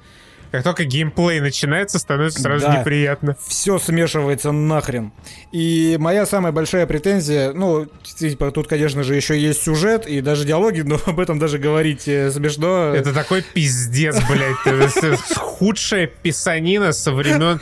как 0.53 0.65
только 0.65 0.85
геймплей 0.85 1.41
начинается, 1.41 1.99
становится 1.99 2.43
сразу 2.43 2.67
да, 2.67 2.79
неприятно. 2.79 3.37
Все 3.47 3.79
смешивается 3.79 4.53
нахрен. 4.53 5.11
И 5.51 5.97
моя 5.99 6.27
самая 6.27 6.53
большая 6.53 6.87
претензия, 6.87 7.55
ну, 7.55 7.87
типа, 8.03 8.51
тут, 8.51 8.69
конечно 8.69 9.03
же, 9.03 9.15
еще 9.15 9.39
есть 9.39 9.63
сюжет 9.63 10.07
и 10.07 10.21
даже 10.21 10.45
диалоги, 10.45 10.83
но 10.83 11.01
об 11.07 11.21
этом 11.21 11.39
даже 11.39 11.57
говорить 11.57 12.07
э, 12.07 12.31
смешно. 12.31 12.95
Это 12.95 13.15
такой 13.15 13.43
пиздец, 13.43 14.21
блядь. 14.29 15.19
Худшая 15.37 16.07
писанина 16.07 16.93
со 16.93 17.13
времен 17.13 17.59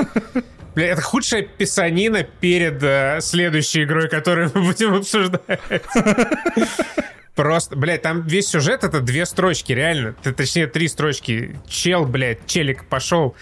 Бля, 0.74 0.88
это 0.88 1.02
худшая 1.02 1.42
писанина 1.42 2.22
перед 2.22 2.82
э, 2.82 3.18
следующей 3.20 3.84
игрой, 3.84 4.08
которую 4.08 4.50
мы 4.54 4.62
будем 4.62 4.94
обсуждать. 4.94 5.42
Просто, 7.34 7.74
блядь, 7.74 8.02
там 8.02 8.22
весь 8.26 8.48
сюжет 8.48 8.84
это 8.84 9.00
две 9.00 9.24
строчки, 9.24 9.72
реально. 9.72 10.12
Точнее, 10.12 10.66
три 10.66 10.88
строчки. 10.88 11.56
Чел, 11.68 12.04
блядь, 12.04 12.46
челик 12.46 12.84
пошел 12.84 13.34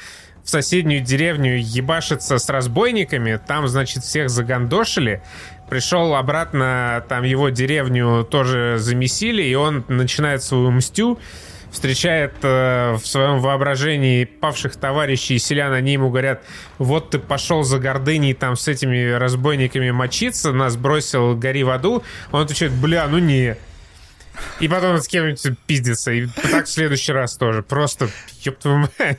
в 0.44 0.50
соседнюю 0.50 1.02
деревню 1.02 1.58
ебашиться 1.58 2.38
с 2.38 2.48
разбойниками. 2.48 3.40
Там, 3.44 3.68
значит, 3.68 4.04
всех 4.04 4.30
загандошили. 4.30 5.22
Пришел 5.68 6.14
обратно, 6.14 7.04
там 7.08 7.24
его 7.24 7.50
деревню 7.50 8.24
тоже 8.24 8.76
замесили, 8.78 9.42
и 9.42 9.54
он 9.54 9.84
начинает 9.88 10.42
свою 10.42 10.70
мстю 10.70 11.18
встречает 11.70 12.34
э, 12.42 12.94
в 12.94 13.06
своем 13.06 13.40
воображении 13.40 14.24
павших 14.24 14.76
товарищей 14.76 15.34
и 15.34 15.38
селян, 15.38 15.72
они 15.72 15.92
ему 15.92 16.10
говорят, 16.10 16.42
вот 16.78 17.10
ты 17.10 17.18
пошел 17.18 17.62
за 17.62 17.78
гордыней 17.78 18.34
там 18.34 18.56
с 18.56 18.68
этими 18.68 19.10
разбойниками 19.12 19.90
мочиться, 19.90 20.52
нас 20.52 20.76
бросил, 20.76 21.34
гори 21.36 21.64
в 21.64 21.70
аду. 21.70 22.02
Он 22.32 22.42
отвечает, 22.42 22.72
бля, 22.72 23.06
ну 23.08 23.18
не. 23.18 23.56
И 24.60 24.68
потом 24.68 24.98
с 24.98 25.08
кем-нибудь 25.08 25.58
пиздится. 25.66 26.12
И 26.12 26.26
так 26.26 26.66
в 26.66 26.70
следующий 26.70 27.12
раз 27.12 27.36
тоже. 27.36 27.62
Просто, 27.62 28.08
ёб 28.42 28.56
твою 28.58 28.88
мать. 28.98 29.18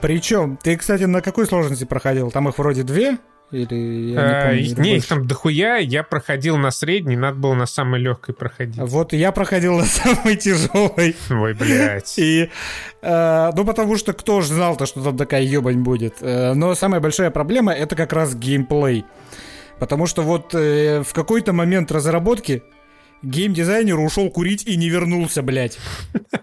Причем, 0.00 0.58
ты, 0.62 0.76
кстати, 0.76 1.04
на 1.04 1.20
какой 1.20 1.46
сложности 1.46 1.84
проходил? 1.84 2.30
Там 2.30 2.48
их 2.48 2.58
вроде 2.58 2.82
две? 2.82 3.18
Или 3.52 4.12
я 4.12 4.54
не, 4.54 4.68
помню, 4.68 4.82
не 4.82 4.96
их 4.96 5.06
там 5.06 5.26
дохуя, 5.26 5.76
я 5.76 6.02
проходил 6.02 6.56
на 6.56 6.70
средней, 6.70 7.16
надо 7.16 7.36
было 7.36 7.52
на 7.52 7.66
самой 7.66 8.00
легкой 8.00 8.34
проходить. 8.34 8.78
Вот 8.78 9.12
я 9.12 9.30
проходил 9.30 9.78
на 9.78 9.84
самой 9.84 10.36
тяжелой. 10.36 11.14
Ой, 11.28 11.52
блядь. 11.52 12.18
И, 12.18 12.48
э, 13.02 13.50
ну, 13.54 13.64
потому 13.66 13.96
что 13.98 14.14
кто 14.14 14.40
же 14.40 14.54
знал-то, 14.54 14.86
что 14.86 15.04
там 15.04 15.18
такая 15.18 15.42
ебань 15.42 15.82
будет. 15.82 16.16
Э, 16.22 16.54
но 16.54 16.74
самая 16.74 17.00
большая 17.00 17.30
проблема 17.30 17.72
это 17.74 17.94
как 17.94 18.14
раз 18.14 18.34
геймплей. 18.34 19.04
Потому 19.78 20.06
что 20.06 20.22
вот 20.22 20.54
э, 20.54 21.02
в 21.02 21.12
какой-то 21.12 21.52
момент 21.52 21.92
разработки 21.92 22.62
геймдизайнер 23.22 23.98
ушел 23.98 24.30
курить 24.30 24.66
и 24.66 24.76
не 24.76 24.88
вернулся, 24.88 25.42
блядь. 25.42 25.78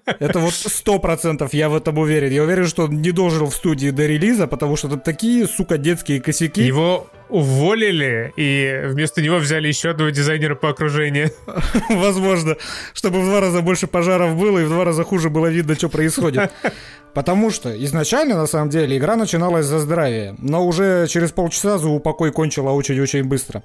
Это 0.06 0.40
вот 0.40 0.54
сто 0.54 1.00
процентов, 1.00 1.54
я 1.54 1.70
в 1.70 1.76
этом 1.76 1.98
уверен. 1.98 2.32
Я 2.32 2.44
уверен, 2.44 2.68
что 2.68 2.86
он 2.86 3.02
не 3.02 3.12
дожил 3.12 3.50
в 3.50 3.56
студии 3.56 3.90
до 3.90 4.06
релиза, 4.06 4.48
потому 4.48 4.76
что 4.76 4.88
это 4.88 4.98
такие, 4.98 5.48
сука, 5.48 5.78
детские 5.78 6.22
косяки. 6.22 6.62
Его 6.62 7.08
уволили, 7.30 8.34
и 8.36 8.82
вместо 8.88 9.22
него 9.22 9.38
взяли 9.38 9.68
еще 9.68 9.92
одного 9.92 10.10
дизайнера 10.10 10.56
по 10.56 10.70
окружению. 10.70 11.32
Возможно, 11.90 12.58
чтобы 12.94 13.22
в 13.22 13.26
два 13.26 13.40
раза 13.40 13.62
больше 13.62 13.88
пожаров 13.88 14.36
было, 14.36 14.60
и 14.60 14.64
в 14.64 14.70
два 14.70 14.84
раза 14.84 15.04
хуже 15.04 15.30
было 15.30 15.48
видно, 15.48 15.76
что 15.76 15.90
происходит. 15.90 16.52
Потому 17.14 17.50
что 17.52 17.72
изначально, 17.86 18.36
на 18.36 18.48
самом 18.48 18.70
деле, 18.70 18.98
игра 18.98 19.16
начиналась 19.16 19.66
за 19.66 19.80
здравие, 19.80 20.36
но 20.38 20.66
уже 20.66 21.08
через 21.08 21.32
полчаса 21.32 21.78
за 21.78 21.90
упокой 21.90 22.32
кончила 22.32 22.72
очень-очень 22.72 23.24
быстро. 23.24 23.64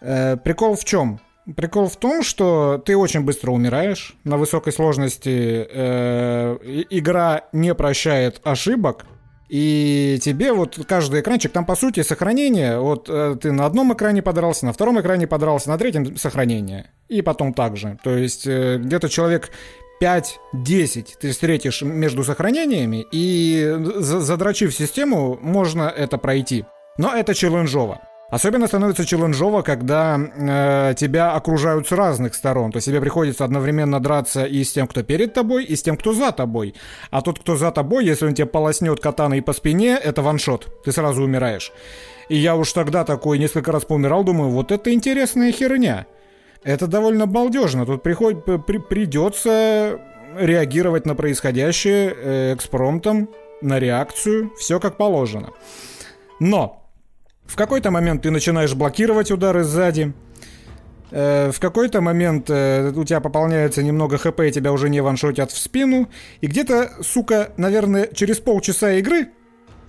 Э, 0.00 0.36
прикол 0.36 0.76
в 0.76 0.84
чем? 0.84 1.20
Прикол 1.56 1.88
в 1.88 1.96
том, 1.96 2.22
что 2.22 2.82
ты 2.84 2.96
очень 2.96 3.20
быстро 3.20 3.50
умираешь. 3.50 4.16
На 4.24 4.38
высокой 4.38 4.72
сложности 4.72 5.66
э, 5.68 6.84
игра 6.88 7.42
не 7.52 7.74
прощает 7.74 8.40
ошибок. 8.44 9.04
И 9.50 10.18
тебе 10.22 10.54
вот 10.54 10.78
каждый 10.88 11.20
экранчик, 11.20 11.52
там 11.52 11.66
по 11.66 11.76
сути 11.76 12.02
сохранение, 12.02 12.78
вот 12.78 13.10
э, 13.10 13.36
ты 13.40 13.52
на 13.52 13.66
одном 13.66 13.92
экране 13.92 14.22
подрался, 14.22 14.64
на 14.64 14.72
втором 14.72 14.98
экране 15.00 15.26
подрался, 15.26 15.68
на 15.68 15.76
третьем 15.76 16.16
сохранение. 16.16 16.90
И 17.08 17.20
потом 17.20 17.52
так 17.52 17.76
же. 17.76 17.98
То 18.02 18.16
есть 18.16 18.46
э, 18.46 18.78
где-то 18.78 19.10
человек 19.10 19.50
5-10 20.02 21.06
ты 21.20 21.30
встретишь 21.30 21.82
между 21.82 22.24
сохранениями, 22.24 23.04
и 23.12 23.76
задрочив 23.98 24.74
систему, 24.74 25.38
можно 25.40 25.82
это 25.82 26.16
пройти. 26.16 26.64
Но 26.96 27.14
это 27.14 27.34
челленджово. 27.34 28.00
Особенно 28.30 28.66
становится 28.66 29.04
челленджово, 29.04 29.62
когда 29.62 30.18
э, 30.18 30.94
тебя 30.96 31.32
окружают 31.32 31.86
с 31.86 31.92
разных 31.92 32.34
сторон. 32.34 32.72
То 32.72 32.78
есть 32.78 32.86
тебе 32.86 33.00
приходится 33.00 33.44
одновременно 33.44 34.00
драться 34.00 34.44
и 34.44 34.64
с 34.64 34.72
тем, 34.72 34.86
кто 34.86 35.02
перед 35.02 35.34
тобой, 35.34 35.64
и 35.64 35.76
с 35.76 35.82
тем, 35.82 35.96
кто 35.96 36.12
за 36.12 36.32
тобой. 36.32 36.74
А 37.10 37.20
тот, 37.20 37.38
кто 37.38 37.56
за 37.56 37.70
тобой, 37.70 38.04
если 38.06 38.26
он 38.26 38.34
тебе 38.34 38.46
полоснет 38.46 38.98
катаной 39.00 39.42
по 39.42 39.52
спине, 39.52 39.98
это 40.02 40.22
ваншот. 40.22 40.82
Ты 40.84 40.92
сразу 40.92 41.22
умираешь. 41.22 41.70
И 42.28 42.36
я 42.36 42.56
уж 42.56 42.72
тогда 42.72 43.04
такой 43.04 43.38
несколько 43.38 43.70
раз 43.70 43.84
поумирал, 43.84 44.24
думаю, 44.24 44.50
вот 44.50 44.72
это 44.72 44.92
интересная 44.92 45.52
херня. 45.52 46.06
Это 46.64 46.86
довольно 46.86 47.26
балдежно. 47.26 47.84
Тут 47.84 48.02
приход... 48.02 48.44
при... 48.66 48.78
придется 48.78 50.00
реагировать 50.36 51.06
на 51.06 51.14
происходящее 51.14 52.14
э, 52.16 52.54
экспромтом, 52.54 53.28
на 53.60 53.78
реакцию, 53.78 54.52
все 54.58 54.80
как 54.80 54.96
положено. 54.96 55.50
Но 56.40 56.83
в 57.46 57.56
какой-то 57.56 57.90
момент 57.90 58.22
ты 58.22 58.30
начинаешь 58.30 58.74
блокировать 58.74 59.30
удары 59.30 59.64
сзади. 59.64 60.12
Э, 61.10 61.52
в 61.52 61.60
какой-то 61.60 62.00
момент 62.00 62.50
э, 62.50 62.90
у 62.94 63.04
тебя 63.04 63.20
пополняется 63.20 63.82
немного 63.82 64.18
хп, 64.18 64.40
и 64.40 64.50
тебя 64.50 64.72
уже 64.72 64.88
не 64.88 65.00
ваншотят 65.00 65.52
в 65.52 65.58
спину. 65.58 66.08
И 66.40 66.46
где-то, 66.46 66.92
сука, 67.02 67.52
наверное, 67.56 68.08
через 68.12 68.38
полчаса 68.38 68.92
игры 68.94 69.28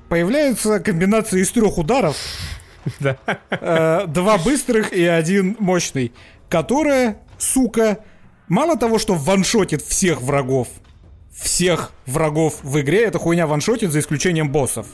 появляется 0.09 0.79
комбинация 0.79 1.39
из 1.41 1.51
трех 1.51 1.77
ударов. 1.77 2.17
Э, 3.49 4.05
два 4.05 4.37
быстрых 4.37 4.93
и 4.93 5.03
один 5.05 5.55
мощный. 5.57 6.13
Которая, 6.49 7.17
сука, 7.39 8.03
мало 8.47 8.77
того, 8.77 8.99
что 8.99 9.15
ваншотит 9.15 9.81
всех 9.81 10.21
врагов, 10.21 10.67
всех 11.35 11.91
врагов 12.05 12.59
в 12.63 12.79
игре 12.79 13.03
эта 13.03 13.19
хуйня 13.19 13.45
ваншотит, 13.45 13.91
за 13.91 13.99
исключением 13.99 14.51
боссов. 14.51 14.87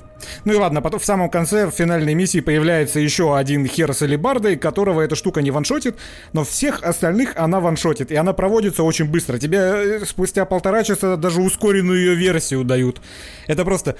Ну 0.43 0.53
и 0.53 0.55
ладно, 0.55 0.81
потом 0.81 0.99
в 0.99 1.05
самом 1.05 1.29
конце 1.29 1.67
в 1.67 1.71
финальной 1.71 2.15
миссии 2.15 2.39
появляется 2.39 2.99
еще 2.99 3.37
один 3.37 3.67
хер 3.67 3.93
с 3.93 4.01
алибардой, 4.01 4.57
которого 4.57 5.01
эта 5.01 5.15
штука 5.15 5.41
не 5.41 5.51
ваншотит, 5.51 5.97
но 6.33 6.43
всех 6.43 6.83
остальных 6.83 7.37
она 7.37 7.59
ваншотит, 7.59 8.11
и 8.11 8.15
она 8.15 8.33
проводится 8.33 8.83
очень 8.83 9.05
быстро. 9.05 9.37
Тебе 9.37 9.57
э, 9.57 10.05
спустя 10.05 10.45
полтора 10.45 10.83
часа 10.83 11.15
даже 11.15 11.41
ускоренную 11.41 11.99
ее 11.99 12.15
версию 12.15 12.63
дают. 12.63 13.01
Это 13.47 13.63
просто 13.63 13.95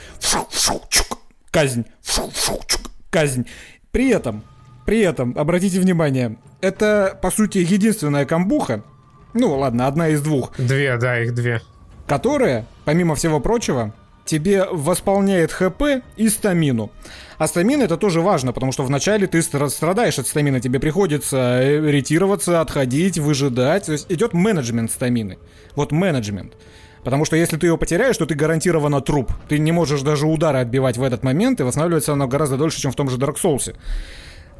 казнь, 1.52 1.86
казнь. 3.12 3.46
При 3.92 4.10
этом, 4.10 4.44
при 4.86 5.02
этом, 5.02 5.38
обратите 5.38 5.80
внимание, 5.80 6.38
это, 6.62 7.18
по 7.22 7.30
сути, 7.30 7.60
единственная 7.60 8.26
камбуха, 8.26 8.84
ну 9.34 9.58
ладно, 9.58 9.86
одна 9.86 10.10
из 10.10 10.22
двух. 10.22 10.54
Две, 10.58 10.98
да, 10.98 11.20
их 11.22 11.34
две 11.34 11.62
которая, 12.08 12.66
помимо 12.86 13.16
всего 13.16 13.40
прочего, 13.40 13.94
тебе 14.26 14.66
восполняет 14.72 15.52
ХП 15.52 16.04
и 16.16 16.30
стамину. 16.30 16.92
А 17.38 17.48
стамина 17.48 17.84
это 17.84 17.98
тоже 17.98 18.22
важно, 18.22 18.54
потому 18.54 18.72
что 18.72 18.84
вначале 18.84 19.28
ты 19.28 19.42
страдаешь 19.42 20.20
от 20.20 20.28
стамины, 20.28 20.60
тебе 20.62 20.80
приходится 20.80 21.60
э, 21.62 21.92
ретироваться, 21.92 22.62
отходить, 22.62 23.18
выжидать. 23.18 23.88
То 23.88 23.94
есть 23.94 24.12
идет 24.12 24.34
менеджмент 24.34 24.92
стамины. 24.92 25.38
Вот 25.76 25.92
менеджмент. 25.92 26.54
Потому 27.04 27.26
что 27.26 27.36
если 27.36 27.58
ты 27.58 27.68
ее 27.68 27.78
потеряешь, 27.78 28.18
то 28.18 28.26
ты 28.26 28.36
гарантированно 28.36 29.02
труп. 29.02 29.32
Ты 29.50 29.58
не 29.58 29.72
можешь 29.72 30.02
даже 30.02 30.28
удары 30.28 30.60
отбивать 30.60 30.98
в 30.98 31.04
этот 31.04 31.24
момент, 31.24 31.60
и 31.60 31.64
восстанавливается 31.64 32.14
оно 32.14 32.28
гораздо 32.28 32.58
дольше, 32.58 32.80
чем 32.80 32.92
в 32.92 32.96
том 32.96 33.10
же 33.10 33.18
Dark 33.18 33.38
Souls. 33.42 33.76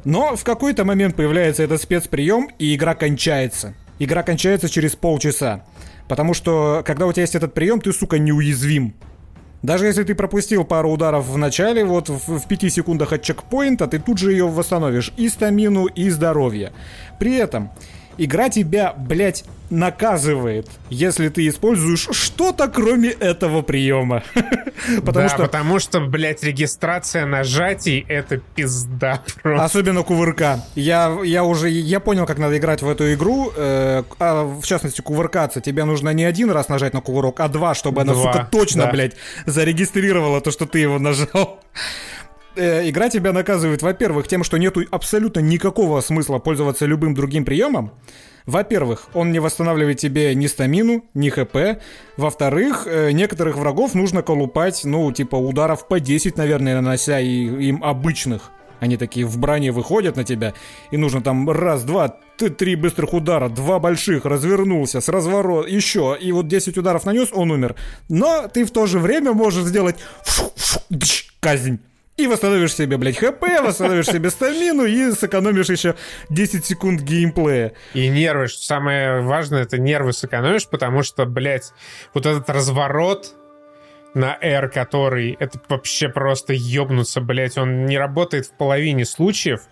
Но 0.04 0.34
в 0.34 0.42
какой-то 0.42 0.84
момент 0.84 1.14
появляется 1.14 1.62
этот 1.62 1.80
спецприем, 1.80 2.48
и 2.58 2.74
игра 2.74 2.94
кончается. 2.94 3.74
Игра 4.02 4.24
кончается 4.24 4.68
через 4.68 4.96
полчаса. 4.96 5.64
Потому 6.08 6.34
что, 6.34 6.82
когда 6.84 7.06
у 7.06 7.12
тебя 7.12 7.22
есть 7.22 7.36
этот 7.36 7.54
прием, 7.54 7.80
ты, 7.80 7.92
сука, 7.92 8.18
неуязвим. 8.18 8.94
Даже 9.62 9.86
если 9.86 10.02
ты 10.02 10.16
пропустил 10.16 10.64
пару 10.64 10.90
ударов 10.90 11.28
в 11.28 11.38
начале, 11.38 11.84
вот 11.84 12.08
в, 12.08 12.40
в 12.40 12.48
5 12.48 12.72
секундах 12.72 13.12
от 13.12 13.22
чекпоинта, 13.22 13.86
ты 13.86 14.00
тут 14.00 14.18
же 14.18 14.32
ее 14.32 14.48
восстановишь 14.48 15.12
и 15.16 15.28
стамину, 15.28 15.86
и 15.86 16.10
здоровье. 16.10 16.72
При 17.20 17.36
этом 17.36 17.70
игра 18.18 18.48
тебя, 18.48 18.94
блядь, 18.96 19.44
наказывает, 19.72 20.68
если 20.90 21.28
ты 21.28 21.48
используешь 21.48 22.06
что-то 22.12 22.68
кроме 22.68 23.08
этого 23.08 23.62
приема. 23.62 24.22
потому 25.04 25.12
да, 25.12 25.28
что... 25.28 25.38
потому 25.38 25.78
что, 25.78 26.00
блядь, 26.00 26.42
регистрация 26.44 27.24
нажатий— 27.24 28.04
это 28.08 28.36
пизда 28.36 29.22
просто. 29.42 29.64
Особенно 29.64 30.02
кувырка. 30.02 30.60
Я, 30.74 31.18
я 31.24 31.42
уже, 31.44 31.70
я 31.70 32.00
понял, 32.00 32.26
как 32.26 32.38
надо 32.38 32.58
играть 32.58 32.82
в 32.82 32.88
эту 32.88 33.12
игру, 33.14 33.50
э, 33.56 34.02
а, 34.18 34.44
в 34.44 34.62
частности, 34.64 35.00
кувыркаться. 35.00 35.60
Тебе 35.60 35.84
нужно 35.84 36.10
не 36.10 36.24
один 36.24 36.50
раз 36.50 36.68
нажать 36.68 36.92
на 36.92 37.00
кувырок, 37.00 37.40
а 37.40 37.48
два, 37.48 37.74
чтобы 37.74 38.02
она, 38.02 38.12
два, 38.12 38.32
сука, 38.32 38.48
точно, 38.52 38.84
да. 38.84 38.90
блядь, 38.90 39.16
зарегистрировала 39.46 40.40
то, 40.42 40.50
что 40.50 40.66
ты 40.66 40.80
его 40.80 40.98
нажал 40.98 41.60
э, 42.56 42.88
игра 42.88 43.08
тебя 43.08 43.32
наказывает, 43.32 43.82
во-первых, 43.82 44.28
тем, 44.28 44.44
что 44.44 44.56
нету 44.56 44.82
абсолютно 44.90 45.40
никакого 45.40 46.00
смысла 46.00 46.38
пользоваться 46.38 46.86
любым 46.86 47.14
другим 47.14 47.44
приемом. 47.44 47.92
Во-первых, 48.46 49.08
он 49.14 49.30
не 49.30 49.38
восстанавливает 49.38 49.98
тебе 49.98 50.34
ни 50.34 50.46
стамину, 50.46 51.04
ни 51.14 51.28
хп. 51.28 51.56
Во-вторых, 52.16 52.86
э, 52.86 53.12
некоторых 53.12 53.56
врагов 53.56 53.94
нужно 53.94 54.22
колупать, 54.22 54.82
ну, 54.84 55.12
типа 55.12 55.36
ударов 55.36 55.86
по 55.86 56.00
10, 56.00 56.36
наверное, 56.36 56.80
нанося 56.80 57.20
и, 57.20 57.28
им 57.28 57.84
обычных. 57.84 58.50
Они 58.80 58.96
такие 58.96 59.24
в 59.24 59.38
броне 59.38 59.70
выходят 59.70 60.16
на 60.16 60.24
тебя, 60.24 60.54
и 60.90 60.96
нужно 60.96 61.22
там 61.22 61.48
раз, 61.48 61.84
два, 61.84 62.18
три 62.36 62.74
быстрых 62.74 63.14
удара, 63.14 63.48
два 63.48 63.78
больших, 63.78 64.24
развернулся, 64.24 65.00
с 65.00 65.08
разворот, 65.08 65.68
еще, 65.68 66.18
и 66.20 66.32
вот 66.32 66.48
10 66.48 66.76
ударов 66.78 67.06
нанес, 67.06 67.28
он 67.32 67.52
умер. 67.52 67.76
Но 68.08 68.48
ты 68.48 68.64
в 68.64 68.72
то 68.72 68.86
же 68.86 68.98
время 68.98 69.34
можешь 69.34 69.66
сделать 69.66 69.96
казнь. 71.38 71.78
И 72.18 72.26
восстановишь 72.26 72.74
себе, 72.74 72.98
блядь, 72.98 73.16
хп, 73.16 73.42
восстановишь 73.62 74.06
себе 74.06 74.28
стамину 74.28 74.84
и 74.84 75.12
сэкономишь 75.12 75.70
еще 75.70 75.94
10 76.28 76.64
секунд 76.64 77.00
геймплея. 77.00 77.72
И 77.94 78.08
нервы, 78.08 78.48
самое 78.48 79.22
важное, 79.22 79.62
это 79.62 79.78
нервы 79.78 80.12
сэкономишь, 80.12 80.68
потому 80.68 81.02
что, 81.02 81.24
блядь, 81.24 81.72
вот 82.12 82.26
этот 82.26 82.50
разворот 82.50 83.34
на 84.14 84.36
R, 84.42 84.68
который, 84.68 85.36
это 85.40 85.58
вообще 85.70 86.10
просто 86.10 86.52
ёбнуться, 86.52 87.22
блядь, 87.22 87.56
он 87.56 87.86
не 87.86 87.96
работает 87.96 88.46
в 88.46 88.52
половине 88.52 89.06
случаев. 89.06 89.62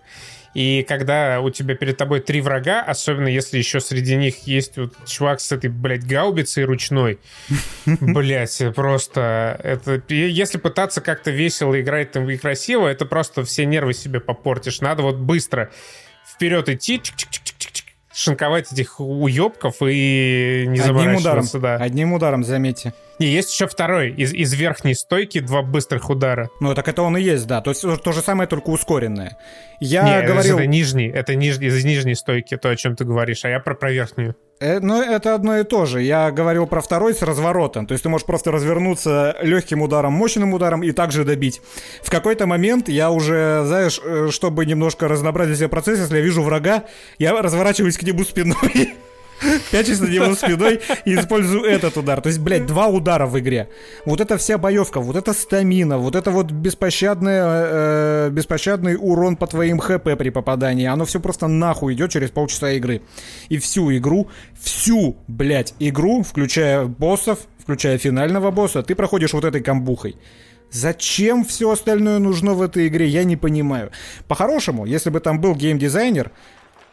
И 0.53 0.83
когда 0.87 1.39
у 1.41 1.49
тебя 1.49 1.75
перед 1.75 1.97
тобой 1.97 2.19
три 2.19 2.41
врага, 2.41 2.81
особенно 2.81 3.27
если 3.27 3.57
еще 3.57 3.79
среди 3.79 4.15
них 4.15 4.47
есть 4.47 4.77
вот 4.77 4.93
чувак 5.05 5.39
с 5.39 5.51
этой, 5.51 5.69
блядь, 5.69 6.05
гаубицей 6.05 6.65
ручной, 6.65 7.19
блядь, 7.85 8.61
просто 8.75 9.59
это... 9.63 10.01
Если 10.13 10.57
пытаться 10.57 10.99
как-то 11.01 11.31
весело 11.31 11.79
играть 11.79 12.11
там 12.11 12.29
и 12.29 12.37
красиво, 12.37 12.87
это 12.87 13.05
просто 13.05 13.45
все 13.45 13.65
нервы 13.65 13.93
себе 13.93 14.19
попортишь. 14.19 14.81
Надо 14.81 15.03
вот 15.03 15.15
быстро 15.17 15.71
вперед 16.27 16.67
идти, 16.69 17.01
чик 17.01 17.15
-чик 17.15 17.29
-чик 17.29 17.83
шинковать 18.13 18.71
этих 18.73 18.99
уебков 18.99 19.77
и 19.81 20.65
не 20.67 20.79
Одним 20.79 21.15
ударом, 21.15 21.45
да. 21.53 21.75
Одним 21.75 22.13
ударом, 22.13 22.43
заметьте. 22.43 22.93
Не, 23.21 23.27
есть 23.27 23.53
еще 23.53 23.67
второй. 23.67 24.09
Из, 24.09 24.33
из 24.33 24.51
верхней 24.55 24.95
стойки 24.95 25.39
два 25.41 25.61
быстрых 25.61 26.09
удара. 26.09 26.49
Ну, 26.59 26.73
так 26.73 26.87
это 26.87 27.03
он 27.03 27.15
и 27.17 27.21
есть, 27.21 27.45
да. 27.45 27.61
То 27.61 27.69
есть 27.69 27.83
то 28.03 28.11
же 28.11 28.21
самое, 28.21 28.49
только 28.49 28.69
ускоренное. 28.69 29.37
Я 29.79 30.21
Не, 30.21 30.27
говорил... 30.27 30.57
это 30.57 30.65
нижний. 30.65 31.07
Это 31.07 31.35
нижний, 31.35 31.67
из 31.67 31.85
нижней 31.85 32.15
стойки, 32.15 32.57
то, 32.57 32.69
о 32.69 32.75
чем 32.75 32.95
ты 32.95 33.05
говоришь. 33.05 33.45
А 33.45 33.49
я 33.49 33.59
про, 33.59 33.75
про 33.75 33.91
верхнюю. 33.91 34.35
Э, 34.59 34.79
ну, 34.79 35.03
это 35.03 35.35
одно 35.35 35.59
и 35.59 35.63
то 35.63 35.85
же. 35.85 36.01
Я 36.01 36.31
говорил 36.31 36.65
про 36.65 36.81
второй 36.81 37.13
с 37.13 37.21
разворотом. 37.21 37.85
То 37.85 37.91
есть 37.91 38.01
ты 38.01 38.09
можешь 38.09 38.25
просто 38.25 38.51
развернуться 38.51 39.37
легким 39.43 39.83
ударом, 39.83 40.13
мощным 40.13 40.55
ударом 40.55 40.81
и 40.81 40.91
также 40.91 41.23
добить. 41.23 41.61
В 42.01 42.09
какой-то 42.09 42.47
момент 42.47 42.89
я 42.89 43.11
уже, 43.11 43.61
знаешь, 43.67 44.01
э, 44.03 44.29
чтобы 44.31 44.65
немножко 44.65 45.07
разнообразить 45.07 45.57
себе 45.57 45.67
процесс, 45.67 45.99
если 45.99 46.17
я 46.17 46.23
вижу 46.23 46.41
врага, 46.41 46.85
я 47.19 47.39
разворачиваюсь 47.39 47.99
к 47.99 48.01
нему 48.01 48.23
спиной 48.23 48.95
Пячусь 49.71 49.99
на 49.99 50.07
него 50.07 50.33
спиной 50.35 50.81
и 51.05 51.15
использую 51.15 51.63
этот 51.63 51.97
удар. 51.97 52.21
То 52.21 52.27
есть, 52.27 52.39
блядь, 52.39 52.65
два 52.65 52.87
удара 52.87 53.25
в 53.25 53.39
игре. 53.39 53.69
Вот 54.05 54.21
это 54.21 54.37
вся 54.37 54.57
боевка, 54.57 54.99
вот 54.99 55.15
это 55.15 55.33
стамина, 55.33 55.97
вот 55.97 56.15
это 56.15 56.31
вот 56.31 56.51
беспощадное, 56.51 57.43
э, 57.45 58.29
беспощадный 58.31 58.97
урон 58.99 59.35
по 59.35 59.47
твоим 59.47 59.79
хп 59.79 60.17
при 60.17 60.29
попадании. 60.29 60.85
Оно 60.85 61.05
все 61.05 61.19
просто 61.19 61.47
нахуй 61.47 61.93
идет 61.93 62.11
через 62.11 62.29
полчаса 62.29 62.71
игры. 62.71 63.01
И 63.49 63.57
всю 63.57 63.95
игру, 63.97 64.29
всю, 64.59 65.17
блядь, 65.27 65.73
игру, 65.79 66.23
включая 66.23 66.85
боссов, 66.85 67.39
включая 67.57 67.97
финального 67.97 68.51
босса, 68.51 68.83
ты 68.83 68.95
проходишь 68.95 69.33
вот 69.33 69.45
этой 69.45 69.61
камбухой. 69.61 70.17
Зачем 70.71 71.43
все 71.43 71.71
остальное 71.71 72.19
нужно 72.19 72.53
в 72.53 72.61
этой 72.61 72.87
игре, 72.87 73.05
я 73.05 73.25
не 73.25 73.35
понимаю. 73.35 73.91
По-хорошему, 74.27 74.85
если 74.85 75.09
бы 75.09 75.19
там 75.19 75.41
был 75.41 75.53
геймдизайнер, 75.53 76.31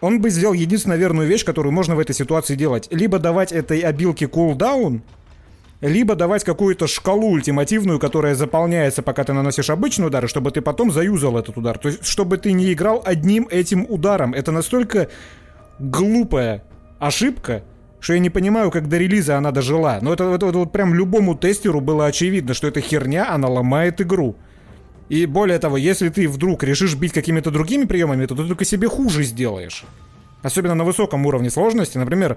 он 0.01 0.21
бы 0.21 0.31
сделал 0.31 0.55
единственную 0.55 0.99
верную 0.99 1.29
вещь, 1.29 1.45
которую 1.45 1.73
можно 1.73 1.97
в 1.97 1.99
этой 1.99 2.15
ситуации 2.15 2.55
делать. 2.55 2.89
Либо 2.91 3.19
давать 3.19 3.53
этой 3.53 3.81
обилке 3.81 4.29
кулдаун, 4.29 5.03
либо 5.81 6.15
давать 6.15 6.45
какую-то 6.45 6.87
шкалу 6.87 7.31
ультимативную, 7.31 7.99
которая 7.99 8.35
заполняется, 8.35 9.03
пока 9.03 9.25
ты 9.25 9.33
наносишь 9.33 9.71
обычный 9.71 10.07
удар, 10.07 10.29
чтобы 10.29 10.51
ты 10.51 10.61
потом 10.61 10.91
заюзал 10.91 11.39
этот 11.39 11.57
удар. 11.57 11.79
То 11.79 11.89
есть, 11.89 12.05
чтобы 12.05 12.39
ты 12.39 12.53
не 12.53 12.73
играл 12.73 13.03
одним 13.05 13.47
этим 13.51 13.87
ударом. 13.89 14.35
Это 14.35 14.51
настолько 14.51 15.09
глупая 15.79 16.65
ошибка, 16.99 17.63
что 18.01 18.13
я 18.15 18.19
не 18.19 18.31
понимаю, 18.31 18.71
как 18.71 18.89
до 18.89 18.99
релиза 18.99 19.37
она 19.37 19.51
дожила. 19.51 19.99
Но 20.03 20.13
это, 20.13 20.25
это, 20.25 20.47
это 20.49 20.59
вот 20.59 20.73
прям 20.73 20.95
любому 20.95 21.37
тестеру 21.37 21.81
было 21.81 22.07
очевидно, 22.07 22.55
что 22.55 22.67
эта 22.67 22.81
херня, 22.81 23.33
она 23.33 23.49
ломает 23.49 24.01
игру. 24.01 24.37
И 25.09 25.27
более 25.27 25.59
того, 25.59 25.77
если 25.77 26.09
ты 26.09 26.29
вдруг 26.29 26.63
решишь 26.63 26.95
бить 26.95 27.13
какими-то 27.13 27.51
другими 27.51 27.85
приемами, 27.85 28.27
то 28.27 28.35
ты 28.35 28.47
только 28.47 28.65
себе 28.65 28.89
хуже 28.89 29.23
сделаешь. 29.25 29.85
Особенно 30.43 30.75
на 30.75 30.85
высоком 30.85 31.27
уровне 31.27 31.51
сложности. 31.51 31.99
Например, 31.99 32.37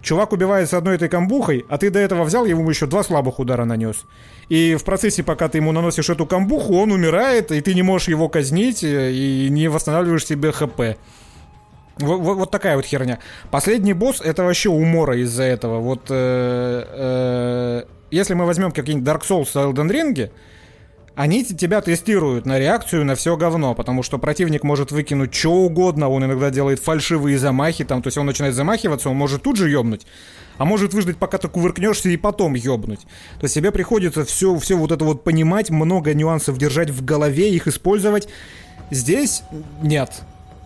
чувак 0.00 0.32
убивается 0.32 0.78
одной 0.78 0.94
этой 0.94 1.08
камбухой, 1.08 1.64
а 1.68 1.78
ты 1.78 1.90
до 1.90 1.98
этого 1.98 2.24
взял, 2.24 2.44
ему 2.44 2.68
еще 2.68 2.86
два 2.86 3.02
слабых 3.02 3.40
удара 3.40 3.64
нанес. 3.64 4.04
И 4.48 4.76
в 4.76 4.84
процессе, 4.84 5.22
пока 5.22 5.48
ты 5.48 5.58
ему 5.58 5.72
наносишь 5.72 6.10
эту 6.10 6.26
камбуху, 6.26 6.76
он 6.76 6.92
умирает, 6.92 7.50
и 7.50 7.60
ты 7.60 7.74
не 7.74 7.82
можешь 7.82 8.08
его 8.08 8.28
казнить, 8.28 8.82
э, 8.84 9.12
и 9.12 9.48
не 9.50 9.68
восстанавливаешь 9.68 10.26
себе 10.26 10.52
хп. 10.52 10.96
Вот, 11.98 12.18
вот, 12.20 12.50
такая 12.50 12.76
вот 12.76 12.86
херня. 12.86 13.18
Последний 13.50 13.92
босс 13.92 14.20
это 14.20 14.44
вообще 14.44 14.70
умора 14.70 15.16
из-за 15.16 15.42
этого. 15.42 15.78
Вот 15.78 16.06
э, 16.08 16.84
э, 16.88 17.84
если 18.10 18.34
мы 18.34 18.46
возьмем 18.46 18.72
какие-нибудь 18.72 19.08
Dark 19.08 19.22
Souls 19.28 19.46
с 19.46 19.56
Elden 19.56 19.90
Ring, 19.90 20.30
они 21.14 21.44
тебя 21.44 21.80
тестируют 21.82 22.46
на 22.46 22.58
реакцию 22.58 23.04
на 23.04 23.14
все 23.14 23.36
говно, 23.36 23.74
потому 23.74 24.02
что 24.02 24.18
противник 24.18 24.62
может 24.62 24.92
выкинуть 24.92 25.34
что 25.34 25.52
угодно, 25.52 26.08
он 26.08 26.24
иногда 26.24 26.50
делает 26.50 26.80
фальшивые 26.80 27.38
замахи, 27.38 27.84
там, 27.84 28.02
то 28.02 28.08
есть 28.08 28.16
он 28.16 28.26
начинает 28.26 28.54
замахиваться, 28.54 29.10
он 29.10 29.16
может 29.16 29.42
тут 29.42 29.56
же 29.56 29.68
ёбнуть, 29.68 30.06
а 30.56 30.64
может 30.64 30.94
выждать, 30.94 31.18
пока 31.18 31.36
ты 31.36 31.48
кувыркнешься 31.48 32.08
и 32.08 32.16
потом 32.16 32.54
ёбнуть. 32.54 33.00
То 33.38 33.44
есть 33.44 33.54
тебе 33.54 33.72
приходится 33.72 34.24
все, 34.24 34.56
все 34.56 34.76
вот 34.76 34.90
это 34.90 35.04
вот 35.04 35.22
понимать, 35.22 35.70
много 35.70 36.14
нюансов 36.14 36.56
держать 36.56 36.90
в 36.90 37.04
голове, 37.04 37.50
их 37.50 37.68
использовать. 37.68 38.28
Здесь 38.90 39.42
нет. 39.82 40.22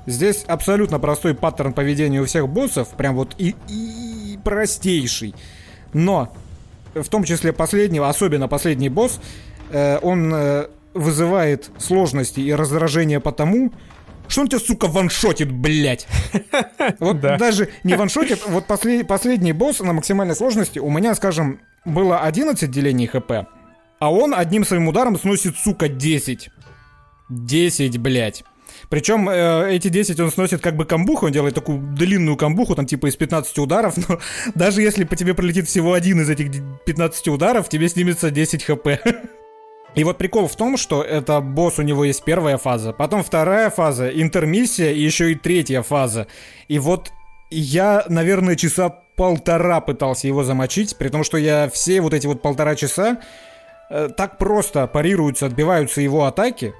Здесь 0.07 0.45
абсолютно 0.47 1.01
простой 1.01 1.35
паттерн 1.35 1.73
поведения 1.73 2.21
у 2.21 2.27
всех 2.27 2.49
боссов, 2.49 2.89
прям 2.91 3.17
вот 3.17 3.35
и, 3.39 3.57
и 3.69 4.39
простейший. 4.45 5.35
Но 5.93 6.33
в 6.95 7.09
том 7.09 7.25
числе 7.25 7.53
последнего, 7.53 8.09
особенно 8.09 8.47
последний 8.47 8.89
босс, 8.89 9.21
он 10.03 10.33
э, 10.35 10.67
вызывает 10.95 11.71
сложности 11.79 12.41
и 12.41 12.53
раздражение 12.53 13.21
потому, 13.21 13.73
что 14.29 14.43
он 14.43 14.49
тебя, 14.49 14.61
сука, 14.61 14.87
ваншотит, 14.87 15.53
блядь. 15.53 16.07
Вот 17.01 17.21
да. 17.21 17.37
даже 17.37 17.69
не 17.85 17.97
ваншотит, 17.97 18.47
вот 18.47 18.67
послед, 18.67 19.07
последний 19.07 19.53
босс 19.53 19.81
на 19.81 19.93
максимальной 19.93 20.35
сложности 20.35 20.79
у 20.79 20.91
меня, 20.91 21.15
скажем, 21.15 21.61
было 21.85 22.21
11 22.21 22.71
делений 22.71 23.07
хп, 23.07 23.31
а 23.99 24.13
он 24.13 24.35
одним 24.35 24.65
своим 24.65 24.89
ударом 24.89 25.19
сносит, 25.19 25.57
сука, 25.57 25.89
10. 25.89 26.51
10, 27.29 27.99
блядь. 27.99 28.45
Причем 28.89 29.29
э, 29.29 29.75
эти 29.75 29.89
10 29.89 30.21
он 30.21 30.31
сносит 30.31 30.61
как 30.61 30.77
бы 30.77 30.85
камбуху, 30.85 31.27
он 31.27 31.33
делает 31.33 31.55
такую 31.55 31.79
длинную 31.79 32.37
камбуху, 32.37 32.75
там 32.75 32.87
типа 32.87 33.07
из 33.09 33.17
15 33.17 33.59
ударов, 33.59 33.97
но 34.09 34.21
даже 34.55 34.83
если 34.83 35.05
по 35.05 35.17
тебе 35.17 35.35
пролетит 35.35 35.67
всего 35.67 35.93
один 35.93 36.21
из 36.21 36.31
этих 36.31 36.51
15 36.85 37.29
ударов, 37.29 37.69
тебе 37.69 37.89
снимется 37.89 38.31
10 38.31 38.65
хп. 38.65 38.89
И 39.97 40.05
вот 40.05 40.19
прикол 40.19 40.47
в 40.47 40.55
том, 40.57 40.77
что 40.77 41.03
это 41.03 41.41
босс, 41.41 41.79
у 41.79 41.83
него 41.83 42.05
есть 42.05 42.23
первая 42.23 42.59
фаза, 42.59 42.93
потом 42.93 43.25
вторая 43.25 43.71
фаза, 43.71 44.09
интермиссия 44.09 44.93
и 44.93 45.01
еще 45.01 45.33
и 45.33 45.35
третья 45.35 45.81
фаза. 45.81 46.27
И 46.69 46.79
вот 46.79 47.13
я, 47.51 48.05
наверное, 48.09 48.57
часа 48.57 48.91
полтора 49.17 49.81
пытался 49.81 50.27
его 50.27 50.45
замочить, 50.45 50.99
при 50.99 51.09
том, 51.09 51.25
что 51.25 51.39
я 51.39 51.71
все 51.71 52.03
вот 52.03 52.13
эти 52.13 52.27
вот 52.27 52.43
полтора 52.43 52.75
часа 52.75 53.23
э, 53.89 54.11
так 54.15 54.37
просто 54.37 54.87
парируются, 54.87 55.47
отбиваются 55.47 56.03
его 56.03 56.27
атаки, 56.27 56.75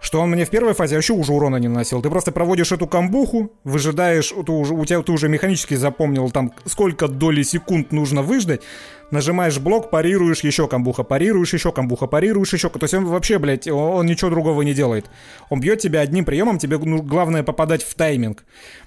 что 0.00 0.20
он 0.20 0.30
мне 0.30 0.44
в 0.44 0.50
первой 0.50 0.74
фазе 0.74 0.96
вообще 0.96 1.12
уже 1.12 1.32
урона 1.32 1.56
не 1.56 1.68
наносил. 1.68 2.02
Ты 2.02 2.10
просто 2.10 2.32
проводишь 2.32 2.72
эту 2.72 2.88
камбуху, 2.88 3.52
выжидаешь, 3.62 4.32
ты 4.44 4.52
уже, 4.52 4.74
у 4.74 4.84
тебя 4.84 5.00
ты 5.02 5.12
уже 5.12 5.28
механически 5.28 5.74
запомнил 5.74 6.30
там 6.30 6.52
сколько 6.64 7.06
доли 7.06 7.42
секунд 7.42 7.92
нужно 7.92 8.22
выждать, 8.22 8.62
нажимаешь 9.10 9.58
блок, 9.58 9.90
парируешь, 9.90 10.40
еще 10.40 10.68
камбуха, 10.68 11.02
парируешь, 11.02 11.52
еще 11.52 11.72
камбуха, 11.72 12.06
парируешь, 12.06 12.52
еще. 12.52 12.68
То 12.68 12.82
есть 12.82 12.94
он 12.94 13.06
вообще, 13.06 13.38
блядь, 13.38 13.68
он 13.68 14.06
ничего 14.06 14.30
другого 14.30 14.62
не 14.62 14.74
делает. 14.74 15.06
Он 15.48 15.60
бьет 15.60 15.80
тебя 15.80 16.00
одним 16.00 16.24
приемом, 16.24 16.58
тебе 16.58 16.78
ну, 16.78 17.02
главное 17.02 17.42
попадать 17.42 17.82
в 17.82 17.94
тайминг. 17.94 18.44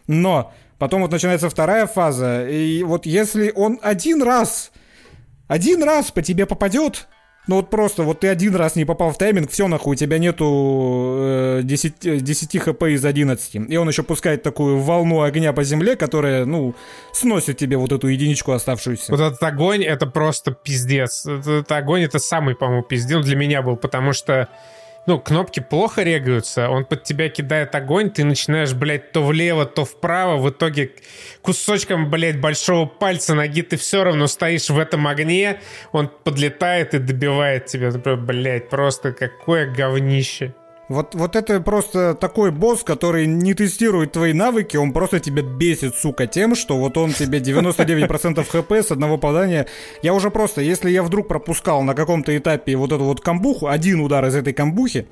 Но 0.07 0.53
потом 0.77 1.01
вот 1.01 1.11
начинается 1.11 1.49
вторая 1.49 1.87
фаза, 1.87 2.47
и 2.47 2.83
вот 2.83 3.05
если 3.05 3.51
он 3.55 3.79
один 3.81 4.23
раз, 4.23 4.71
один 5.47 5.83
раз 5.83 6.11
по 6.11 6.21
тебе 6.21 6.45
попадет, 6.45 7.07
ну 7.47 7.55
вот 7.55 7.69
просто, 7.69 8.03
вот 8.03 8.19
ты 8.19 8.27
один 8.27 8.55
раз 8.55 8.75
не 8.75 8.85
попал 8.85 9.11
в 9.11 9.17
тайминг, 9.17 9.49
все 9.49 9.67
нахуй, 9.67 9.93
у 9.93 9.95
тебя 9.95 10.19
нету 10.19 11.15
э, 11.17 11.61
10, 11.63 12.23
10 12.23 12.59
хп 12.59 12.83
из 12.83 13.03
11. 13.03 13.55
И 13.69 13.77
он 13.77 13.87
еще 13.87 14.03
пускает 14.03 14.43
такую 14.43 14.77
волну 14.77 15.21
огня 15.21 15.51
по 15.51 15.63
земле, 15.63 15.95
которая, 15.95 16.45
ну, 16.45 16.75
сносит 17.11 17.57
тебе 17.57 17.77
вот 17.77 17.91
эту 17.91 18.07
единичку 18.07 18.51
оставшуюся. 18.51 19.11
Вот 19.11 19.19
этот 19.19 19.41
огонь, 19.41 19.83
это 19.83 20.05
просто 20.05 20.51
пиздец. 20.51 21.25
Этот 21.25 21.71
огонь, 21.71 22.03
это 22.03 22.19
самый, 22.19 22.55
по-моему, 22.55 22.83
пиздец 22.83 23.25
для 23.25 23.35
меня 23.35 23.61
был, 23.61 23.77
потому 23.77 24.13
что 24.13 24.47
ну, 25.05 25.19
кнопки 25.19 25.59
плохо 25.59 26.03
регаются, 26.03 26.69
он 26.69 26.85
под 26.85 27.03
тебя 27.03 27.29
кидает 27.29 27.73
огонь, 27.75 28.09
ты 28.11 28.23
начинаешь, 28.23 28.73
блядь, 28.73 29.11
то 29.11 29.25
влево, 29.25 29.65
то 29.65 29.85
вправо, 29.85 30.37
в 30.37 30.49
итоге 30.49 30.91
кусочком, 31.41 32.09
блядь, 32.09 32.39
большого 32.39 32.85
пальца 32.85 33.33
ноги 33.33 33.63
ты 33.63 33.77
все 33.77 34.03
равно 34.03 34.27
стоишь 34.27 34.69
в 34.69 34.77
этом 34.77 35.07
огне, 35.07 35.61
он 35.91 36.09
подлетает 36.23 36.93
и 36.93 36.99
добивает 36.99 37.65
тебя, 37.65 37.91
блядь, 37.91 38.69
просто 38.69 39.11
какое 39.13 39.65
говнище. 39.65 40.53
Вот, 40.89 41.13
вот 41.13 41.35
это 41.35 41.61
просто 41.61 42.15
такой 42.15 42.49
босс, 42.49 42.83
который 42.83 43.27
не 43.27 43.53
тестирует 43.53 44.13
твои 44.13 44.33
навыки, 44.33 44.75
он 44.75 44.91
просто 44.91 45.19
тебя 45.19 45.43
бесит, 45.43 45.95
сука, 45.95 46.25
тем, 46.25 46.55
что 46.55 46.77
вот 46.77 46.97
он 46.97 47.13
тебе 47.13 47.37
99% 47.39 48.43
хп 48.43 48.71
с 48.71 48.91
одного 48.91 49.17
попадания. 49.17 49.67
Я 50.01 50.15
уже 50.15 50.31
просто, 50.31 50.61
если 50.61 50.89
я 50.89 51.03
вдруг 51.03 51.27
пропускал 51.27 51.83
на 51.83 51.93
каком-то 51.93 52.35
этапе 52.35 52.75
вот 52.75 52.91
эту 52.91 53.03
вот 53.03 53.21
камбуху, 53.21 53.67
один 53.67 54.01
удар 54.01 54.25
из 54.25 54.35
этой 54.35 54.51
камбухи, 54.51 55.07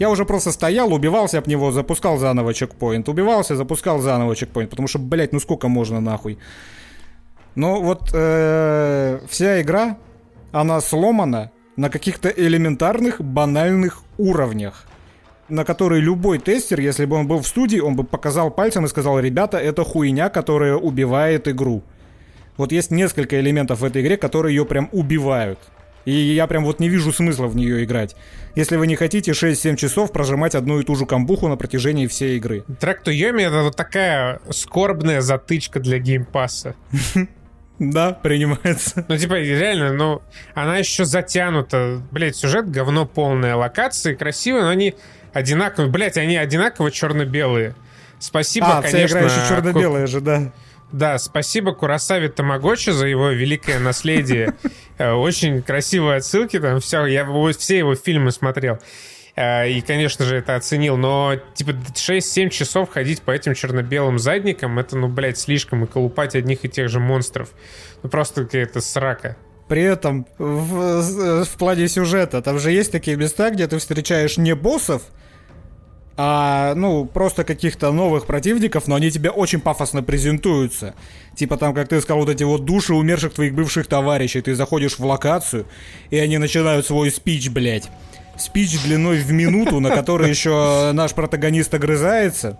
я 0.00 0.10
уже 0.10 0.24
просто 0.24 0.50
стоял, 0.50 0.92
убивался 0.92 1.38
об 1.38 1.46
него, 1.46 1.70
запускал 1.70 2.18
заново 2.18 2.52
чекпоинт, 2.52 3.08
убивался, 3.08 3.54
запускал 3.54 4.00
заново 4.00 4.34
чекпоинт, 4.34 4.70
потому 4.70 4.88
что, 4.88 4.98
блядь, 4.98 5.32
ну 5.32 5.38
сколько 5.38 5.68
можно 5.68 6.00
нахуй. 6.00 6.38
Ну 7.54 7.80
вот 7.80 8.10
э, 8.12 9.20
вся 9.28 9.62
игра, 9.62 9.96
она 10.50 10.80
сломана 10.80 11.52
на 11.76 11.88
каких-то 11.88 12.28
элементарных, 12.30 13.20
банальных 13.20 14.02
уровнях 14.18 14.89
на 15.50 15.64
который 15.64 16.00
любой 16.00 16.38
тестер, 16.38 16.80
если 16.80 17.04
бы 17.04 17.16
он 17.16 17.26
был 17.26 17.40
в 17.40 17.46
студии, 17.46 17.78
он 17.78 17.96
бы 17.96 18.04
показал 18.04 18.50
пальцем 18.50 18.84
и 18.84 18.88
сказал, 18.88 19.18
ребята, 19.20 19.58
это 19.58 19.84
хуйня, 19.84 20.28
которая 20.28 20.76
убивает 20.76 21.48
игру. 21.48 21.82
Вот 22.56 22.72
есть 22.72 22.90
несколько 22.90 23.40
элементов 23.40 23.80
в 23.80 23.84
этой 23.84 24.02
игре, 24.02 24.16
которые 24.16 24.54
ее 24.54 24.64
прям 24.64 24.88
убивают. 24.92 25.58
И 26.04 26.12
я 26.12 26.46
прям 26.46 26.64
вот 26.64 26.80
не 26.80 26.88
вижу 26.88 27.12
смысла 27.12 27.46
в 27.46 27.56
нее 27.56 27.84
играть. 27.84 28.16
Если 28.54 28.76
вы 28.76 28.86
не 28.86 28.96
хотите 28.96 29.32
6-7 29.32 29.76
часов 29.76 30.12
прожимать 30.12 30.54
одну 30.54 30.80
и 30.80 30.84
ту 30.84 30.96
же 30.96 31.06
камбуху 31.06 31.48
на 31.48 31.56
протяжении 31.56 32.06
всей 32.06 32.36
игры. 32.36 32.64
Трек 32.80 33.02
to 33.06 33.12
Yomi 33.12 33.42
это 33.42 33.62
вот 33.62 33.76
такая 33.76 34.40
скорбная 34.50 35.20
затычка 35.20 35.80
для 35.80 35.98
геймпасса. 35.98 36.74
Да, 37.80 38.12
принимается. 38.12 39.06
Ну, 39.08 39.16
типа, 39.16 39.36
реально, 39.40 39.94
ну, 39.94 40.20
она 40.54 40.76
еще 40.76 41.06
затянута. 41.06 42.02
Блять, 42.10 42.36
сюжет 42.36 42.70
говно 42.70 43.06
полное, 43.06 43.56
локации 43.56 44.14
красивые, 44.14 44.64
но 44.64 44.68
они 44.68 44.96
одинаковые. 45.32 45.90
Блять, 45.90 46.16
они 46.16 46.36
одинаково 46.36 46.90
черно-белые. 46.90 47.74
Спасибо, 48.18 48.78
а, 48.78 48.82
конечно. 48.82 49.06
вся 49.06 49.06
игра 49.06 49.20
еще 49.20 49.48
черно-белая 49.48 50.06
же, 50.06 50.20
да. 50.20 50.52
Да, 50.92 51.18
спасибо 51.18 51.72
Курасаве 51.72 52.28
Тамагочи 52.28 52.90
за 52.90 53.06
его 53.06 53.30
великое 53.30 53.78
наследие. 53.78 54.54
Э, 54.98 55.12
очень 55.12 55.62
красивые 55.62 56.18
отсылки 56.18 56.60
там, 56.60 56.78
все, 56.78 57.06
я 57.06 57.26
все 57.52 57.78
его 57.78 57.94
фильмы 57.94 58.32
смотрел. 58.32 58.78
Э, 59.34 59.66
и, 59.66 59.80
конечно 59.80 60.26
же, 60.26 60.36
это 60.36 60.56
оценил. 60.56 60.98
Но, 60.98 61.36
типа, 61.54 61.70
6-7 61.70 62.50
часов 62.50 62.90
ходить 62.90 63.22
по 63.22 63.30
этим 63.30 63.54
черно-белым 63.54 64.18
задникам, 64.18 64.78
это, 64.78 64.98
ну, 64.98 65.08
блядь, 65.08 65.38
слишком. 65.38 65.84
И 65.84 65.86
колупать 65.86 66.34
одних 66.34 66.66
и 66.66 66.68
тех 66.68 66.90
же 66.90 67.00
монстров. 67.00 67.48
Ну, 68.02 68.10
просто 68.10 68.44
какая-то 68.44 68.82
срака. 68.82 69.38
При 69.68 69.82
этом 69.84 70.26
в, 70.36 71.44
в 71.44 71.56
плане 71.56 71.88
сюжета 71.88 72.42
там 72.42 72.58
же 72.58 72.70
есть 72.70 72.92
такие 72.92 73.16
места, 73.16 73.48
где 73.48 73.66
ты 73.68 73.78
встречаешь 73.78 74.36
не 74.36 74.54
боссов, 74.54 75.02
а, 76.22 76.74
ну, 76.74 77.06
просто 77.06 77.44
каких-то 77.44 77.92
новых 77.92 78.26
противников, 78.26 78.86
но 78.86 78.96
они 78.96 79.10
тебе 79.10 79.30
очень 79.30 79.58
пафосно 79.58 80.02
презентуются. 80.02 80.94
Типа 81.34 81.56
там, 81.56 81.72
как 81.72 81.88
ты 81.88 81.98
сказал, 82.02 82.20
вот 82.20 82.28
эти 82.28 82.42
вот 82.42 82.66
души 82.66 82.92
умерших 82.92 83.32
твоих 83.32 83.54
бывших 83.54 83.86
товарищей. 83.86 84.42
Ты 84.42 84.54
заходишь 84.54 84.98
в 84.98 85.06
локацию, 85.06 85.64
и 86.10 86.18
они 86.18 86.36
начинают 86.36 86.84
свой 86.84 87.10
спич, 87.10 87.48
блядь. 87.48 87.88
Спич 88.36 88.82
длиной 88.82 89.20
в 89.20 89.32
минуту, 89.32 89.80
на 89.80 89.88
который 89.88 90.28
еще 90.36 90.90
наш 90.92 91.14
протагонист 91.14 91.72
огрызается 91.72 92.58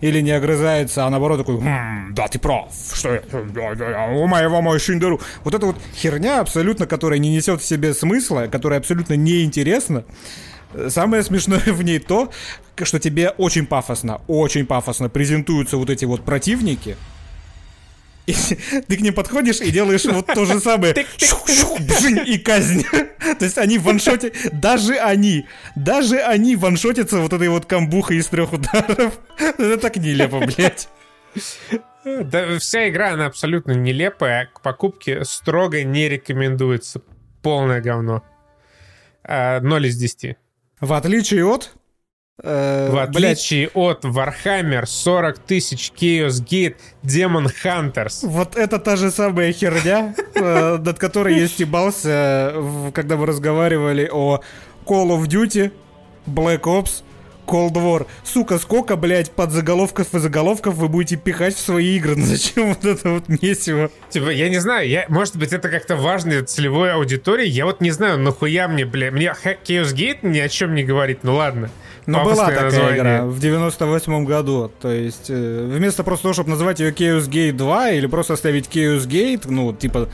или 0.00 0.22
не 0.22 0.30
огрызается, 0.30 1.04
а 1.04 1.10
наоборот 1.10 1.38
такой, 1.38 1.60
хм, 1.60 2.14
да, 2.14 2.28
ты 2.28 2.38
прав, 2.38 2.72
что 2.94 3.12
я, 3.12 4.08
у 4.10 4.26
моего 4.26 4.62
мой 4.62 4.78
шиндеру. 4.78 5.20
Вот 5.44 5.54
эта 5.54 5.66
вот 5.66 5.76
херня 5.94 6.40
абсолютно, 6.40 6.86
которая 6.86 7.18
не 7.18 7.28
несет 7.28 7.60
в 7.60 7.64
себе 7.66 7.92
смысла, 7.92 8.46
которая 8.50 8.80
абсолютно 8.80 9.14
неинтересна. 9.16 10.04
Самое 10.88 11.22
смешное 11.22 11.60
в 11.60 11.82
ней 11.82 11.98
то, 11.98 12.30
что 12.82 12.98
тебе 12.98 13.30
очень 13.30 13.66
пафосно, 13.66 14.20
очень 14.26 14.66
пафосно 14.66 15.08
презентуются 15.08 15.76
вот 15.76 15.90
эти 15.90 16.04
вот 16.04 16.24
противники, 16.24 16.96
и 18.26 18.34
ты 18.88 18.96
к 18.96 19.00
ним 19.00 19.14
подходишь 19.14 19.60
и 19.60 19.70
делаешь 19.70 20.04
вот 20.04 20.26
то 20.26 20.44
же 20.44 20.60
самое. 20.60 20.94
И 22.26 22.38
казнь. 22.38 22.84
То 23.38 23.44
есть 23.44 23.58
они 23.58 23.78
в 23.78 23.82
ваншоте, 23.82 24.32
даже 24.52 24.94
они, 24.94 25.46
даже 25.74 26.18
они 26.18 26.54
ваншотятся 26.54 27.18
вот 27.18 27.32
этой 27.32 27.48
вот 27.48 27.66
камбухой 27.66 28.18
из 28.18 28.26
трех 28.28 28.52
ударов. 28.52 29.18
Это 29.38 29.76
так 29.76 29.96
нелепо, 29.96 30.38
блядь. 30.38 30.88
Да, 32.04 32.58
вся 32.58 32.88
игра, 32.88 33.12
она 33.12 33.26
абсолютно 33.26 33.72
нелепая. 33.72 34.46
К 34.52 34.60
покупке 34.60 35.24
строго 35.24 35.82
не 35.82 36.08
рекомендуется. 36.08 37.02
Полное 37.42 37.80
говно. 37.80 38.22
0 39.24 39.24
а, 39.24 39.60
из 39.86 39.96
10. 39.96 40.36
В 40.82 40.92
отличие 40.92 41.46
от 41.46 41.72
Э, 42.42 42.90
в 42.90 42.98
отличие 42.98 43.70
блядь. 43.72 43.76
от 43.76 44.04
Warhammer 44.04 44.84
40 44.86 45.38
тысяч 45.38 45.92
Chaos 45.94 46.42
Gate 46.42 46.76
Demon 47.04 47.48
Hunters. 47.62 48.26
Вот 48.26 48.56
это 48.56 48.78
та 48.78 48.96
же 48.96 49.10
самая 49.10 49.52
херня, 49.52 50.14
э, 50.34 50.78
над 50.78 50.98
которой 50.98 51.38
я 51.38 51.46
стебался, 51.46 52.54
когда 52.94 53.16
мы 53.16 53.26
разговаривали 53.26 54.08
о 54.10 54.40
Call 54.84 55.10
of 55.10 55.28
Duty, 55.28 55.70
Black 56.26 56.62
Ops, 56.62 57.02
Cold 57.46 57.74
War. 57.74 58.06
Сука, 58.24 58.58
сколько, 58.58 58.96
блядь, 58.96 59.30
подзаголовков 59.30 60.14
и 60.14 60.18
заголовков 60.18 60.74
вы 60.74 60.88
будете 60.88 61.16
пихать 61.16 61.54
в 61.54 61.58
свои 61.58 61.96
игры? 61.96 62.16
Ну 62.16 62.24
зачем 62.26 62.68
вот 62.68 62.84
это 62.84 63.10
вот 63.10 63.28
месиво? 63.28 63.90
Типа, 64.10 64.30
я 64.30 64.48
не 64.48 64.58
знаю, 64.58 64.88
я, 64.88 65.04
может 65.08 65.36
быть, 65.36 65.52
это 65.52 65.68
как-то 65.68 65.96
важно 65.96 66.42
целевой 66.42 66.92
аудитории. 66.92 67.46
Я 67.46 67.66
вот 67.66 67.80
не 67.80 67.90
знаю, 67.90 68.18
нахуя 68.18 68.68
мне, 68.68 68.84
блядь, 68.84 69.12
мне 69.12 69.34
Chaos 69.42 69.94
Gate 69.94 70.18
ни 70.22 70.38
о 70.38 70.48
чем 70.48 70.74
не 70.74 70.84
говорит, 70.84 71.20
ну 71.22 71.34
ладно. 71.34 71.70
Но 72.06 72.24
была 72.24 72.46
такая 72.46 72.64
название. 72.64 72.96
игра 72.96 73.24
в 73.26 73.38
98 73.38 74.24
году. 74.24 74.72
То 74.80 74.90
есть, 74.90 75.26
э, 75.28 75.68
вместо 75.70 76.02
просто 76.02 76.24
того, 76.24 76.34
чтобы 76.34 76.50
назвать 76.50 76.80
ее 76.80 76.90
Chaos 76.90 77.28
Gate 77.28 77.52
2 77.52 77.90
или 77.90 78.06
просто 78.06 78.34
оставить 78.34 78.68
Chaos 78.68 79.06
Gate, 79.06 79.44
ну, 79.48 79.72
типа, 79.72 80.08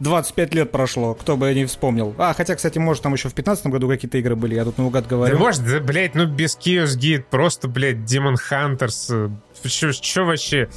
25 0.00 0.54
лет 0.54 0.70
прошло, 0.70 1.14
кто 1.14 1.36
бы 1.36 1.54
не 1.54 1.66
вспомнил. 1.66 2.14
А, 2.18 2.34
хотя, 2.34 2.54
кстати, 2.56 2.78
может, 2.78 3.02
там 3.02 3.14
еще 3.14 3.28
в 3.28 3.34
15 3.34 3.66
году 3.66 3.88
какие-то 3.88 4.18
игры 4.18 4.34
были, 4.34 4.54
я 4.54 4.64
тут 4.64 4.78
наугад 4.78 5.06
говорю. 5.06 5.36
Да 5.36 5.40
может, 5.40 5.64
да, 5.64 5.80
блядь, 5.80 6.14
ну 6.14 6.26
без 6.26 6.56
Chaos 6.58 6.98
Gate, 6.98 7.24
просто, 7.30 7.68
блядь, 7.68 7.98
Demon 7.98 8.34
Hunters. 8.50 9.30
Что 9.62 10.24
вообще? 10.24 10.68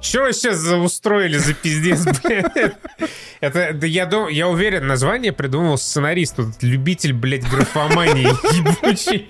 Что 0.00 0.20
вообще 0.20 0.54
за 0.54 0.78
устроили 0.78 1.36
за 1.36 1.52
пиздец, 1.52 2.04
блядь? 2.22 2.74
Это, 3.40 3.72
да 3.74 3.86
я, 3.86 4.06
дум, 4.06 4.28
я 4.28 4.48
уверен, 4.48 4.86
название 4.86 5.32
придумал 5.32 5.76
сценарист, 5.76 6.36
тут 6.36 6.62
любитель, 6.62 7.12
блядь, 7.12 7.46
графомании 7.48 8.24
ебучий. 8.56 9.28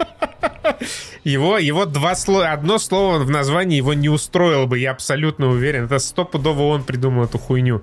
Его, 1.25 1.59
его 1.59 1.87
два 1.87 2.15
слова, 2.15 2.53
одно 2.53 2.79
слово 2.79 3.19
в 3.19 3.31
названии 3.31 3.77
его 3.77 3.95
не 3.95 4.09
устроило 4.09 4.67
бы, 4.67 4.79
я 4.79 4.93
абсолютно 4.93 5.49
уверен. 5.49 5.87
Это 5.87 5.99
стопудово 5.99 6.63
он 6.69 6.85
придумал 6.85 7.25
эту 7.25 7.39
хуйню. 7.39 7.83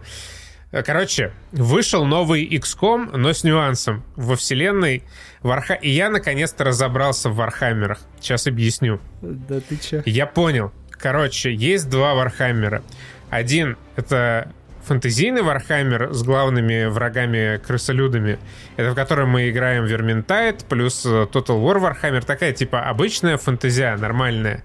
Короче, 0.71 1.31
вышел 1.51 2.05
новый 2.05 2.45
XCOM, 2.45 3.15
но 3.15 3.31
с 3.31 3.43
нюансом. 3.43 4.03
Во 4.15 4.35
вселенной 4.35 5.03
Варха... 5.41 5.73
И 5.75 5.89
я 5.89 6.09
наконец-то 6.09 6.65
разобрался 6.65 7.29
в 7.29 7.35
Вархаммерах. 7.37 7.99
Сейчас 8.19 8.47
объясню. 8.47 8.99
Да 9.21 9.61
ты 9.61 9.77
чё? 9.77 10.03
Я 10.05 10.25
понял. 10.25 10.73
Короче, 10.91 11.53
есть 11.53 11.89
два 11.89 12.15
Вархаммера. 12.15 12.83
Один— 13.29 13.77
это 13.95 14.51
фэнтезийный 14.85 15.41
Вархаммер 15.41 16.13
с 16.13 16.23
главными 16.23 16.85
врагами 16.85 17.57
крысолюдами, 17.57 18.39
это 18.77 18.91
в 18.91 18.95
котором 18.95 19.29
мы 19.29 19.49
играем 19.49 19.83
Vermintide, 19.85 20.63
плюс 20.63 21.05
э, 21.05 21.27
Total 21.31 21.61
War 21.61 21.77
Warhammer, 21.81 22.25
такая 22.25 22.53
типа 22.53 22.83
обычная 22.87 23.37
фэнтезия, 23.37 23.97
нормальная. 23.97 24.63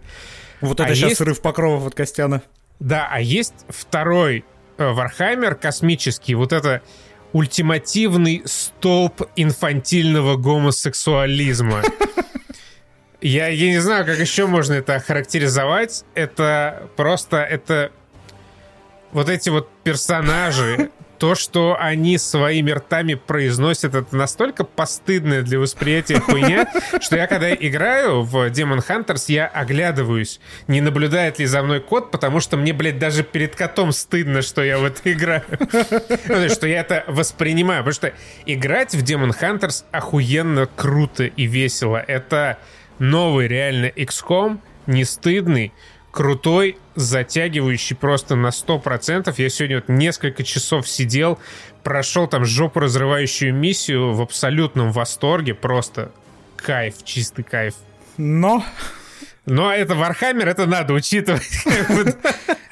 Вот 0.61 0.79
это 0.79 0.91
А 0.91 0.95
сейчас 0.95 1.11
есть- 1.11 1.19
срыв 1.19 1.41
покровов 1.43 1.87
от 1.87 1.95
Костяна. 1.97 2.43
Да, 2.79 3.09
а 3.11 3.21
есть 3.21 3.67
второй 3.69 4.45
Вархаммер 4.91 5.55
космический, 5.55 6.35
вот 6.35 6.53
это 6.53 6.83
ультимативный 7.33 8.43
столб 8.45 9.23
инфантильного 9.37 10.37
гомосексуализма. 10.37 11.83
Я, 13.23 13.47
я 13.47 13.69
не 13.69 13.79
знаю, 13.79 14.05
как 14.05 14.19
еще 14.19 14.49
можно 14.49 14.73
это 14.73 14.97
охарактеризовать. 14.97 16.05
Это 16.15 16.89
просто, 16.97 17.37
это 17.37 17.93
вот 19.13 19.29
эти 19.29 19.49
вот 19.49 19.69
персонажи, 19.85 20.91
то, 21.23 21.37
что 21.37 21.77
они 21.79 22.19
своими 22.19 22.73
ртами 22.73 23.15
произносят, 23.15 23.95
это 23.95 24.17
настолько 24.17 24.65
постыдная 24.65 25.43
для 25.43 25.61
восприятия 25.61 26.19
хуйня, 26.19 26.69
что 27.01 27.15
я 27.15 27.29
когда 27.29 27.55
играю 27.55 28.23
в 28.23 28.51
Daemonhunters, 28.51 29.27
я 29.29 29.47
оглядываюсь, 29.47 30.41
не 30.67 30.81
наблюдает 30.81 31.39
ли 31.39 31.47
за 31.47 31.63
мной 31.63 31.79
кот, 31.79 32.11
потому 32.11 32.41
что 32.41 32.57
мне, 32.57 32.73
блядь, 32.73 32.99
даже 32.99 33.23
перед 33.23 33.55
котом 33.55 33.93
стыдно, 33.93 34.43
что 34.43 34.65
я 34.65 34.79
в 34.79 34.85
это 34.85 35.01
играю. 35.13 35.45
Ну, 36.27 36.49
что 36.49 36.67
я 36.67 36.81
это 36.81 37.05
воспринимаю. 37.07 37.85
Потому 37.85 37.95
что 37.95 38.13
играть 38.45 38.93
в 38.93 39.05
Demon 39.05 39.31
Hunters 39.31 39.85
охуенно 39.93 40.67
круто 40.67 41.23
и 41.23 41.45
весело. 41.47 41.99
Это 41.99 42.59
новый 42.99 43.47
реально 43.47 43.87
XCOM, 43.87 44.59
не 44.89 45.05
стыдный, 45.05 45.73
крутой, 46.13 46.77
затягивающий 46.95 47.97
просто 47.97 48.37
на 48.37 48.49
100%. 48.49 49.35
Я 49.37 49.49
сегодня 49.49 49.77
вот 49.77 49.89
несколько 49.89 50.45
часов 50.45 50.89
сидел, 50.89 51.41
прошел 51.83 52.29
там 52.29 52.45
жопу 52.45 52.79
разрывающую 52.79 53.53
миссию 53.53 54.13
в 54.13 54.21
абсолютном 54.21 54.93
восторге. 54.93 55.55
Просто 55.55 56.13
кайф, 56.57 57.03
чистый 57.03 57.43
кайф. 57.43 57.75
Но... 58.17 58.63
Но 59.45 59.75
это 59.75 59.97
Вархаммер, 59.97 60.47
это 60.47 60.67
надо 60.67 60.93
учитывать. 60.93 61.43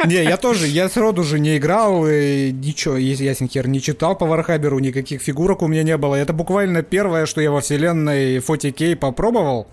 Не, 0.07 0.23
я 0.23 0.37
тоже, 0.37 0.69
я 0.69 0.89
сроду 0.89 1.25
же 1.25 1.41
не 1.41 1.57
играл, 1.57 2.07
и 2.09 2.53
ничего, 2.53 2.97
ясен 2.97 3.49
хер, 3.49 3.67
не 3.67 3.83
читал 3.83 4.17
по 4.17 4.25
Вархаммеру, 4.25 4.79
никаких 4.79 5.21
фигурок 5.21 5.63
у 5.63 5.67
меня 5.67 5.83
не 5.83 5.97
было. 5.97 6.15
Это 6.15 6.33
буквально 6.33 6.85
первое, 6.85 7.27
что 7.27 7.41
я 7.41 7.51
во 7.51 7.61
вселенной 7.61 8.37
40k 8.37 8.95
попробовал. 8.95 9.67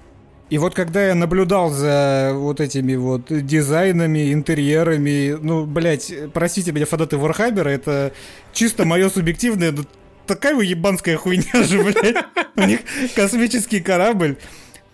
И 0.49 0.57
вот 0.57 0.73
когда 0.73 1.05
я 1.07 1.13
наблюдал 1.15 1.69
за 1.69 2.31
вот 2.33 2.61
этими 2.61 2.95
вот 2.95 3.25
дизайнами, 3.29 4.31
интерьерами, 4.31 5.37
ну, 5.41 5.65
блядь, 5.65 6.13
простите 6.33 6.71
меня, 6.71 6.85
фанаты 6.85 7.17
Вархаммера, 7.17 7.67
это 7.69 8.13
чисто 8.53 8.85
мое 8.85 9.09
субъективное, 9.09 9.73
ну, 9.73 9.83
такая 10.25 10.55
уебанская 10.55 11.17
хуйня 11.17 11.63
же, 11.63 11.83
блядь. 11.83 12.15
У 12.55 12.61
них 12.61 12.79
космический 13.13 13.81
корабль 13.81 14.37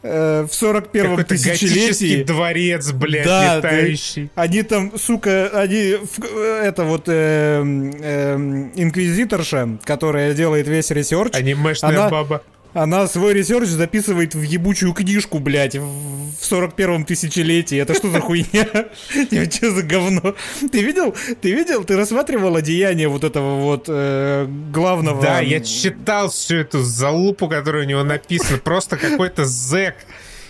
э, 0.02 0.48
в 0.50 0.52
41-м 0.52 1.10
Какой-то 1.12 1.36
готический 1.36 1.68
тысячелетии. 1.90 2.24
дворец, 2.24 2.92
блядь, 2.92 3.26
Да, 3.26 3.58
летающий. 3.58 4.32
Они 4.34 4.64
там, 4.64 4.98
сука, 4.98 5.50
они... 5.54 5.98
в- 6.02 6.36
Это 6.64 6.84
вот 6.84 7.04
эм, 7.08 7.92
эм, 8.02 8.72
инквизиторша, 8.76 9.78
которая 9.84 10.34
делает 10.34 10.68
весь 10.68 10.90
research, 10.90 11.36
Анимешная 11.36 11.92
Она- 11.92 12.10
баба. 12.10 12.42
Она 12.74 13.08
свой 13.08 13.34
research 13.34 13.68
записывает 13.68 14.36
в 14.36 14.42
ебучую 14.42 14.94
книжку, 14.94 15.40
блядь, 15.40 15.76
в 15.76 16.14
в 16.44 16.52
41-м 16.52 17.06
тысячелетии. 17.06 17.78
Это 17.78 17.94
что 17.94 18.10
за 18.10 18.20
хуйня? 18.20 18.68
Что 19.52 19.72
за 19.72 19.84
говно? 19.84 20.36
Ты 20.72 20.82
видел? 20.82 21.16
Ты 21.42 21.54
видел? 21.54 21.84
Ты 21.84 21.96
рассматривал 21.96 22.56
одеяние 22.56 23.08
вот 23.08 23.24
этого 23.24 23.60
вот 23.62 23.86
э, 23.88 24.46
главного... 24.72 25.22
Да, 25.22 25.40
я 25.40 25.62
читал 25.62 26.30
всю 26.30 26.58
эту 26.58 26.82
залупу, 26.84 27.48
которая 27.48 27.84
у 27.84 27.88
него 27.88 28.04
написана. 28.04 28.58
Просто 28.58 28.98
какой-то 28.98 29.46
зэк 29.46 29.96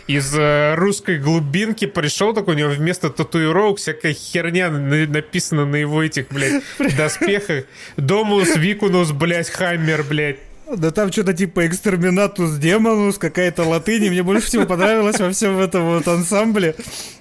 из 0.07 0.33
э, 0.35 0.75
русской 0.75 1.17
глубинки 1.17 1.85
пришел, 1.85 2.33
такой 2.33 2.55
у 2.55 2.57
него 2.57 2.69
вместо 2.69 3.09
татуировок 3.09 3.77
всякая 3.77 4.13
херня 4.13 4.69
на- 4.69 5.07
написана 5.07 5.65
на 5.65 5.77
его 5.77 6.03
этих, 6.03 6.27
блядь, 6.29 6.63
доспехах. 6.97 7.65
Домус, 7.97 8.55
Викунус, 8.55 9.11
блядь, 9.11 9.49
Хаммер, 9.49 10.03
блядь. 10.03 10.39
Да 10.77 10.91
там 10.91 11.11
что-то 11.11 11.33
типа 11.33 11.67
экстерминатус 11.67 12.55
демонус, 12.57 13.17
какая-то 13.17 13.63
латынь. 13.63 14.03
И 14.05 14.09
мне 14.09 14.23
больше 14.23 14.47
всего 14.47 14.65
понравилось 14.65 15.19
во 15.19 15.31
всем 15.31 15.59
этом 15.59 15.85
вот 15.85 16.07
ансамбле. 16.07 16.75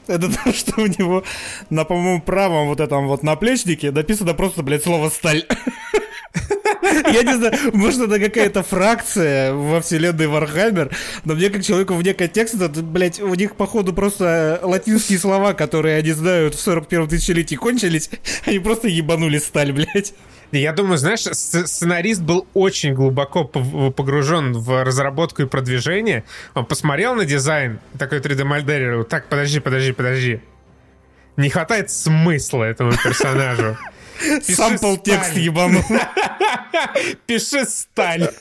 Это 0.07 0.29
то, 0.33 0.53
что 0.53 0.81
у 0.81 0.87
него 0.87 1.23
на, 1.71 1.85
по-моему, 1.85 2.21
правом 2.21 2.69
вот 2.69 2.81
этом 2.81 3.07
вот 3.07 3.23
наплечнике 3.23 3.91
написано 3.91 4.35
просто, 4.35 4.63
блядь, 4.63 4.85
слово 4.85 5.11
«сталь». 5.11 5.47
Я 7.13 7.23
не 7.23 7.37
знаю, 7.37 7.55
может, 7.73 8.01
это 8.01 8.19
какая-то 8.19 8.63
фракция 8.63 9.53
во 9.55 9.81
вселенной 9.81 10.27
Вархаммер, 10.27 10.91
но 11.25 11.35
мне, 11.35 11.49
как 11.49 11.65
человеку 11.65 11.95
вне 11.95 12.15
контекста, 12.15 12.69
блядь, 12.69 13.21
у 13.21 13.35
них, 13.35 13.57
походу, 13.57 13.93
просто 13.93 14.61
латинские 14.63 15.19
слова, 15.19 15.55
которые 15.55 15.99
они 15.99 16.13
знают 16.13 16.55
в 16.55 16.67
41-м 16.67 17.09
тысячелетии, 17.09 17.55
кончились, 17.55 18.11
они 18.47 18.59
просто 18.59 18.89
ебанули 18.89 19.39
сталь, 19.39 19.73
блядь. 19.73 20.15
Я 20.53 20.73
думаю, 20.73 20.99
знаешь, 20.99 21.21
сценарист 21.23 22.21
был 22.21 22.47
очень 22.53 22.93
глубоко 22.93 23.45
погружен 23.45 24.53
в 24.53 24.85
разработку 24.85 25.43
и 25.43 25.47
продвижение. 25.47 26.25
Он 26.55 26.67
посмотрел 26.67 27.15
на 27.15 27.25
дизайн, 27.25 27.81
такой 27.99 28.21
3D-модерировал. 28.21 29.05
Так, 29.05 29.29
подожди, 29.29 29.61
подожди, 29.61 29.93
подожди. 29.93 30.41
Не 31.39 31.49
хватает 31.49 31.91
смысла 31.91 32.65
этому 32.65 32.93
персонажу. 32.93 33.79
Пиши 34.21 34.53
Сампл 34.55 34.97
текст 34.97 35.31
сталь. 35.31 35.43
ебанул. 35.43 35.83
Пиши 37.27 37.65
сталь. 37.65 38.31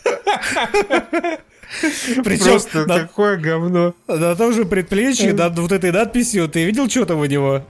Причем 2.23 2.43
Просто 2.43 2.85
на, 2.85 2.99
какое 2.99 3.37
говно. 3.37 3.95
на 4.07 4.35
том 4.35 4.53
же 4.53 4.65
предплечье, 4.65 5.33
над 5.33 5.57
вот 5.57 5.71
этой 5.71 5.91
надписью, 5.91 6.49
ты 6.49 6.65
видел, 6.65 6.89
что 6.89 7.05
там 7.05 7.19
у 7.19 7.25
него? 7.25 7.65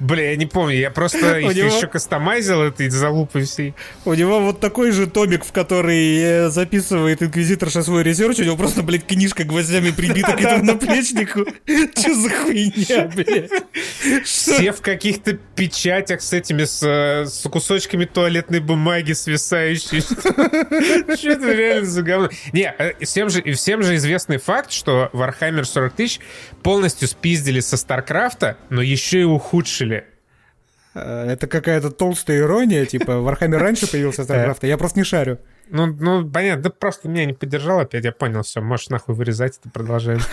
Бля, 0.00 0.30
я 0.30 0.36
не 0.36 0.46
помню, 0.46 0.76
я 0.76 0.90
просто 0.90 1.38
их 1.38 1.52
еще 1.54 1.86
кастомайзил 1.86 2.62
этой 2.62 2.88
залупой 2.88 3.44
всей. 3.44 3.74
У 4.04 4.14
него 4.14 4.40
вот 4.40 4.60
такой 4.60 4.92
же 4.92 5.06
томик, 5.06 5.44
в 5.44 5.52
который 5.52 6.18
э, 6.18 6.48
записывает 6.50 7.22
инквизиторша 7.22 7.82
свой 7.82 8.02
research, 8.02 8.38
у 8.38 8.44
него 8.44 8.56
просто, 8.56 8.82
блядь, 8.82 9.06
книжка 9.06 9.44
гвоздями 9.44 9.90
прибита 9.90 10.32
к 10.32 10.40
этому 10.40 10.64
наплечнику. 10.72 11.44
Че 11.66 12.14
за 12.14 12.30
хуйня, 12.30 13.10
блядь? 13.14 14.24
Все 14.24 14.72
в 14.72 14.80
каких-то 14.80 15.34
печатях 15.34 16.22
с 16.22 16.32
этими, 16.32 16.64
с, 16.64 16.82
э, 16.82 17.48
кусочками 17.48 18.04
туалетной 18.04 18.60
бумаги 18.60 19.12
свисающей. 19.12 20.00
Что 20.00 21.28
это 21.30 21.52
реально 21.52 21.86
за 21.86 22.02
говно? 22.02 22.28
Не, 22.52 22.74
э, 22.78 23.04
всем 23.04 23.30
же, 23.30 23.42
всем 23.52 23.82
же 23.82 23.96
известный 23.96 24.38
факт, 24.38 24.70
что 24.70 25.10
Warhammer 25.12 25.64
40 25.64 25.92
тысяч 25.94 26.20
полностью 26.62 27.08
спиздили 27.08 27.60
со 27.60 27.76
Старкрафта, 27.76 28.56
но 28.70 28.82
еще 28.82 29.20
и 29.20 29.24
ухудшили. 29.24 29.87
Э, 31.04 31.30
Это 31.32 31.46
какая-то 31.46 31.90
толстая 31.90 32.38
ирония, 32.38 32.86
типа, 32.86 33.18
Вархаммер 33.20 33.60
раньше 33.60 33.90
появился 33.90 34.24
Старкрафта, 34.24 34.66
я 34.66 34.76
просто 34.76 34.98
не 34.98 35.04
шарю. 35.04 35.38
Ну, 35.70 35.86
ну, 35.86 36.28
понятно, 36.28 36.64
да 36.64 36.70
просто 36.70 37.08
меня 37.08 37.26
не 37.26 37.34
поддержал 37.34 37.80
опять, 37.80 38.04
я 38.04 38.12
понял, 38.12 38.42
все, 38.42 38.60
можешь 38.60 38.88
нахуй 38.88 39.14
вырезать 39.14 39.58
это, 39.60 39.70
продолжаем. 39.70 40.20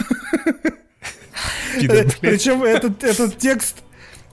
Причем 2.22 2.63
этот, 2.63 3.03
этот 3.03 3.38
текст, 3.38 3.84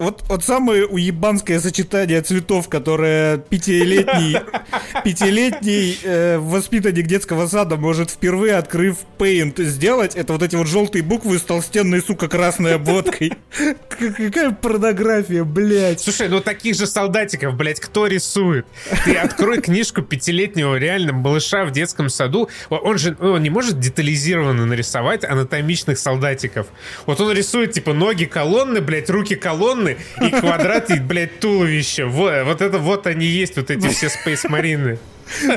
вот, 0.03 0.25
вот 0.29 0.45
самое 0.45 0.87
уебанское 0.87 1.61
сочетание 1.61 2.21
цветов, 2.23 2.69
которое 2.69 3.39
пятилетний, 3.39 4.37
пятилетний 5.05 5.99
э, 6.03 6.39
воспитанник 6.39 7.07
детского 7.07 7.47
сада 7.47 7.77
может 7.77 8.11
впервые, 8.11 8.57
открыв 8.57 8.99
Paint, 9.19 9.63
сделать, 9.63 10.17
это 10.17 10.33
вот 10.33 10.43
эти 10.43 10.57
вот 10.57 10.67
желтые 10.67 11.03
буквы 11.03 11.39
с 11.39 11.43
толстенной, 11.43 12.03
сука, 12.03 12.29
красной 12.29 12.75
обводкой. 12.75 13.33
Какая 13.89 14.51
порнография, 14.51 15.45
блядь. 15.45 16.01
Слушай, 16.01 16.29
ну 16.29 16.41
таких 16.41 16.75
же 16.75 16.87
солдатиков, 16.87 17.55
блядь, 17.55 17.81
кто 17.81 18.07
рисует? 18.07 18.67
Ты 19.05 19.15
открой 19.15 19.61
книжку 19.61 20.03
пятилетнего 20.03 20.77
реально 20.77 21.13
малыша 21.13 21.65
в 21.65 21.71
детском 21.71 22.09
саду. 22.09 22.49
Он 22.71 22.99
же 22.99 23.17
он 23.21 23.43
не 23.43 23.51
может 23.51 23.79
детализированно 23.79 24.67
нарисовать 24.67 25.25
анатомичных 25.25 25.99
солдатиков. 25.99 26.67
Вот 27.07 27.21
он 27.21 27.33
рисует, 27.33 27.73
типа, 27.73 27.93
ноги 27.93 28.25
колонны, 28.25 28.81
блядь, 28.81 29.09
руки 29.09 29.37
колонны 29.37 29.92
и 30.21 30.31
квадраты, 30.31 31.01
блядь, 31.01 31.41
туловище. 31.41 32.05
Вот, 32.05 32.45
вот 32.45 32.61
это 32.61 32.79
вот 32.79 33.07
они 33.07 33.27
есть, 33.27 33.57
вот 33.57 33.71
эти 33.71 33.89
все 33.89 34.09
спейс 34.09 34.45
марины. 34.45 34.99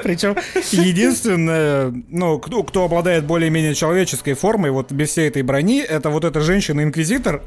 Причем 0.03 0.35
единственное, 0.71 1.93
ну, 2.09 2.39
кто, 2.39 2.63
кто 2.63 2.85
обладает 2.85 3.25
более-менее 3.25 3.75
человеческой 3.75 4.33
формой, 4.33 4.71
вот 4.71 4.91
без 4.91 5.09
всей 5.09 5.27
этой 5.27 5.41
брони, 5.41 5.81
это 5.81 6.09
вот 6.09 6.23
эта 6.23 6.41
женщина-инквизитор. 6.41 7.41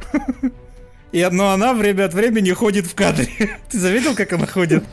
И 1.12 1.26
но 1.30 1.52
она 1.52 1.72
время 1.72 2.04
от 2.04 2.14
времени 2.14 2.50
ходит 2.52 2.86
в 2.86 2.94
кадре. 2.94 3.28
Ты 3.70 3.78
заметил, 3.78 4.14
как 4.14 4.32
она 4.32 4.46
ходит? 4.46 4.84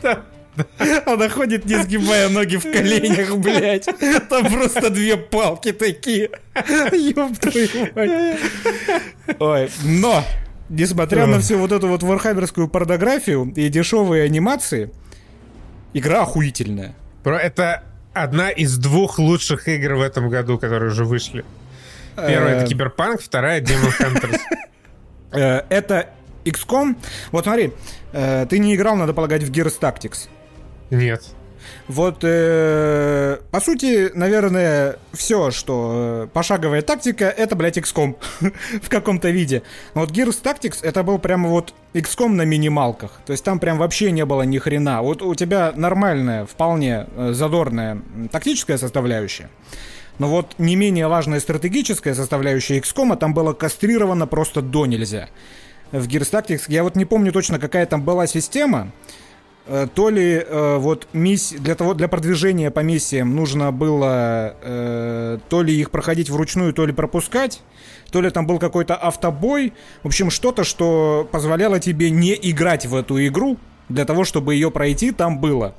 Она 1.05 1.27
ходит, 1.27 1.65
не 1.65 1.75
сгибая 1.83 2.29
ноги 2.29 2.55
в 2.55 2.63
коленях, 2.63 3.35
блядь. 3.35 3.89
Там 4.29 4.45
просто 4.49 4.89
две 4.89 5.17
палки 5.17 5.73
такие. 5.73 6.29
Ёб 6.93 7.37
твою 7.37 7.89
мать. 7.93 8.39
Ой, 9.39 9.69
но, 9.83 10.23
несмотря 10.69 11.25
на 11.27 11.39
всю 11.39 11.57
вот 11.57 11.71
эту 11.71 11.87
вот 11.87 12.03
вархаммерскую 12.03 12.67
порнографию 12.67 13.51
и 13.55 13.69
дешевые 13.69 14.23
анимации, 14.23 14.89
Игра 15.93 16.23
охуительная. 16.23 16.93
Бро, 17.23 17.37
это 17.37 17.83
одна 18.13 18.49
из 18.49 18.77
двух 18.77 19.17
лучших 19.17 19.67
игр 19.69 19.93
в 19.95 20.01
этом 20.01 20.29
году, 20.29 20.57
которые 20.59 20.91
уже 20.91 21.05
вышли. 21.05 21.45
Первая 22.17 22.55
это 22.57 22.65
Э, 22.65 22.67
Киберпанк, 22.67 23.21
вторая 23.21 23.61
Demon 23.61 23.93
Hunters. 23.99 24.39
э, 25.31 25.61
Это 25.69 26.09
XCOM. 26.43 26.97
Вот 27.31 27.45
смотри, 27.45 27.71
э, 28.11 28.45
ты 28.49 28.59
не 28.59 28.75
играл, 28.75 28.97
надо 28.97 29.13
полагать, 29.13 29.43
в 29.43 29.51
Gears 29.51 29.79
Tactics. 29.79 30.27
Нет. 30.89 31.23
Вот, 31.87 32.19
э, 32.23 33.37
по 33.51 33.59
сути, 33.59 34.11
наверное, 34.13 34.97
все, 35.13 35.51
что 35.51 36.25
э, 36.25 36.27
пошаговая 36.33 36.81
тактика, 36.81 37.25
это, 37.25 37.55
блядь, 37.55 37.77
XCOM 37.77 38.15
в 38.81 38.89
каком-то 38.89 39.29
виде. 39.29 39.61
Но 39.93 40.01
вот 40.01 40.11
Gears 40.11 40.41
Tactics, 40.41 40.79
это 40.81 41.03
был 41.03 41.19
прямо 41.19 41.49
вот 41.49 41.73
XCOM 41.93 42.29
на 42.29 42.43
минималках. 42.43 43.21
То 43.25 43.31
есть 43.31 43.43
там 43.43 43.59
прям 43.59 43.77
вообще 43.77 44.11
не 44.11 44.25
было 44.25 44.41
ни 44.43 44.57
хрена. 44.57 45.01
Вот 45.01 45.21
у 45.21 45.35
тебя 45.35 45.73
нормальная, 45.75 46.45
вполне 46.45 47.07
э, 47.15 47.31
задорная 47.33 48.01
тактическая 48.31 48.77
составляющая. 48.77 49.49
Но 50.17 50.27
вот 50.27 50.55
не 50.57 50.75
менее 50.75 51.07
важная 51.07 51.39
стратегическая 51.39 52.13
составляющая 52.13 52.79
XCOM 52.79 53.17
там 53.17 53.33
была 53.33 53.53
кастрирована 53.53 54.27
просто 54.27 54.61
до 54.61 54.85
нельзя. 54.85 55.29
В 55.91 56.07
Gears 56.07 56.31
Tactics, 56.31 56.63
я 56.67 56.83
вот 56.83 56.95
не 56.95 57.05
помню 57.05 57.31
точно, 57.31 57.59
какая 57.59 57.85
там 57.85 58.03
была 58.03 58.27
система, 58.27 58.91
то 59.95 60.09
ли 60.09 60.33
э, 60.33 60.77
вот 60.77 61.07
мисс... 61.13 61.51
для 61.51 61.75
того 61.75 61.93
для 61.95 62.07
продвижения 62.07 62.69
по 62.69 62.81
миссиям 62.81 63.35
нужно 63.35 63.71
было 63.71 64.55
э, 64.61 65.39
то 65.49 65.61
ли 65.63 65.73
их 65.73 65.89
проходить 65.89 66.29
вручную, 66.29 66.71
то 66.73 66.85
ли 66.85 66.93
пропускать, 66.93 67.61
то 68.11 68.21
ли 68.21 68.29
там 68.29 68.45
был 68.45 68.59
какой-то 68.59 68.95
автобой. 68.95 69.73
В 70.03 70.07
общем, 70.07 70.29
что-то, 70.29 70.63
что 70.63 71.27
позволяло 71.31 71.79
тебе 71.79 72.11
не 72.11 72.37
играть 72.39 72.85
в 72.85 72.95
эту 72.95 73.25
игру 73.25 73.57
для 73.89 74.05
того, 74.05 74.23
чтобы 74.23 74.53
ее 74.53 74.69
пройти, 74.69 75.11
там 75.11 75.39
было. 75.39 75.75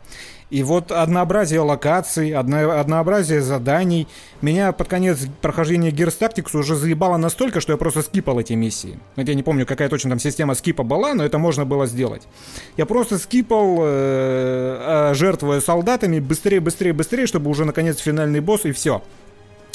И 0.48 0.62
вот 0.62 0.92
однообразие 0.92 1.58
локаций, 1.58 2.32
одно, 2.32 2.78
однообразие 2.78 3.40
заданий 3.40 4.06
меня 4.42 4.70
под 4.70 4.86
конец 4.86 5.26
прохождения 5.42 5.90
Gears 5.90 6.18
Tactics 6.20 6.56
уже 6.56 6.76
заебало 6.76 7.16
настолько, 7.16 7.60
что 7.60 7.72
я 7.72 7.76
просто 7.76 8.02
скипал 8.02 8.38
эти 8.38 8.52
миссии. 8.52 8.98
Вот 9.16 9.26
я 9.26 9.34
не 9.34 9.42
помню, 9.42 9.66
какая 9.66 9.88
точно 9.88 10.10
там 10.10 10.20
система 10.20 10.54
скипа 10.54 10.84
была, 10.84 11.14
но 11.14 11.24
это 11.24 11.38
можно 11.38 11.64
было 11.64 11.86
сделать. 11.86 12.28
Я 12.76 12.86
просто 12.86 13.18
скипал, 13.18 13.78
э, 13.80 15.10
э, 15.10 15.14
жертвуя 15.14 15.60
солдатами, 15.60 16.20
быстрее, 16.20 16.60
быстрее, 16.60 16.92
быстрее, 16.92 17.26
чтобы 17.26 17.50
уже 17.50 17.64
наконец 17.64 17.98
финальный 17.98 18.40
босс 18.40 18.66
и 18.66 18.72
все. 18.72 19.02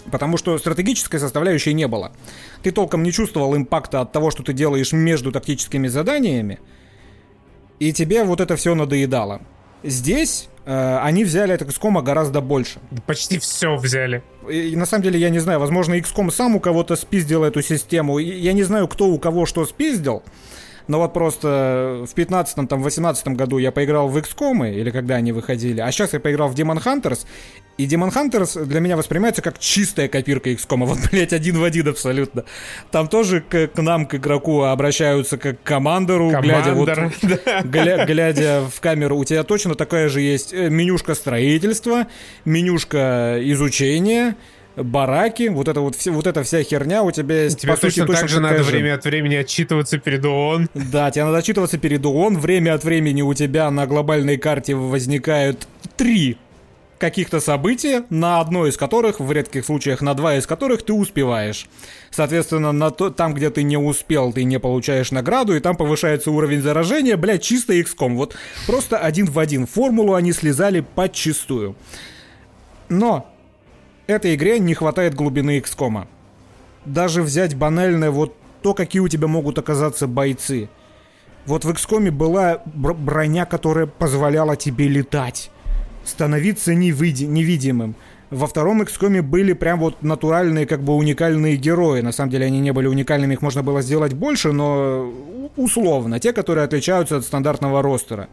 Потому 0.09 0.37
что 0.37 0.57
стратегической 0.57 1.19
составляющей 1.19 1.73
не 1.73 1.87
было. 1.87 2.13
Ты 2.63 2.71
толком 2.71 3.03
не 3.03 3.11
чувствовал 3.11 3.57
импакта 3.57 3.99
от 3.99 4.13
того, 4.13 4.31
что 4.31 4.41
ты 4.41 4.53
делаешь 4.53 4.93
между 4.93 5.33
тактическими 5.33 5.89
заданиями, 5.89 6.59
и 7.79 7.91
тебе 7.91 8.23
вот 8.23 8.39
это 8.39 8.55
все 8.55 8.73
надоедало. 8.73 9.41
Здесь 9.83 10.49
э, 10.65 10.99
они 11.01 11.23
взяли 11.23 11.53
от 11.53 11.61
XCOM 11.61 12.01
гораздо 12.01 12.41
больше. 12.41 12.79
Почти 13.05 13.39
все 13.39 13.75
взяли. 13.75 14.23
И, 14.49 14.75
на 14.75 14.85
самом 14.85 15.03
деле 15.03 15.19
я 15.19 15.29
не 15.29 15.39
знаю, 15.39 15.59
возможно, 15.59 15.95
XCOM 15.95 16.31
сам 16.31 16.55
у 16.55 16.59
кого-то 16.59 16.95
спиздил 16.95 17.43
эту 17.43 17.61
систему. 17.61 18.19
Я 18.19 18.53
не 18.53 18.63
знаю, 18.63 18.87
кто 18.87 19.07
у 19.07 19.17
кого 19.17 19.45
что 19.45 19.65
спиздил. 19.65 20.23
Но 20.87 20.99
вот 20.99 21.13
просто 21.13 22.05
в 22.05 22.13
15-м, 22.17 22.67
там, 22.67 22.81
18 22.81 23.27
году 23.29 23.57
я 23.57 23.71
поиграл 23.71 24.07
в 24.07 24.17
XCOM, 24.17 24.73
или 24.73 24.89
когда 24.91 25.15
они 25.15 25.31
выходили, 25.31 25.81
а 25.81 25.91
сейчас 25.91 26.13
я 26.13 26.19
поиграл 26.19 26.49
в 26.49 26.55
Demon 26.55 26.83
Hunters, 26.83 27.25
и 27.77 27.87
Demon 27.87 28.13
Hunters 28.13 28.65
для 28.65 28.79
меня 28.79 28.97
воспринимается 28.97 29.41
как 29.41 29.57
чистая 29.59 30.07
копирка 30.07 30.49
XCOM, 30.51 30.85
вот, 30.85 30.99
блять, 31.11 31.33
один 31.33 31.57
в 31.57 31.63
один 31.63 31.87
абсолютно. 31.87 32.45
Там 32.91 33.07
тоже 33.07 33.41
к, 33.41 33.67
к 33.67 33.81
нам, 33.81 34.05
к 34.05 34.15
игроку, 34.15 34.63
обращаются 34.63 35.37
как 35.37 35.61
к 35.61 35.63
командору, 35.63 36.31
глядя 36.41 36.73
вот 36.73 36.87
да. 37.21 37.61
гля- 37.61 38.05
глядя 38.05 38.63
в 38.71 38.79
камеру, 38.81 39.17
у 39.17 39.23
тебя 39.23 39.43
точно 39.43 39.75
такая 39.75 40.09
же 40.09 40.21
есть 40.21 40.53
э, 40.53 40.69
менюшка 40.69 41.15
строительства, 41.15 42.07
менюшка 42.45 43.39
изучения, 43.41 44.35
бараки, 44.75 45.49
вот 45.49 45.67
это 45.67 45.81
вот, 45.81 45.95
все, 45.95 46.11
вот 46.11 46.27
эта 46.27 46.43
вся 46.43 46.63
херня 46.63 47.03
у 47.03 47.11
тебя 47.11 47.43
есть, 47.43 47.59
Тебе 47.59 47.73
по 47.73 47.79
сути, 47.79 47.99
точно 47.99 48.15
так 48.15 48.29
же 48.29 48.39
надо 48.39 48.63
время 48.63 48.95
от 48.95 49.05
времени 49.05 49.35
отчитываться 49.35 49.97
перед 49.97 50.25
ООН. 50.25 50.69
Да, 50.73 51.11
тебе 51.11 51.25
надо 51.25 51.37
отчитываться 51.37 51.77
перед 51.77 52.05
ООН, 52.05 52.37
время 52.37 52.73
от 52.73 52.83
времени 52.83 53.21
у 53.21 53.33
тебя 53.33 53.69
на 53.71 53.85
глобальной 53.87 54.37
карте 54.37 54.75
возникают 54.75 55.67
три 55.97 56.37
каких-то 57.01 57.39
события, 57.39 58.05
на 58.11 58.39
одно 58.39 58.67
из 58.67 58.77
которых, 58.77 59.19
в 59.19 59.31
редких 59.31 59.65
случаях 59.65 60.01
на 60.01 60.13
два 60.13 60.35
из 60.35 60.45
которых 60.45 60.83
ты 60.83 60.93
успеваешь. 60.93 61.67
Соответственно, 62.11 62.71
на 62.71 62.91
то, 62.91 63.09
там, 63.09 63.33
где 63.33 63.49
ты 63.49 63.63
не 63.63 63.75
успел, 63.75 64.31
ты 64.31 64.43
не 64.43 64.59
получаешь 64.59 65.11
награду, 65.11 65.55
и 65.55 65.59
там 65.59 65.75
повышается 65.75 66.29
уровень 66.29 66.61
заражения, 66.61 67.17
блядь, 67.17 67.41
чисто 67.41 67.73
XCOM. 67.73 68.15
Вот 68.15 68.35
просто 68.67 68.99
один 68.99 69.25
в 69.25 69.39
один. 69.39 69.65
Формулу 69.65 70.13
они 70.13 70.31
слезали 70.31 70.81
подчистую. 70.81 71.75
Но 72.87 73.30
этой 74.07 74.35
игре 74.35 74.59
не 74.59 74.73
хватает 74.73 75.15
глубины 75.15 75.59
XCOM. 75.59 76.07
Даже 76.85 77.21
взять 77.21 77.55
банальное 77.55 78.11
вот 78.11 78.35
то, 78.61 78.73
какие 78.73 79.01
у 79.01 79.07
тебя 79.07 79.27
могут 79.27 79.57
оказаться 79.57 80.07
бойцы. 80.07 80.69
Вот 81.45 81.65
в 81.65 81.69
XCOM 81.69 82.11
была 82.11 82.61
бр- 82.65 82.93
броня, 82.93 83.45
которая 83.45 83.87
позволяла 83.87 84.55
тебе 84.55 84.87
летать 84.87 85.49
становиться 86.05 86.73
невиди- 86.73 87.27
невидимым. 87.27 87.95
Во 88.29 88.47
втором 88.47 88.81
XCOM 88.81 89.21
были 89.21 89.53
прям 89.53 89.79
вот 89.79 90.03
натуральные, 90.03 90.65
как 90.65 90.81
бы 90.81 90.95
уникальные 90.95 91.57
герои. 91.57 92.01
На 92.01 92.11
самом 92.11 92.31
деле 92.31 92.45
они 92.45 92.59
не 92.59 92.71
были 92.71 92.87
уникальными, 92.87 93.33
их 93.33 93.41
можно 93.41 93.61
было 93.61 93.81
сделать 93.81 94.13
больше, 94.13 94.51
но 94.51 95.11
условно. 95.57 96.19
Те, 96.19 96.31
которые 96.31 96.63
отличаются 96.65 97.17
от 97.17 97.25
стандартного 97.25 97.81
ростера. 97.81 98.29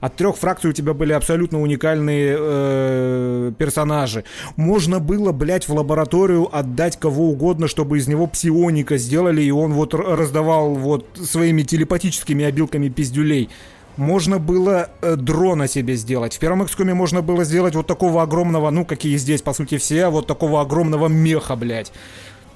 От 0.00 0.16
трех 0.16 0.36
фракций 0.36 0.70
у 0.70 0.72
тебя 0.72 0.94
были 0.94 1.12
абсолютно 1.12 1.60
уникальные 1.60 2.36
э, 2.38 3.52
персонажи. 3.58 4.24
Можно 4.56 5.00
было, 5.00 5.32
блядь, 5.32 5.68
в 5.68 5.74
лабораторию 5.74 6.48
отдать 6.54 6.98
кого 6.98 7.30
угодно, 7.30 7.66
чтобы 7.66 7.98
из 7.98 8.06
него 8.06 8.26
псионика 8.26 8.96
сделали, 8.96 9.42
и 9.42 9.50
он 9.50 9.72
вот 9.72 9.94
раздавал 9.94 10.74
вот 10.74 11.06
своими 11.20 11.62
телепатическими 11.62 12.44
обилками 12.44 12.88
пиздюлей. 12.88 13.50
Можно 13.96 14.38
было 14.38 14.90
э, 15.02 15.16
дрона 15.16 15.66
себе 15.66 15.96
сделать. 15.96 16.36
В 16.36 16.38
первом 16.38 16.62
XCOM 16.62 16.94
можно 16.94 17.20
было 17.20 17.42
сделать 17.42 17.74
вот 17.74 17.88
такого 17.88 18.22
огромного, 18.22 18.70
ну, 18.70 18.84
какие 18.84 19.16
здесь, 19.16 19.42
по 19.42 19.52
сути, 19.52 19.76
все, 19.78 20.08
вот 20.08 20.28
такого 20.28 20.60
огромного 20.60 21.08
меха, 21.08 21.56
блядь. 21.56 21.92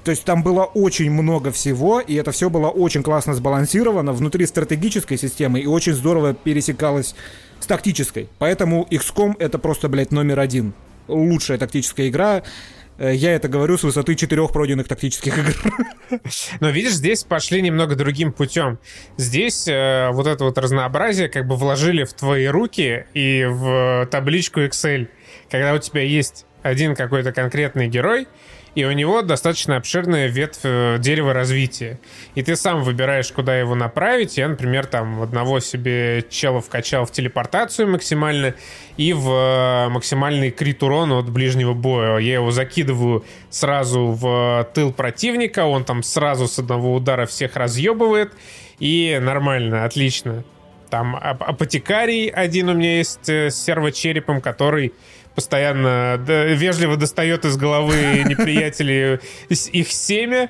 То 0.03 0.11
есть 0.11 0.25
там 0.25 0.43
было 0.43 0.63
очень 0.63 1.09
много 1.11 1.51
всего, 1.51 1.99
и 2.01 2.15
это 2.15 2.31
все 2.31 2.49
было 2.49 2.67
очень 2.69 3.03
классно 3.03 3.33
сбалансировано 3.33 4.11
внутри 4.11 4.45
стратегической 4.45 5.17
системы 5.17 5.59
и 5.61 5.65
очень 5.65 5.93
здорово 5.93 6.33
пересекалось 6.33 7.15
с 7.59 7.65
тактической. 7.65 8.27
Поэтому 8.37 8.85
XCOM 8.91 9.35
это 9.39 9.57
просто, 9.59 9.87
блядь, 9.87 10.11
номер 10.11 10.39
один. 10.39 10.73
Лучшая 11.07 11.57
тактическая 11.57 12.09
игра. 12.09 12.43
Э, 12.97 13.13
Я 13.15 13.31
это 13.31 13.47
говорю 13.47 13.77
с 13.77 13.83
высоты 13.83 14.15
четырех 14.15 14.51
пройденных 14.51 14.87
тактических 14.87 15.37
игр. 15.37 16.21
Но 16.59 16.69
видишь, 16.69 16.93
здесь 16.93 17.23
пошли 17.23 17.61
немного 17.61 17.95
другим 17.95 18.33
путем. 18.33 18.79
Здесь 19.17 19.67
э, 19.67 20.09
вот 20.11 20.27
это 20.27 20.43
вот 20.43 20.57
разнообразие 20.57 21.29
как 21.29 21.47
бы 21.47 21.55
вложили 21.55 22.03
в 22.03 22.13
твои 22.13 22.47
руки 22.47 23.05
и 23.13 23.45
в 23.49 24.07
табличку 24.11 24.59
Excel. 24.61 25.07
Когда 25.49 25.73
у 25.73 25.77
тебя 25.77 26.01
есть 26.01 26.45
один 26.61 26.95
какой-то 26.95 27.31
конкретный 27.31 27.87
герой, 27.87 28.27
и 28.75 28.85
у 28.85 28.91
него 28.91 29.21
достаточно 29.21 29.77
обширная 29.77 30.27
ветвь 30.27 30.61
э, 30.63 30.97
дерева 30.99 31.33
развития. 31.33 31.99
И 32.33 32.41
ты 32.41 32.55
сам 32.55 32.83
выбираешь, 32.83 33.31
куда 33.31 33.57
его 33.57 33.75
направить. 33.75 34.37
Я, 34.37 34.47
например, 34.47 34.87
там 34.87 35.21
одного 35.21 35.59
себе 35.59 36.23
чела 36.29 36.59
вкачал 36.59 37.05
в 37.05 37.11
телепортацию 37.11 37.87
максимально 37.87 38.55
и 38.97 39.13
в 39.13 39.29
э, 39.29 39.89
максимальный 39.89 40.49
крит 40.49 40.81
урон 40.81 41.11
от 41.11 41.29
ближнего 41.29 41.73
боя. 41.73 42.17
Я 42.17 42.35
его 42.35 42.51
закидываю 42.51 43.23
сразу 43.49 44.07
в 44.07 44.67
тыл 44.73 44.91
противника, 44.91 45.65
он 45.65 45.83
там 45.83 46.01
сразу 46.01 46.47
с 46.47 46.57
одного 46.57 46.95
удара 46.95 47.27
всех 47.27 47.55
разъебывает, 47.55 48.33
и 48.79 49.19
нормально, 49.21 49.85
отлично. 49.85 50.43
Там 50.89 51.15
ап- 51.15 51.43
апотекарий 51.43 52.27
один 52.27 52.69
у 52.69 52.73
меня 52.73 52.97
есть 52.97 53.29
э, 53.29 53.49
с 53.49 53.55
сервочерепом, 53.55 54.41
который 54.41 54.93
постоянно 55.35 56.19
вежливо 56.27 56.97
достает 56.97 57.45
из 57.45 57.57
головы 57.57 58.23
неприятелей 58.25 59.19
их 59.49 59.91
семя, 59.91 60.49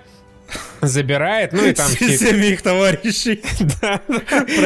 забирает, 0.82 1.54
ну 1.54 1.66
и 1.66 1.74
там 1.74 1.88
Всеми 1.88 2.48
их 2.48 2.62
товарищей. 2.62 3.42
да, 3.82 4.02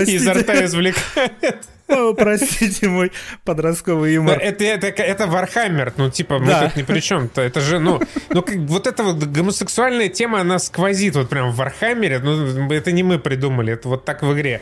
изо 0.03 0.33
рта 0.33 0.65
извлекает. 0.65 1.67
О, 1.87 2.13
простите 2.13 2.89
мой 2.89 3.11
подростковый 3.45 4.09
Но 4.09 4.15
юмор. 4.15 4.39
Это, 4.39 4.65
это, 4.65 4.87
это 4.87 5.27
Warhammer, 5.27 5.93
ну, 5.95 6.09
типа, 6.09 6.39
мы 6.39 6.47
Да. 6.47 6.65
тут 6.65 6.75
ни 6.75 6.83
при 6.83 6.99
чем. 6.99 7.29
-то. 7.33 7.41
Это 7.41 7.61
же, 7.61 7.79
ну, 7.79 8.01
ну 8.29 8.41
как, 8.41 8.57
вот 8.57 8.87
эта 8.87 9.03
вот 9.03 9.23
гомосексуальная 9.23 10.09
тема, 10.09 10.41
она 10.41 10.59
сквозит 10.59 11.15
вот 11.15 11.29
прям 11.29 11.51
в 11.51 11.55
Warhammer 11.55 12.08
е. 12.08 12.19
Ну, 12.19 12.71
это 12.73 12.91
не 12.91 13.03
мы 13.03 13.19
придумали, 13.19 13.73
это 13.73 13.87
вот 13.87 14.03
так 14.03 14.21
в 14.21 14.33
игре. 14.33 14.61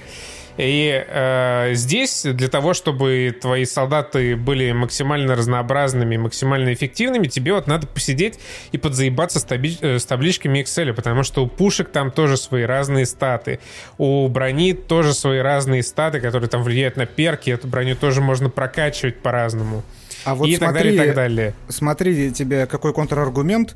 И 0.58 1.06
э, 1.06 1.74
здесь 1.74 2.24
для 2.24 2.48
того, 2.48 2.74
чтобы 2.74 3.36
твои 3.40 3.66
солдаты 3.66 4.36
были 4.36 4.72
максимально 4.72 5.36
разнообразными, 5.36 6.16
максимально 6.16 6.74
эффективными, 6.74 7.28
тебе 7.28 7.54
вот 7.54 7.68
надо 7.68 7.88
посидеть 7.88 8.40
и 8.72 8.78
подзаебаться 8.78 9.40
с, 9.40 9.46
таби- 9.46 9.78
э, 9.82 10.00
с 10.00 10.06
табличками 10.06 10.60
Excel, 10.60 10.94
потому 10.94 11.24
что 11.24 11.44
у 11.44 11.48
пушек 11.48 11.90
там 11.90 12.10
тоже 12.10 12.38
свои 12.38 12.64
разные 12.64 13.06
статы, 13.06 13.60
у 13.98 14.28
брони 14.30 14.74
тоже 14.74 15.14
свои 15.14 15.40
разные 15.40 15.84
статы, 15.84 16.22
которые 16.22 16.50
там 16.50 16.64
влияют 16.64 16.96
на 16.96 17.06
перки, 17.06 17.50
эту 17.50 17.68
броню 17.68 17.96
тоже 17.96 18.22
можно 18.22 18.50
прокачивать 18.50 19.18
по-разному. 19.18 19.84
А 20.24 20.36
вот 20.36 20.48
и 20.48 20.56
смотри, 20.56 20.58
так 20.58 20.74
далее, 20.74 20.94
и 20.94 20.98
так 20.98 21.16
далее. 21.16 21.54
Смотри, 21.68 22.32
тебе 22.32 22.66
какой 22.66 22.94
контраргумент? 22.94 23.76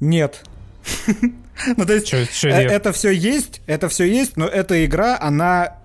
Нет. 0.00 0.42
Ну, 1.74 1.86
то 1.86 1.94
есть, 1.94 2.12
э, 2.12 2.50
это 2.50 2.92
все 2.92 3.10
есть, 3.10 3.62
это 3.66 3.88
все 3.88 4.04
есть, 4.04 4.36
но 4.36 4.46
эта 4.46 4.84
игра, 4.84 5.18
она 5.18 5.78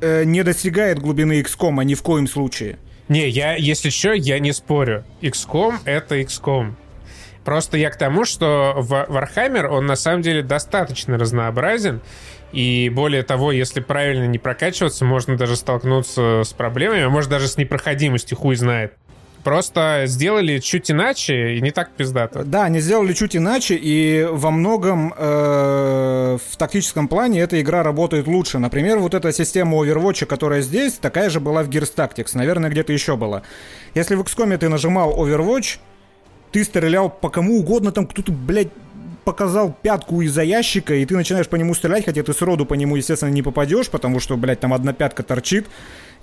э, 0.00 0.24
не 0.24 0.42
достигает 0.42 0.98
глубины 0.98 1.40
XCOM 1.40 1.84
ни 1.84 1.94
в 1.94 2.02
коем 2.02 2.26
случае. 2.26 2.78
Не, 3.08 3.28
я, 3.28 3.54
если 3.54 3.90
что, 3.90 4.12
я 4.12 4.38
не 4.38 4.52
спорю. 4.52 5.04
XCOM— 5.20 5.76
это 5.84 6.20
XCOM. 6.20 6.74
Просто 7.44 7.78
я 7.78 7.90
к 7.90 7.96
тому, 7.96 8.24
что 8.24 8.74
в 8.76 8.92
Warhammer, 8.92 9.66
он 9.66 9.86
на 9.86 9.94
самом 9.94 10.22
деле 10.22 10.42
достаточно 10.42 11.16
разнообразен, 11.16 12.00
и 12.52 12.90
более 12.92 13.22
того, 13.22 13.52
если 13.52 13.80
правильно 13.80 14.26
не 14.26 14.38
прокачиваться, 14.38 15.04
можно 15.04 15.36
даже 15.36 15.54
столкнуться 15.54 16.42
с 16.44 16.52
проблемами, 16.52 17.02
а 17.02 17.08
может 17.08 17.30
даже 17.30 17.46
с 17.46 17.56
непроходимостью, 17.56 18.36
хуй 18.36 18.56
знает. 18.56 18.94
Просто 19.46 20.06
сделали 20.06 20.58
чуть 20.58 20.90
иначе 20.90 21.54
и 21.54 21.60
не 21.60 21.70
так 21.70 21.92
пиздато. 21.92 22.42
Да, 22.42 22.64
они 22.64 22.80
сделали 22.80 23.12
чуть 23.12 23.36
иначе, 23.36 23.76
и 23.76 24.26
во 24.28 24.50
многом 24.50 25.14
э, 25.16 26.38
в 26.50 26.56
тактическом 26.56 27.06
плане 27.06 27.42
эта 27.42 27.60
игра 27.60 27.84
работает 27.84 28.26
лучше. 28.26 28.58
Например, 28.58 28.98
вот 28.98 29.14
эта 29.14 29.32
система 29.32 29.76
Overwatch, 29.76 30.26
которая 30.26 30.62
здесь, 30.62 30.94
такая 30.94 31.30
же 31.30 31.38
была 31.38 31.62
в 31.62 31.68
Gears 31.68 31.94
Tactics. 31.94 32.30
Наверное, 32.34 32.70
где-то 32.70 32.92
еще 32.92 33.16
была. 33.16 33.42
Если 33.94 34.16
в 34.16 34.22
XCOM 34.22 34.58
ты 34.58 34.68
нажимал 34.68 35.14
Overwatch, 35.16 35.78
ты 36.50 36.64
стрелял 36.64 37.08
по 37.08 37.28
кому 37.28 37.60
угодно, 37.60 37.92
там 37.92 38.08
кто-то, 38.08 38.32
блядь, 38.32 38.72
показал 39.26 39.76
пятку 39.80 40.22
из-за 40.22 40.42
ящика, 40.42 40.94
и 40.94 41.04
ты 41.04 41.16
начинаешь 41.16 41.48
по 41.48 41.54
нему 41.54 41.74
стрелять, 41.74 42.04
хотя 42.04 42.24
ты 42.24 42.32
сроду 42.32 42.66
по 42.66 42.74
нему, 42.74 42.96
естественно, 42.96 43.30
не 43.30 43.42
попадешь, 43.42 43.90
потому 43.90 44.18
что, 44.18 44.36
блядь, 44.36 44.58
там 44.58 44.72
одна 44.74 44.92
пятка 44.92 45.22
торчит. 45.22 45.66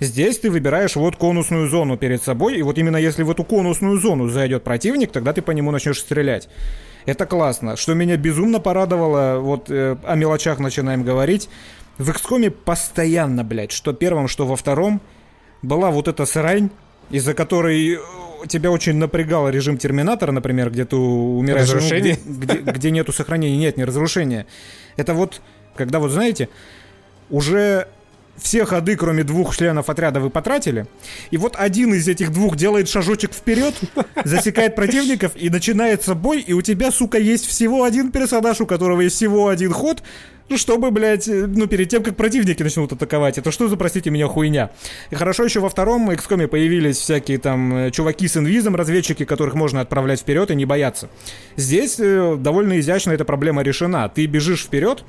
Здесь 0.00 0.38
ты 0.38 0.50
выбираешь 0.50 0.96
вот 0.96 1.16
конусную 1.16 1.68
зону 1.68 1.96
перед 1.96 2.22
собой, 2.22 2.58
и 2.58 2.62
вот 2.62 2.78
именно 2.78 2.96
если 2.96 3.22
в 3.22 3.30
эту 3.30 3.44
конусную 3.44 3.98
зону 3.98 4.28
зайдет 4.28 4.64
противник, 4.64 5.12
тогда 5.12 5.32
ты 5.32 5.40
по 5.42 5.52
нему 5.52 5.70
начнешь 5.70 6.00
стрелять. 6.00 6.48
Это 7.06 7.26
классно. 7.26 7.76
Что 7.76 7.94
меня 7.94 8.16
безумно 8.16 8.60
порадовало, 8.60 9.38
вот 9.40 9.70
э, 9.70 9.96
о 10.04 10.14
мелочах 10.14 10.58
начинаем 10.58 11.04
говорить. 11.04 11.48
В 11.98 12.10
XCOM 12.10 12.50
постоянно, 12.50 13.44
блядь, 13.44 13.72
что 13.72 13.92
первым, 13.92 14.26
что 14.26 14.46
во 14.46 14.56
втором, 14.56 15.00
была 15.62 15.90
вот 15.90 16.08
эта 16.08 16.26
срань, 16.26 16.70
из-за 17.10 17.34
которой 17.34 17.94
э, 17.94 17.98
тебя 18.48 18.70
очень 18.70 18.96
напрягал 18.96 19.48
режим 19.48 19.78
Терминатора, 19.78 20.32
например, 20.32 20.70
где 20.70 20.84
ты 20.86 20.96
умираешь. 20.96 21.68
ну, 21.68 21.74
Разрушение? 21.76 22.18
где, 22.24 22.54
где- 22.58 22.72
где 22.72 22.90
нету 22.90 23.12
сохранения. 23.12 23.58
Нет, 23.58 23.76
не 23.76 23.84
разрушения. 23.84 24.46
Это 24.96 25.14
вот, 25.14 25.40
когда 25.76 25.98
вот, 26.00 26.10
знаете, 26.10 26.48
уже 27.30 27.86
все 28.36 28.64
ходы, 28.64 28.96
кроме 28.96 29.24
двух 29.24 29.56
членов 29.56 29.88
отряда, 29.88 30.20
вы 30.20 30.30
потратили. 30.30 30.86
И 31.30 31.36
вот 31.36 31.54
один 31.56 31.94
из 31.94 32.08
этих 32.08 32.32
двух 32.32 32.56
делает 32.56 32.88
шажочек 32.88 33.32
вперед, 33.32 33.74
засекает 34.24 34.74
противников, 34.74 35.32
и 35.36 35.50
начинается 35.50 36.14
бой, 36.14 36.40
и 36.40 36.52
у 36.52 36.62
тебя, 36.62 36.90
сука, 36.90 37.18
есть 37.18 37.46
всего 37.46 37.84
один 37.84 38.10
персонаж, 38.10 38.60
у 38.60 38.66
которого 38.66 39.02
есть 39.02 39.16
всего 39.16 39.48
один 39.48 39.72
ход, 39.72 40.02
ну, 40.48 40.58
чтобы, 40.58 40.90
блядь, 40.90 41.26
э, 41.26 41.46
ну, 41.46 41.66
перед 41.66 41.88
тем, 41.88 42.02
как 42.02 42.16
противники 42.16 42.62
начнут 42.62 42.92
атаковать. 42.92 43.38
Это 43.38 43.50
что 43.50 43.68
за, 43.68 43.76
простите 43.76 44.10
меня, 44.10 44.28
хуйня? 44.28 44.70
И 45.10 45.14
хорошо 45.14 45.44
еще 45.44 45.60
во 45.60 45.70
втором 45.70 46.10
XCOM 46.10 46.46
появились 46.48 46.98
всякие 46.98 47.38
там 47.38 47.74
э, 47.74 47.90
чуваки 47.90 48.28
с 48.28 48.36
инвизом, 48.36 48.76
разведчики, 48.76 49.24
которых 49.24 49.54
можно 49.54 49.80
отправлять 49.80 50.20
вперед 50.20 50.50
и 50.50 50.54
не 50.54 50.66
бояться. 50.66 51.08
Здесь 51.56 51.96
э, 51.98 52.36
довольно 52.38 52.78
изящно 52.78 53.12
эта 53.12 53.24
проблема 53.24 53.62
решена. 53.62 54.08
Ты 54.08 54.26
бежишь 54.26 54.64
вперед, 54.64 55.04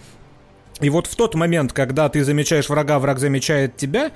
и 0.81 0.89
вот 0.89 1.07
в 1.07 1.15
тот 1.15 1.35
момент, 1.35 1.73
когда 1.73 2.09
ты 2.09 2.23
замечаешь 2.23 2.69
врага, 2.69 2.99
враг 2.99 3.19
замечает 3.19 3.77
тебя, 3.77 4.11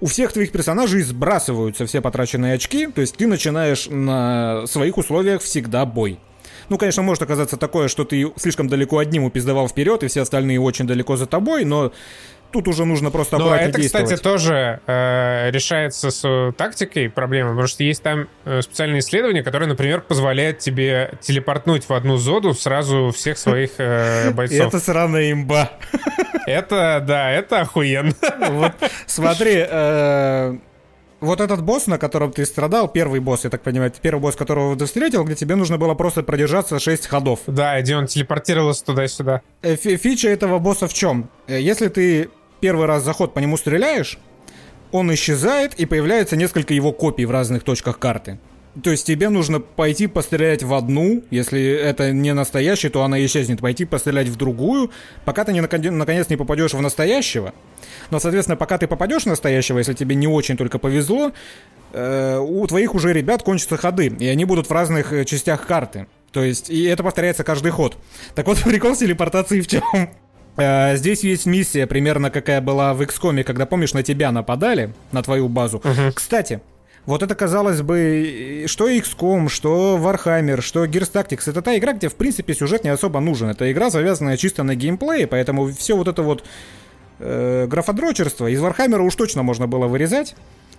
у 0.00 0.06
всех 0.06 0.32
твоих 0.32 0.52
персонажей 0.52 1.02
сбрасываются 1.02 1.86
все 1.86 2.00
потраченные 2.00 2.54
очки, 2.54 2.86
то 2.86 3.00
есть 3.00 3.16
ты 3.16 3.26
начинаешь 3.26 3.88
на 3.88 4.66
своих 4.66 4.98
условиях 4.98 5.42
всегда 5.42 5.84
бой. 5.86 6.18
Ну, 6.68 6.78
конечно, 6.78 7.02
может 7.02 7.22
оказаться 7.22 7.56
такое, 7.56 7.88
что 7.88 8.04
ты 8.04 8.32
слишком 8.36 8.68
далеко 8.68 8.98
одним 8.98 9.24
упиздавал 9.24 9.68
вперед, 9.68 10.02
и 10.02 10.08
все 10.08 10.22
остальные 10.22 10.60
очень 10.60 10.86
далеко 10.86 11.16
за 11.16 11.26
тобой, 11.26 11.64
но 11.64 11.92
тут 12.54 12.68
уже 12.68 12.86
нужно 12.86 13.10
просто 13.10 13.36
Ну, 13.36 13.44
аккуратнее 13.44 13.68
это, 13.70 13.80
действовать. 13.80 14.06
кстати, 14.06 14.22
тоже 14.22 14.80
э, 14.86 15.50
решается 15.50 16.10
с 16.10 16.24
э, 16.26 16.52
тактикой 16.56 17.10
проблема, 17.10 17.50
потому 17.50 17.66
что 17.66 17.84
есть 17.84 18.02
там 18.02 18.28
э, 18.46 18.62
специальные 18.62 19.00
исследования, 19.00 19.42
которые, 19.42 19.68
например, 19.68 20.00
позволяют 20.00 20.60
тебе 20.60 21.12
телепортнуть 21.20 21.86
в 21.88 21.92
одну 21.92 22.16
зону 22.16 22.54
сразу 22.54 23.10
всех 23.14 23.36
своих 23.36 23.72
э, 23.78 24.30
бойцов. 24.34 24.68
это 24.68 24.80
сраная 24.80 25.32
имба. 25.32 25.70
Это, 26.46 27.04
да, 27.06 27.30
это 27.30 27.60
охуенно. 27.60 28.14
Вот, 28.50 28.72
смотри, 29.06 29.64
э, 29.68 30.56
вот 31.20 31.40
этот 31.40 31.62
босс, 31.62 31.86
на 31.86 31.96
котором 31.98 32.32
ты 32.32 32.44
страдал, 32.44 32.86
первый 32.86 33.20
босс, 33.20 33.44
я 33.44 33.50
так 33.50 33.62
понимаю, 33.62 33.90
это 33.90 33.98
первый 34.00 34.20
босс, 34.20 34.36
которого 34.36 34.76
ты 34.76 34.84
встретил, 34.84 35.24
где 35.24 35.34
тебе 35.34 35.54
нужно 35.56 35.78
было 35.78 35.94
просто 35.94 36.22
продержаться 36.22 36.78
6 36.78 37.06
ходов. 37.06 37.40
Да, 37.46 37.80
где 37.80 37.96
он 37.96 38.06
телепортировался 38.06 38.84
туда-сюда. 38.84 39.40
Э, 39.62 39.74
фи- 39.76 39.96
Фича 39.96 40.28
этого 40.28 40.58
босса 40.58 40.86
в 40.86 40.92
чем? 40.92 41.30
Если 41.48 41.88
ты 41.88 42.28
первый 42.64 42.86
раз 42.86 43.02
заход 43.02 43.34
по 43.34 43.40
нему 43.40 43.58
стреляешь, 43.58 44.18
он 44.90 45.12
исчезает 45.12 45.74
и 45.74 45.84
появляется 45.84 46.34
несколько 46.34 46.72
его 46.72 46.92
копий 46.92 47.26
в 47.26 47.30
разных 47.30 47.62
точках 47.62 47.98
карты. 47.98 48.38
То 48.82 48.90
есть 48.90 49.06
тебе 49.06 49.28
нужно 49.28 49.60
пойти 49.60 50.06
пострелять 50.06 50.62
в 50.62 50.72
одну, 50.72 51.22
если 51.30 51.62
это 51.62 52.10
не 52.12 52.32
настоящий, 52.32 52.88
то 52.88 53.02
она 53.02 53.22
исчезнет. 53.22 53.60
Пойти 53.60 53.84
пострелять 53.84 54.28
в 54.28 54.36
другую, 54.36 54.90
пока 55.26 55.44
ты 55.44 55.52
не, 55.52 55.60
нако- 55.60 55.90
наконец 55.90 56.30
не 56.30 56.38
попадешь 56.38 56.72
в 56.72 56.80
настоящего. 56.80 57.52
Но, 58.10 58.18
соответственно, 58.18 58.56
пока 58.56 58.78
ты 58.78 58.86
попадешь 58.86 59.24
в 59.24 59.26
настоящего, 59.26 59.76
если 59.76 59.92
тебе 59.92 60.16
не 60.16 60.26
очень 60.26 60.56
только 60.56 60.78
повезло, 60.78 61.32
э, 61.92 62.38
у 62.38 62.66
твоих 62.66 62.94
уже 62.94 63.12
ребят 63.12 63.42
кончатся 63.42 63.76
ходы, 63.76 64.06
и 64.06 64.26
они 64.26 64.46
будут 64.46 64.70
в 64.70 64.72
разных 64.72 65.12
э, 65.12 65.26
частях 65.26 65.66
карты. 65.66 66.06
То 66.32 66.42
есть, 66.42 66.70
и 66.70 66.84
это 66.84 67.02
повторяется 67.02 67.44
каждый 67.44 67.72
ход. 67.72 67.98
Так 68.34 68.46
вот, 68.46 68.58
прикол 68.64 68.94
с 68.96 69.00
телепортацией 69.00 69.60
в 69.60 69.66
чем? 69.66 69.82
Э, 70.56 70.96
Здесь 70.96 71.24
есть 71.24 71.46
миссия, 71.46 71.86
примерно 71.86 72.30
какая 72.30 72.60
была 72.60 72.94
в 72.94 73.02
XCOM, 73.02 73.42
когда, 73.44 73.66
помнишь, 73.66 73.94
на 73.94 74.02
тебя 74.02 74.30
нападали, 74.32 74.92
на 75.12 75.22
твою 75.22 75.48
базу. 75.48 75.82
Кстати, 76.14 76.60
вот 77.06 77.22
это, 77.22 77.34
казалось 77.34 77.82
бы, 77.82 78.64
что 78.66 78.88
XCOM, 78.88 79.48
что 79.48 79.98
Warhammer, 80.00 80.60
что 80.62 80.84
Gears 80.86 81.12
Tactics, 81.12 81.50
это 81.50 81.60
та 81.60 81.76
игра, 81.76 81.92
где, 81.92 82.08
в 82.08 82.14
принципе, 82.14 82.54
сюжет 82.54 82.84
не 82.84 82.90
особо 82.90 83.20
нужен. 83.20 83.50
Это 83.50 83.70
игра, 83.70 83.90
завязанная 83.90 84.36
чисто 84.36 84.62
на 84.62 84.74
геймплее, 84.74 85.26
поэтому 85.26 85.66
все 85.72 85.96
вот 85.96 86.08
это 86.08 86.22
вот 86.22 86.44
э, 87.18 87.66
графодрочерство 87.68 88.46
из 88.46 88.60
Warhammer 88.60 89.00
уж 89.00 89.14
точно 89.16 89.42
можно 89.42 89.66
было 89.66 89.86
вырезать. 89.86 90.34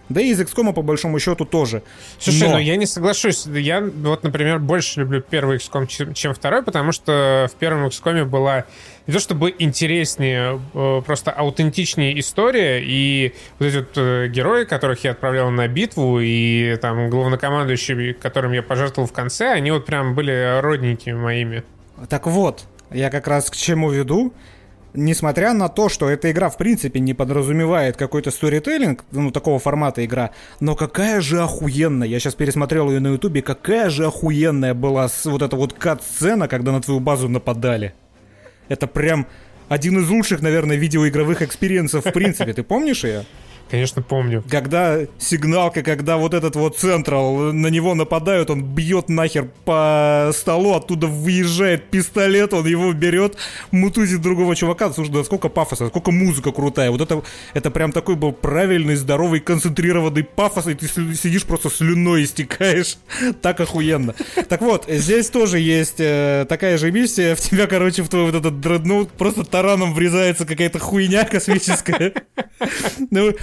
Да 0.08 0.22
и 0.22 0.28
из 0.30 0.40
XCOM, 0.40 0.72
по 0.74 0.84
большому 0.84 1.18
счету, 1.20 1.46
тоже. 1.46 1.82
Слушай, 2.20 2.44
Но- 2.48 2.54
ну 2.54 2.58
я 2.60 2.76
не 2.76 2.86
соглашусь. 2.86 3.48
Я 3.48 3.82
вот, 3.82 4.24
например, 4.24 4.60
больше 4.60 5.00
люблю 5.00 5.22
первый 5.22 5.58
XCOM, 5.58 5.88
чем, 5.88 6.14
чем 6.14 6.34
второй, 6.36 6.62
потому 6.62 6.92
что 6.92 7.50
в 7.52 7.56
первом 7.58 7.88
XCOM 7.88 8.26
была 8.26 8.66
не 9.08 9.14
то 9.14 9.20
чтобы 9.20 9.54
интереснее, 9.58 10.60
э, 10.74 11.02
просто 11.06 11.32
аутентичнее 11.32 12.20
история, 12.20 12.82
и 12.84 13.34
вот 13.60 13.66
эти 13.68 13.78
вот 13.78 13.98
э, 13.98 14.28
герои, 14.28 14.66
которых 14.66 15.04
я 15.04 15.12
отправлял 15.12 15.52
на 15.52 15.68
битву, 15.68 16.20
и 16.20 16.76
там 16.78 17.10
главнокомандующий, 17.10 18.14
которым 18.14 18.54
я 18.54 18.64
пожертвовал 18.64 19.08
в 19.08 19.14
конце, 19.14 19.52
они 19.52 19.72
вот 19.72 19.86
прям 19.86 20.16
были 20.16 20.60
родненькими 20.62 21.14
моими. 21.14 21.64
Так 22.10 22.26
вот, 22.28 22.66
я 22.92 23.10
как 23.10 23.28
раз 23.28 23.50
к 23.50 23.56
чему 23.56 23.92
веду. 23.92 24.34
Несмотря 24.98 25.52
на 25.52 25.68
то, 25.68 25.90
что 25.90 26.10
эта 26.10 26.32
игра 26.32 26.50
в 26.50 26.58
принципе 26.58 27.02
не 27.02 27.14
подразумевает 27.14 27.98
какой-то 27.98 28.32
сторителлинг, 28.32 29.04
ну 29.12 29.30
такого 29.30 29.60
формата 29.60 30.06
игра, 30.06 30.32
но 30.62 30.74
какая 30.74 31.20
же 31.20 31.42
охуенная, 31.42 32.08
я 32.08 32.18
сейчас 32.18 32.34
пересмотрел 32.36 32.90
ее 32.90 33.02
на 33.02 33.10
ютубе, 33.10 33.42
какая 33.42 33.90
же 33.90 34.06
охуенная 34.06 34.74
была 34.74 35.10
вот 35.26 35.42
эта 35.42 35.58
вот 35.58 35.74
кат-сцена, 35.74 36.48
когда 36.48 36.72
на 36.72 36.82
твою 36.82 37.02
базу 37.02 37.28
нападали. 37.28 37.94
Это 38.70 38.88
прям 38.88 39.28
один 39.70 40.00
из 40.00 40.10
лучших, 40.10 40.42
наверное, 40.42 40.76
видеоигровых 40.76 41.42
experience 41.42 41.95
ов 41.95 42.06
в 42.06 42.12
принципе. 42.12 42.54
Ты 42.54 42.64
помнишь 42.64 43.04
ее? 43.04 43.26
Конечно, 43.70 44.02
помню. 44.02 44.44
Когда 44.50 45.00
сигналка, 45.18 45.82
когда 45.82 46.18
вот 46.18 46.34
этот 46.34 46.56
вот 46.56 46.78
централ, 46.78 47.52
на 47.52 47.68
него 47.68 47.96
нападают, 47.96 48.50
он 48.52 48.64
бьет 48.64 49.10
нахер 49.10 49.50
по 49.66 50.32
столу, 50.34 50.76
оттуда 50.76 51.08
выезжает 51.08 51.90
пистолет, 51.90 52.54
он 52.54 52.68
его 52.68 52.94
берет, 52.94 53.38
мутузит 53.72 54.22
другого 54.22 54.56
чувака. 54.56 54.92
Слушай, 54.92 55.12
да 55.12 55.24
сколько 55.24 55.50
пафоса, 55.50 55.88
сколько 55.88 56.12
музыка 56.12 56.52
крутая. 56.52 56.92
Вот 56.92 57.02
это, 57.02 57.24
это 57.54 57.72
прям 57.72 57.92
такой 57.92 58.16
был 58.16 58.34
правильный, 58.34 58.96
здоровый, 58.96 59.40
концентрированный 59.40 60.24
пафос, 60.24 60.68
и 60.68 60.76
ты 60.76 60.88
сидишь 60.88 61.46
просто 61.46 61.70
слюной 61.70 62.24
истекаешь. 62.24 62.98
Так 63.42 63.60
охуенно. 63.60 64.16
Так 64.50 64.62
вот, 64.62 64.86
здесь 64.88 65.30
тоже 65.30 65.60
есть 65.60 66.00
э, 66.00 66.46
такая 66.48 66.78
же 66.78 66.92
миссия. 66.92 67.36
В 67.36 67.42
тебя, 67.42 67.68
короче, 67.68 68.02
в 68.04 68.10
твой 68.10 68.26
вот 68.26 68.36
этот 68.36 68.60
дредноут 68.60 69.12
просто 69.12 69.44
тараном 69.44 69.94
врезается 69.94 70.46
какая-то 70.46 70.80
хуйня 70.80 71.26
космическая. 71.26 72.14
Ну, 73.12 73.34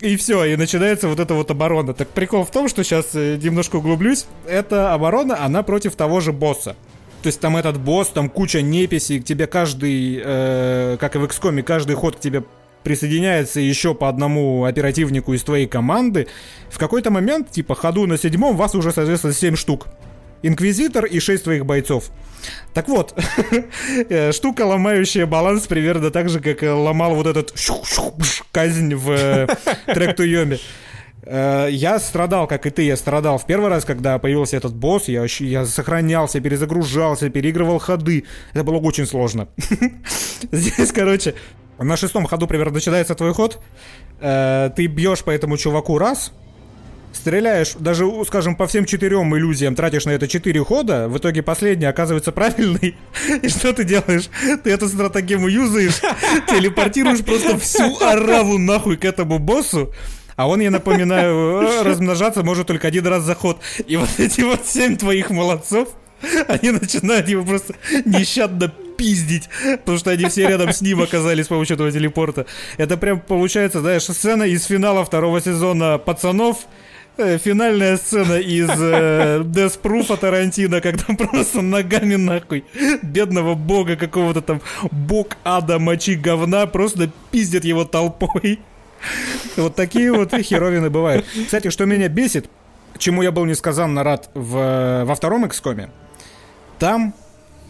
и 0.00 0.16
все, 0.16 0.44
и 0.44 0.56
начинается 0.56 1.08
вот 1.08 1.20
эта 1.20 1.34
вот 1.34 1.50
оборона. 1.50 1.94
Так 1.94 2.08
прикол 2.08 2.44
в 2.44 2.50
том, 2.50 2.68
что 2.68 2.82
сейчас 2.84 3.10
э, 3.14 3.38
немножко 3.42 3.76
углублюсь. 3.76 4.26
Эта 4.46 4.94
оборона, 4.94 5.44
она 5.44 5.62
против 5.62 5.96
того 5.96 6.20
же 6.20 6.32
босса. 6.32 6.76
То 7.22 7.26
есть 7.26 7.40
там 7.40 7.56
этот 7.56 7.78
босс, 7.78 8.08
там 8.08 8.30
куча 8.30 8.62
неписей, 8.62 9.20
к 9.20 9.24
тебе 9.24 9.46
каждый, 9.46 10.20
э, 10.24 10.96
как 10.98 11.16
и 11.16 11.18
в 11.18 11.24
XCOM, 11.24 11.62
каждый 11.62 11.96
ход 11.96 12.16
к 12.16 12.20
тебе 12.20 12.44
присоединяется 12.82 13.60
еще 13.60 13.94
по 13.94 14.08
одному 14.08 14.64
оперативнику 14.64 15.34
из 15.34 15.42
твоей 15.42 15.66
команды. 15.66 16.28
В 16.70 16.78
какой-то 16.78 17.10
момент, 17.10 17.50
типа, 17.50 17.74
ходу 17.74 18.06
на 18.06 18.16
седьмом, 18.16 18.56
вас 18.56 18.74
уже, 18.74 18.92
соответственно, 18.92 19.34
7 19.34 19.56
штук. 19.56 19.86
Инквизитор 20.42 21.04
и 21.04 21.20
6 21.20 21.44
твоих 21.44 21.66
бойцов. 21.66 22.10
Так 22.72 22.88
вот, 22.88 23.14
э, 24.08 24.32
штука, 24.32 24.62
ломающая 24.62 25.26
баланс, 25.26 25.66
примерно 25.66 26.10
так 26.10 26.28
же, 26.28 26.40
как 26.40 26.62
ломал 26.62 27.14
вот 27.14 27.26
этот 27.26 27.52
казнь 28.52 28.94
в 28.94 29.10
э, 29.10 29.46
трек 29.86 30.16
Туйоме. 30.16 30.58
Э, 31.24 31.68
я 31.70 31.98
страдал, 31.98 32.46
как 32.46 32.66
и 32.66 32.70
ты, 32.70 32.82
я 32.82 32.96
страдал 32.96 33.38
в 33.38 33.46
первый 33.46 33.68
раз, 33.68 33.84
когда 33.84 34.18
появился 34.18 34.56
этот 34.56 34.74
босс, 34.74 35.08
я, 35.08 35.26
я 35.40 35.66
сохранялся, 35.66 36.40
перезагружался, 36.40 37.28
переигрывал 37.28 37.78
ходы. 37.78 38.24
Это 38.54 38.64
было 38.64 38.78
очень 38.78 39.06
сложно. 39.06 39.48
Здесь, 40.52 40.92
короче, 40.92 41.34
на 41.78 41.96
шестом 41.96 42.26
ходу 42.26 42.46
примерно 42.46 42.74
начинается 42.74 43.14
твой 43.14 43.34
ход. 43.34 43.60
Ты 44.20 44.86
бьешь 44.86 45.24
по 45.24 45.30
этому 45.30 45.56
чуваку 45.56 45.96
раз, 45.96 46.32
стреляешь, 47.12 47.74
даже, 47.78 48.06
скажем, 48.26 48.56
по 48.56 48.66
всем 48.66 48.84
четырем 48.84 49.36
иллюзиям 49.36 49.74
тратишь 49.74 50.04
на 50.04 50.10
это 50.10 50.28
четыре 50.28 50.64
хода, 50.64 51.08
в 51.08 51.18
итоге 51.18 51.42
последний 51.42 51.86
оказывается 51.86 52.32
правильный. 52.32 52.96
И 53.42 53.48
что 53.48 53.72
ты 53.72 53.84
делаешь? 53.84 54.28
Ты 54.62 54.70
эту 54.70 54.88
стратегему 54.88 55.48
юзаешь, 55.48 56.00
телепортируешь 56.48 57.24
просто 57.24 57.58
всю 57.58 57.98
ораву 58.00 58.58
нахуй 58.58 58.96
к 58.96 59.04
этому 59.04 59.38
боссу, 59.38 59.92
а 60.36 60.48
он, 60.48 60.60
я 60.60 60.70
напоминаю, 60.70 61.62
э, 61.62 61.82
размножаться 61.82 62.42
может 62.42 62.66
только 62.66 62.88
один 62.88 63.06
раз 63.06 63.24
за 63.24 63.34
ход. 63.34 63.60
И 63.86 63.96
вот 63.96 64.08
эти 64.18 64.40
вот 64.40 64.66
семь 64.66 64.96
твоих 64.96 65.28
молодцов, 65.30 65.90
они 66.48 66.70
начинают 66.70 67.28
его 67.28 67.44
просто 67.44 67.74
нещадно 68.06 68.72
пиздить, 68.96 69.48
потому 69.80 69.98
что 69.98 70.10
они 70.10 70.26
все 70.26 70.46
рядом 70.46 70.72
с 70.72 70.80
ним 70.82 71.02
оказались 71.02 71.46
с 71.46 71.48
помощью 71.48 71.74
этого 71.74 71.90
телепорта. 71.90 72.46
Это 72.76 72.96
прям 72.96 73.20
получается, 73.20 73.80
знаешь, 73.80 74.04
сцена 74.04 74.44
из 74.44 74.64
финала 74.64 75.04
второго 75.04 75.40
сезона 75.40 75.98
«Пацанов», 75.98 76.66
финальная 77.16 77.96
сцена 77.96 78.34
из 78.34 78.68
э, 78.70 79.40
Death 79.44 79.80
Proof 79.82 80.16
Тарантино, 80.16 80.80
когда 80.80 81.04
просто 81.18 81.62
ногами 81.62 82.16
нахуй 82.16 82.64
бедного 83.02 83.54
бога 83.54 83.96
какого-то 83.96 84.40
там 84.40 84.60
бог 84.90 85.36
ада 85.44 85.78
мочи 85.78 86.14
говна 86.14 86.66
просто 86.66 87.10
пиздят 87.30 87.64
его 87.64 87.84
толпой. 87.84 88.60
Вот 89.56 89.74
такие 89.74 90.12
вот 90.12 90.32
херовины 90.32 90.90
бывают. 90.90 91.26
Кстати, 91.44 91.70
что 91.70 91.84
меня 91.84 92.08
бесит, 92.08 92.50
чему 92.98 93.22
я 93.22 93.32
был 93.32 93.44
несказанно 93.44 94.02
рад 94.04 94.30
в, 94.34 95.04
во 95.04 95.14
втором 95.14 95.44
XCOM, 95.46 95.90
там, 96.78 97.14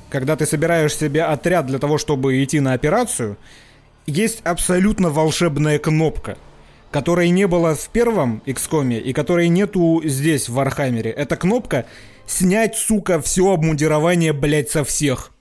когда 0.09 0.36
ты 0.36 0.47
собираешь 0.47 0.95
себе 0.95 1.24
отряд 1.24 1.66
для 1.66 1.78
того, 1.78 1.99
чтобы 1.99 2.43
идти 2.43 2.61
на 2.61 2.72
операцию, 2.72 3.36
есть 4.07 4.41
абсолютно 4.45 5.11
волшебная 5.11 5.78
кнопка– 5.78 6.36
которой 6.91 7.30
не 7.30 7.47
было 7.47 7.74
в 7.74 7.88
первом 7.88 8.43
XCOM 8.47 8.99
и 8.99 9.12
которой 9.12 9.49
нету 9.49 10.03
здесь, 10.05 10.49
в 10.49 10.55
Warhammer 10.54 11.00
е. 11.00 11.11
Это 11.11 11.36
кнопка 11.36 11.86
«Снять, 12.26 12.76
сука, 12.76 13.20
все 13.20 13.53
обмундирование, 13.53 14.32
блять, 14.32 14.70
со 14.70 14.84
всех». 14.84 15.32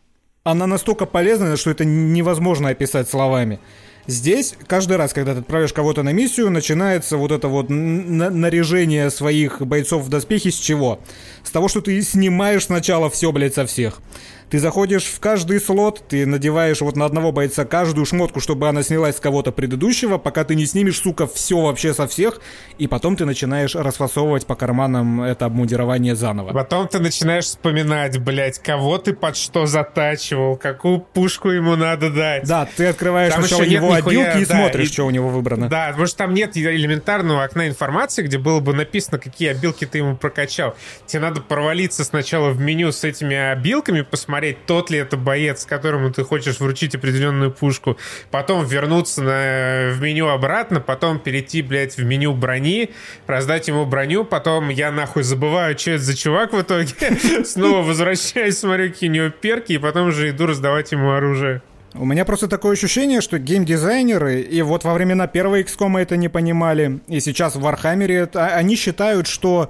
Она 0.44 0.68
настолько 0.68 1.06
полезна, 1.06 1.58
что 1.58 1.72
это 1.72 1.86
невозможно 1.86 2.70
описать 2.70 3.10
словами. 3.10 3.60
Здесь 4.08 4.56
каждый 4.66 4.98
раз, 4.98 5.14
когда 5.14 5.34
ты 5.34 5.42
отправишь 5.42 5.74
кого-то 5.74 6.02
на 6.02 6.14
миссию, 6.14 6.50
начинается 6.50 7.18
вот 7.18 7.32
это 7.32 7.48
вот 7.48 7.70
наряжение 7.70 9.12
своих 9.12 9.62
бойцов 9.62 10.04
в 10.04 10.10
доспехи 10.10 10.50
с 10.50 10.56
чего? 10.56 11.00
С 11.44 11.52
того, 11.52 11.68
что 11.68 11.82
ты 11.82 12.02
снимаешь 12.02 12.66
сначала 12.66 13.12
все, 13.12 13.32
блядь, 13.32 13.54
со 13.54 13.68
всех. 13.68 14.02
Ты 14.50 14.58
заходишь 14.58 15.04
в 15.04 15.20
каждый 15.20 15.60
слот, 15.62 16.02
ты 16.08 16.26
надеваешь 16.26 16.82
вот 16.82 16.96
на 16.96 17.06
одного 17.06 17.32
бойца 17.32 17.66
каждую 17.66 18.08
шмотку, 18.08 18.40
чтобы 18.40 18.68
она 18.68 18.82
снялась 18.82 19.18
с 19.18 19.20
кого-то 19.20 19.52
предыдущего, 19.52 20.18
пока 20.18 20.44
ты 20.44 20.56
не 20.56 20.66
снимешь, 20.66 21.00
сука, 21.00 21.28
все 21.28 21.62
вообще 21.62 21.94
со 21.94 22.08
всех, 22.08 22.42
и 22.80 22.88
потом 22.88 23.16
ты 23.16 23.26
начинаешь 23.26 23.76
расфасовывать 23.76 24.48
по 24.48 24.56
карманам 24.56 25.22
это 25.22 25.46
обмундирование 25.46 26.16
заново. 26.16 26.52
Потом 26.52 26.88
ты 26.88 26.98
начинаешь 26.98 27.46
вспоминать, 27.46 28.18
блядь, 28.18 28.58
кого 28.58 28.98
ты 28.98 29.14
под 29.14 29.38
что 29.38 29.68
затачивал, 29.68 30.58
какую 30.58 31.02
пушку 31.02 31.50
ему 31.50 31.76
надо 31.76 32.10
дать. 32.10 32.48
Да, 32.48 32.68
ты 32.76 32.88
открываешь 32.88 33.34
там 33.34 33.44
сначала 33.44 33.62
его 33.62 33.94
отделки 33.94 34.40
и 34.40 34.46
да, 34.46 34.56
смотришь, 34.56 34.90
и, 34.90 34.92
что 34.92 35.06
у 35.06 35.12
него 35.12 35.30
выбрано. 35.30 35.70
Да, 35.70 35.90
потому 35.90 36.08
что 36.08 36.18
там 36.18 36.34
нет 36.34 36.58
элементарного 36.58 37.44
окна 37.44 37.68
информации, 37.68 38.24
где 38.24 38.40
было 38.40 38.62
бы 38.62 38.74
написано, 38.74 39.20
какие 39.20 39.50
обилки 39.50 39.86
ты 39.86 40.00
ему 40.00 40.18
прокачал. 40.18 40.76
Тебе 41.06 41.22
надо 41.22 41.42
провалиться 41.42 42.04
сначала 42.04 42.50
в 42.50 42.60
меню 42.60 42.92
с 42.92 43.04
этими 43.04 43.36
обилками, 43.36 44.02
посмотреть, 44.02 44.39
посмотреть, 44.40 44.66
тот 44.66 44.90
ли 44.90 45.00
это 45.00 45.18
боец, 45.18 45.66
которому 45.66 46.12
ты 46.12 46.24
хочешь 46.24 46.60
вручить 46.60 46.96
определенную 46.96 47.52
пушку, 47.52 47.98
потом 48.32 48.66
вернуться 48.66 49.22
на, 49.22 49.92
в 49.94 50.02
меню 50.02 50.30
обратно, 50.30 50.80
потом 50.80 51.20
перейти, 51.20 51.62
блядь, 51.62 51.98
в 51.98 52.04
меню 52.04 52.34
брони, 52.34 52.92
раздать 53.28 53.68
ему 53.68 53.86
броню, 53.86 54.24
потом 54.24 54.70
я 54.70 54.92
нахуй 54.92 55.24
забываю, 55.24 55.78
что 55.78 55.92
это 55.92 56.04
за 56.04 56.16
чувак 56.16 56.54
в 56.54 56.62
итоге, 56.62 56.94
снова 57.46 57.82
возвращаюсь, 57.82 58.58
смотрю, 58.58 58.90
какие 58.92 59.10
у 59.10 59.14
него 59.14 59.30
перки, 59.30 59.74
и 59.74 59.78
потом 59.78 60.08
уже 60.08 60.30
иду 60.30 60.46
раздавать 60.46 60.92
ему 60.92 61.12
оружие. 61.12 61.62
У 61.96 62.06
меня 62.06 62.24
просто 62.24 62.48
такое 62.48 62.74
ощущение, 62.74 63.20
что 63.20 63.40
геймдизайнеры, 63.40 64.42
и 64.42 64.62
вот 64.62 64.84
во 64.86 64.94
времена 64.94 65.28
первого 65.28 65.60
XCOM 65.60 66.00
это 66.00 66.18
не 66.18 66.30
понимали, 66.30 67.00
и 67.08 67.20
сейчас 67.20 67.56
в 67.56 67.68
а, 67.68 68.46
они 68.56 68.76
считают, 68.76 69.28
что 69.28 69.70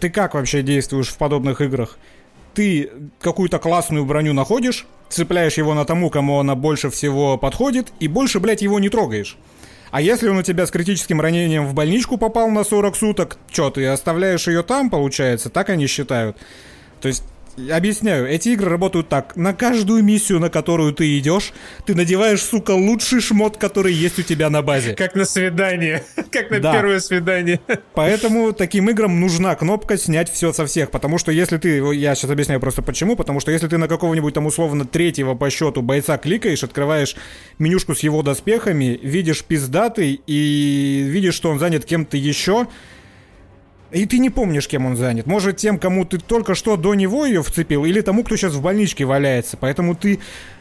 ты 0.00 0.10
как 0.10 0.34
вообще 0.34 0.62
действуешь 0.62 1.08
в 1.08 1.16
подобных 1.16 1.60
играх? 1.60 1.98
Ты 2.56 2.90
какую-то 3.20 3.58
классную 3.58 4.06
броню 4.06 4.32
находишь, 4.32 4.86
цепляешь 5.10 5.58
его 5.58 5.74
на 5.74 5.84
тому, 5.84 6.08
кому 6.08 6.40
она 6.40 6.54
больше 6.54 6.88
всего 6.88 7.36
подходит, 7.36 7.92
и 8.00 8.08
больше, 8.08 8.40
блядь, 8.40 8.62
его 8.62 8.80
не 8.80 8.88
трогаешь. 8.88 9.36
А 9.90 10.00
если 10.00 10.28
он 10.30 10.38
у 10.38 10.42
тебя 10.42 10.66
с 10.66 10.70
критическим 10.70 11.20
ранением 11.20 11.66
в 11.66 11.74
больничку 11.74 12.16
попал 12.16 12.48
на 12.48 12.64
40 12.64 12.96
суток, 12.96 13.38
что, 13.52 13.70
ты 13.70 13.86
оставляешь 13.86 14.48
ее 14.48 14.62
там, 14.62 14.88
получается? 14.88 15.50
Так 15.50 15.68
они 15.68 15.86
считают. 15.86 16.38
То 17.02 17.08
есть 17.08 17.24
Объясняю, 17.70 18.28
эти 18.28 18.50
игры 18.50 18.68
работают 18.68 19.08
так. 19.08 19.34
На 19.34 19.54
каждую 19.54 20.04
миссию, 20.04 20.40
на 20.40 20.50
которую 20.50 20.92
ты 20.92 21.18
идешь, 21.18 21.52
ты 21.86 21.94
надеваешь, 21.94 22.42
сука, 22.42 22.72
лучший 22.72 23.20
шмот, 23.20 23.56
который 23.56 23.94
есть 23.94 24.18
у 24.18 24.22
тебя 24.22 24.50
на 24.50 24.60
базе. 24.60 24.94
Как 24.94 25.14
на 25.14 25.24
свидание. 25.24 26.04
Как 26.30 26.50
на 26.50 26.60
да. 26.60 26.72
первое 26.72 27.00
свидание. 27.00 27.60
Поэтому 27.94 28.52
таким 28.52 28.90
играм 28.90 29.20
нужна 29.20 29.54
кнопка 29.54 29.96
снять 29.96 30.30
все 30.30 30.52
со 30.52 30.66
всех. 30.66 30.90
Потому 30.90 31.16
что 31.18 31.32
если 31.32 31.56
ты... 31.56 31.78
Я 31.94 32.14
сейчас 32.14 32.30
объясняю 32.30 32.60
просто 32.60 32.82
почему. 32.82 33.16
Потому 33.16 33.40
что 33.40 33.50
если 33.50 33.68
ты 33.68 33.78
на 33.78 33.88
какого-нибудь 33.88 34.34
там 34.34 34.46
условно 34.46 34.84
третьего 34.84 35.34
по 35.34 35.48
счету 35.48 35.80
бойца 35.80 36.18
кликаешь, 36.18 36.62
открываешь 36.62 37.16
менюшку 37.58 37.94
с 37.94 38.00
его 38.00 38.22
доспехами, 38.22 39.00
видишь 39.02 39.42
пиздатый 39.42 40.20
и 40.26 41.04
видишь, 41.06 41.34
что 41.34 41.50
он 41.50 41.58
занят 41.58 41.86
кем-то 41.86 42.18
еще, 42.18 42.66
и 43.92 44.04
ты 44.06 44.18
не 44.18 44.30
помнишь, 44.30 44.68
кем 44.68 44.86
он 44.86 44.96
занят. 44.96 45.26
Может, 45.26 45.58
тем, 45.58 45.78
кому 45.78 46.04
ты 46.04 46.18
только 46.18 46.54
что 46.54 46.76
до 46.76 46.94
него 46.94 47.24
ее 47.24 47.42
вцепил, 47.42 47.84
или 47.84 48.00
тому, 48.00 48.24
кто 48.24 48.36
сейчас 48.36 48.54
в 48.54 48.62
больничке 48.62 49.04
валяется. 49.04 49.56
Поэтому 49.56 49.94
ты 49.94 50.18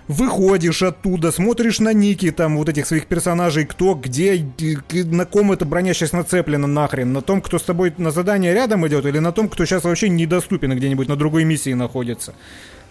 выходишь 0.07 0.83
оттуда, 0.83 1.31
смотришь 1.31 1.79
на 1.79 1.91
ники 1.91 2.31
там 2.31 2.57
вот 2.57 2.69
этих 2.69 2.85
своих 2.85 3.07
персонажей, 3.07 3.65
кто, 3.65 3.95
где, 3.95 4.45
на 4.91 5.25
ком 5.25 5.51
эта 5.51 5.65
броня 5.65 5.93
сейчас 5.93 6.11
нацеплена 6.13 6.67
нахрен. 6.67 7.11
На 7.13 7.21
том, 7.21 7.41
кто 7.41 7.57
с 7.57 7.63
тобой 7.63 7.93
на 7.97 8.11
задание 8.11 8.53
рядом 8.53 8.85
идет, 8.87 9.05
или 9.05 9.19
на 9.19 9.31
том, 9.31 9.49
кто 9.49 9.65
сейчас 9.65 9.83
вообще 9.83 10.09
недоступен 10.09 10.73
и 10.73 10.75
где-нибудь 10.75 11.07
на 11.07 11.15
другой 11.15 11.43
миссии 11.43 11.73
находится. 11.73 12.35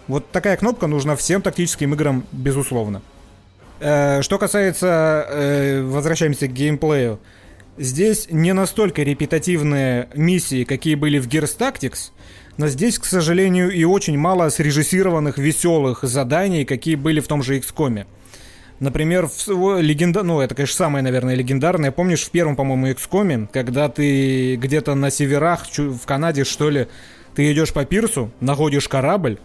Вот 0.07 0.29
такая 0.31 0.57
кнопка 0.57 0.87
нужна 0.87 1.15
всем 1.15 1.41
тактическим 1.41 1.93
играм, 1.93 2.25
безусловно. 2.31 3.01
Э, 3.79 4.21
что 4.21 4.37
касается, 4.37 5.25
э, 5.29 5.81
возвращаемся 5.81 6.47
к 6.47 6.53
геймплею. 6.53 7.19
Здесь 7.77 8.27
не 8.31 8.53
настолько 8.53 9.03
репетативные 9.03 10.07
миссии, 10.15 10.63
какие 10.63 10.95
были 10.95 11.19
в 11.19 11.27
Gears 11.27 11.57
Tactics, 11.57 12.11
но 12.55 12.69
здесь, 12.69 12.97
к 12.97 13.03
сожалению, 13.03 13.69
и 13.69 13.83
очень 13.83 14.17
мало 14.17 14.47
срежиссированных 14.47 15.37
веселых 15.37 16.03
заданий, 16.03 16.63
какие 16.63 16.95
были 16.95 17.19
в 17.19 17.27
том 17.27 17.43
же 17.43 17.59
XCOM. 17.59 18.05
Например, 18.79 19.27
в 19.27 19.81
легенда... 19.81 20.23
ну, 20.23 20.39
это, 20.39 20.55
конечно, 20.55 20.77
самое, 20.77 21.03
наверное, 21.03 21.35
легендарное. 21.35 21.91
Помнишь, 21.91 22.23
в 22.23 22.31
первом, 22.31 22.55
по-моему, 22.55 22.87
XCOM, 22.87 23.49
когда 23.51 23.89
ты 23.89 24.55
где-то 24.55 24.95
на 24.95 25.11
северах, 25.11 25.65
в 25.77 26.05
Канаде, 26.05 26.45
что 26.45 26.69
ли, 26.69 26.87
ты 27.35 27.51
идешь 27.51 27.73
по 27.73 27.83
пирсу, 27.83 28.31
находишь 28.39 28.87
корабль, 28.87 29.37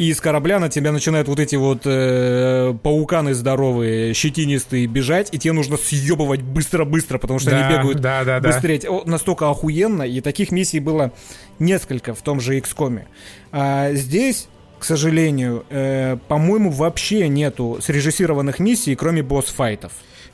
и 0.00 0.08
из 0.08 0.18
корабля 0.18 0.58
на 0.58 0.70
тебя 0.70 0.92
начинают 0.92 1.28
вот 1.28 1.38
эти 1.38 1.56
вот 1.56 1.82
э, 1.84 2.74
пауканы 2.82 3.34
здоровые, 3.34 4.14
щетинистые 4.14 4.86
бежать, 4.86 5.28
и 5.30 5.38
тебе 5.38 5.52
нужно 5.52 5.76
съебывать 5.76 6.40
быстро-быстро, 6.40 7.18
потому 7.18 7.38
что 7.38 7.50
да, 7.50 7.66
они 7.66 7.76
бегают 7.76 8.00
да, 8.00 8.24
да, 8.24 8.40
быстрее. 8.40 8.80
Да. 8.80 9.02
Настолько 9.04 9.50
охуенно, 9.50 10.04
и 10.04 10.22
таких 10.22 10.52
миссий 10.52 10.80
было 10.80 11.12
несколько 11.58 12.14
в 12.14 12.22
том 12.22 12.40
же 12.40 12.56
XCOM. 12.56 13.02
А 13.52 13.92
здесь 13.92 14.48
к 14.78 14.84
сожалению, 14.84 15.66
э, 15.68 16.16
по-моему, 16.28 16.70
вообще 16.70 17.28
нету 17.28 17.76
срежиссированных 17.82 18.58
миссий, 18.58 18.96
кроме 18.96 19.22
босс-файтов. 19.22 19.92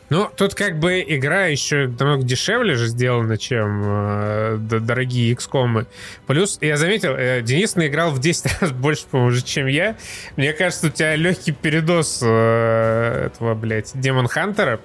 Ну, 0.09 0.31
тут 0.37 0.55
как 0.55 0.79
бы 0.79 1.05
игра 1.07 1.47
еще 1.47 1.89
намного 1.99 2.23
дешевле 2.23 2.77
же 2.77 2.87
сделана, 2.87 3.37
чем 3.37 3.83
э, 3.85 4.57
дорогие 4.61 5.35
XCOM. 5.35 5.87
Плюс, 6.27 6.59
я 6.61 6.77
заметил, 6.77 7.15
э, 7.17 7.43
Денис 7.43 7.75
наиграл 7.75 8.11
в 8.11 8.21
10 8.21 8.47
раз 8.61 8.71
больше, 8.71 9.07
по-моему, 9.11 9.37
чем 9.45 9.67
я. 9.67 9.97
Мне 10.37 10.53
кажется, 10.53 10.87
у 10.87 10.91
тебя 10.91 11.17
легкий 11.17 11.53
передоз 11.53 12.21
э, 12.23 13.27
этого, 13.27 13.55
блядь, 13.55 13.91
Демон 13.95 14.29
Хантера. 14.29 14.81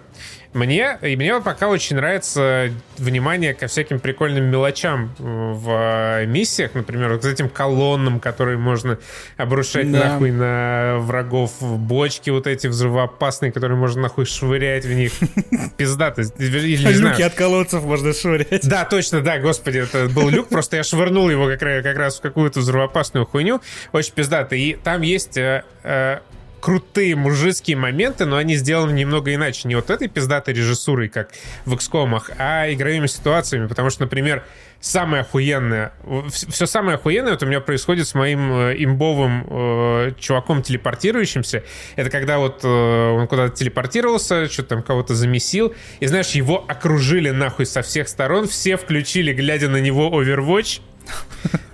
Мне, 0.53 0.97
и 1.01 1.15
мне 1.15 1.39
пока 1.39 1.69
очень 1.69 1.95
нравится 1.95 2.71
внимание 2.97 3.53
ко 3.53 3.67
всяким 3.67 3.99
прикольным 3.99 4.45
мелочам 4.45 5.13
в 5.17 6.25
миссиях, 6.25 6.73
например, 6.73 7.13
вот 7.13 7.21
к 7.21 7.25
этим 7.25 7.47
колоннам, 7.47 8.19
которые 8.19 8.57
можно 8.57 8.99
обрушать 9.37 9.89
да. 9.89 10.09
нахуй 10.09 10.31
на 10.31 10.97
врагов, 10.99 11.53
бочки 11.61 12.29
вот 12.29 12.47
эти 12.47 12.67
взрывоопасные, 12.67 13.51
которые 13.53 13.77
можно 13.77 14.01
нахуй 14.01 14.25
швырять 14.25 14.85
в 14.85 14.93
них. 14.93 15.13
Пиздато. 15.77 16.23
Люки 16.37 17.21
от 17.21 17.33
колодцев 17.33 17.83
можно 17.83 18.13
швырять. 18.13 18.67
Да, 18.67 18.83
точно, 18.83 19.21
да, 19.21 19.39
господи, 19.39 19.79
это 19.79 20.09
был 20.09 20.29
люк, 20.29 20.49
просто 20.49 20.75
я 20.75 20.83
швырнул 20.83 21.29
его 21.29 21.47
как, 21.47 21.61
раз 21.61 22.19
в 22.19 22.21
какую-то 22.21 22.59
взрывоопасную 22.59 23.25
хуйню. 23.25 23.61
Очень 23.93 24.13
пиздато. 24.13 24.55
И 24.55 24.73
там 24.73 25.01
есть 25.01 25.37
э, 25.37 25.63
э, 25.83 26.19
крутые 26.61 27.15
мужицкие 27.15 27.75
моменты, 27.75 28.25
но 28.25 28.37
они 28.37 28.55
сделаны 28.55 28.91
немного 28.93 29.33
иначе. 29.33 29.67
Не 29.67 29.75
вот 29.75 29.89
этой 29.89 30.07
пиздатой 30.07 30.53
режиссурой, 30.53 31.09
как 31.09 31.31
в 31.65 31.73
XCOM, 31.73 32.21
а 32.37 32.71
игровыми 32.71 33.07
ситуациями. 33.07 33.67
Потому 33.67 33.89
что, 33.89 34.03
например, 34.03 34.43
самое 34.79 35.21
охуенное, 35.21 35.93
все 36.29 36.65
самое 36.67 36.95
охуенное 36.95 37.33
вот 37.33 37.43
у 37.43 37.45
меня 37.47 37.61
происходит 37.61 38.07
с 38.07 38.13
моим 38.13 38.51
э, 38.51 38.75
имбовым 38.77 39.45
э, 39.49 40.11
чуваком 40.19 40.61
телепортирующимся. 40.61 41.63
Это 41.95 42.09
когда 42.09 42.37
вот 42.37 42.63
э, 42.63 42.67
он 42.67 43.27
куда-то 43.27 43.55
телепортировался, 43.55 44.47
что-то 44.47 44.69
там 44.69 44.83
кого-то 44.83 45.15
замесил, 45.15 45.73
и 45.99 46.05
знаешь, 46.05 46.29
его 46.31 46.63
окружили 46.67 47.31
нахуй 47.31 47.65
со 47.65 47.81
всех 47.81 48.07
сторон, 48.07 48.47
все 48.47 48.77
включили, 48.77 49.33
глядя 49.33 49.67
на 49.67 49.81
него 49.81 50.09
Overwatch. 50.09 50.81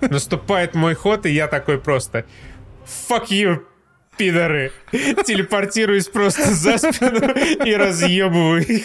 Наступает 0.00 0.74
мой 0.74 0.94
ход, 0.94 1.26
и 1.26 1.30
я 1.30 1.46
такой 1.46 1.78
просто 1.78 2.24
fuck 3.08 3.28
you, 3.28 3.60
пидоры. 4.18 4.72
Телепортируюсь 4.92 6.08
просто 6.08 6.52
за 6.52 6.76
спину 6.76 7.32
и 7.64 7.74
разъебываю 7.74 8.66
их. 8.66 8.84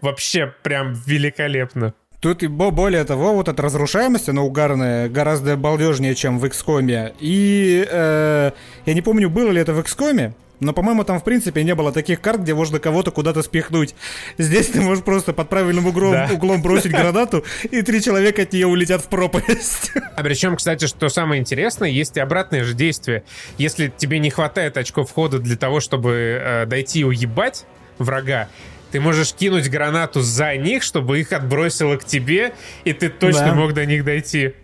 Вообще 0.00 0.52
прям 0.62 0.94
великолепно. 1.06 1.94
Тут 2.20 2.42
и 2.42 2.48
более 2.48 3.04
того, 3.04 3.32
вот 3.32 3.48
эта 3.48 3.62
разрушаемость, 3.62 4.28
она 4.28 4.42
угарная, 4.42 5.08
гораздо 5.08 5.56
балдежнее, 5.56 6.14
чем 6.14 6.38
в 6.38 6.44
XCOM. 6.44 7.14
И 7.18 7.86
э, 7.90 8.50
я 8.84 8.94
не 8.94 9.00
помню, 9.00 9.30
было 9.30 9.50
ли 9.50 9.60
это 9.60 9.72
в 9.72 9.80
XCOM, 9.80 10.34
но, 10.60 10.72
по-моему, 10.72 11.04
там, 11.04 11.18
в 11.18 11.24
принципе, 11.24 11.64
не 11.64 11.74
было 11.74 11.92
таких 11.92 12.20
карт, 12.20 12.40
где 12.40 12.54
можно 12.54 12.78
кого-то 12.78 13.10
куда-то 13.10 13.42
спихнуть. 13.42 13.94
Здесь 14.38 14.68
ты 14.68 14.80
можешь 14.80 15.02
просто 15.02 15.32
под 15.32 15.48
правильным 15.48 15.86
углом, 15.86 16.12
да. 16.12 16.30
углом 16.32 16.62
бросить 16.62 16.92
гранату, 16.92 17.44
и 17.70 17.82
три 17.82 18.02
человека 18.02 18.42
от 18.42 18.52
нее 18.52 18.66
улетят 18.66 19.02
в 19.02 19.08
пропасть. 19.08 19.92
А 20.16 20.22
причем, 20.22 20.56
кстати, 20.56 20.86
что 20.86 21.08
самое 21.08 21.40
интересное, 21.40 21.88
есть 21.88 22.16
и 22.16 22.20
обратное 22.20 22.64
же 22.64 22.74
действие. 22.74 23.24
Если 23.58 23.92
тебе 23.96 24.18
не 24.18 24.30
хватает 24.30 24.76
очков 24.76 25.10
входа 25.10 25.38
для 25.38 25.56
того, 25.56 25.80
чтобы 25.80 26.40
э, 26.42 26.66
дойти 26.66 27.00
и 27.00 27.04
уебать 27.04 27.64
врага, 27.98 28.48
ты 28.90 29.00
можешь 29.00 29.32
кинуть 29.32 29.68
гранату 29.68 30.20
за 30.20 30.56
них, 30.56 30.82
чтобы 30.82 31.20
их 31.20 31.32
отбросило 31.32 31.96
к 31.96 32.04
тебе, 32.04 32.52
и 32.84 32.92
ты 32.92 33.08
точно 33.08 33.46
да. 33.46 33.54
мог 33.54 33.72
до 33.72 33.86
них 33.86 34.04
дойти. 34.04 34.54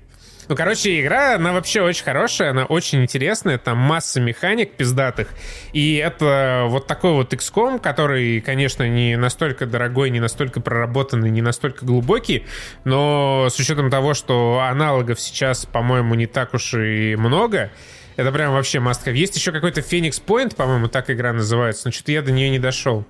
Ну, 0.49 0.55
короче, 0.55 1.01
игра, 1.01 1.35
она 1.35 1.53
вообще 1.53 1.83
очень 1.83 2.05
хорошая, 2.05 2.51
она 2.51 2.67
очень 2.67 3.03
интересная, 3.03 3.59
там 3.59 3.79
масса 3.79 4.21
механик 4.21 4.75
пиздатых, 4.75 5.29
и 5.73 5.97
это 5.97 6.67
вот 6.69 6.87
такой 6.87 7.13
вот 7.13 7.33
XCOM, 7.33 7.81
который, 7.81 8.41
конечно, 8.41 8.89
не 8.89 9.17
настолько 9.17 9.67
дорогой, 9.67 10.11
не 10.11 10.21
настолько 10.21 10.61
проработанный, 10.61 11.31
не 11.31 11.43
настолько 11.43 11.85
глубокий, 11.85 12.47
но 12.85 13.49
с 13.51 13.59
учетом 13.59 13.91
того, 13.91 14.15
что 14.15 14.61
аналогов 14.61 15.21
сейчас, 15.21 15.67
по-моему, 15.67 16.15
не 16.15 16.27
так 16.27 16.55
уж 16.55 16.75
и 16.75 17.17
много, 17.17 17.73
это 18.15 18.31
прям 18.31 18.53
вообще 18.53 18.79
must 18.79 19.13
Есть 19.13 19.37
еще 19.37 19.51
какой-то 19.51 19.81
Phoenix 19.81 20.23
Point, 20.25 20.55
по-моему, 20.55 20.87
так 20.89 21.11
игра 21.11 21.33
называется, 21.33 21.89
но 21.89 21.93
что-то 21.93 22.13
я 22.13 22.23
до 22.23 22.31
нее 22.31 22.51
не 22.51 22.61
дошел. 22.61 23.05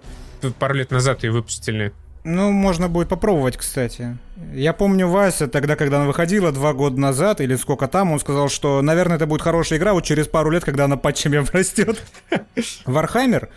Пару 0.58 0.74
лет 0.74 0.90
назад 0.90 1.22
ее 1.22 1.32
выпустили. 1.32 1.92
Ну, 2.28 2.50
можно 2.50 2.88
будет 2.88 3.08
попробовать, 3.08 3.56
кстати. 3.56 4.18
Я 4.52 4.72
помню 4.72 5.06
Вася, 5.06 5.46
тогда, 5.46 5.76
когда 5.76 5.98
она 5.98 6.06
выходила, 6.06 6.50
два 6.50 6.72
года 6.72 7.00
назад, 7.00 7.40
или 7.40 7.54
сколько 7.54 7.86
там, 7.86 8.10
он 8.10 8.18
сказал, 8.18 8.48
что, 8.48 8.82
наверное, 8.82 9.14
это 9.14 9.28
будет 9.28 9.42
хорошая 9.42 9.78
игра 9.78 9.92
вот 9.92 10.02
через 10.02 10.26
пару 10.26 10.50
лет, 10.50 10.64
когда 10.64 10.86
она 10.86 10.96
патчами 10.96 11.38
обрастет. 11.38 12.02
Warhammer, 12.84 13.48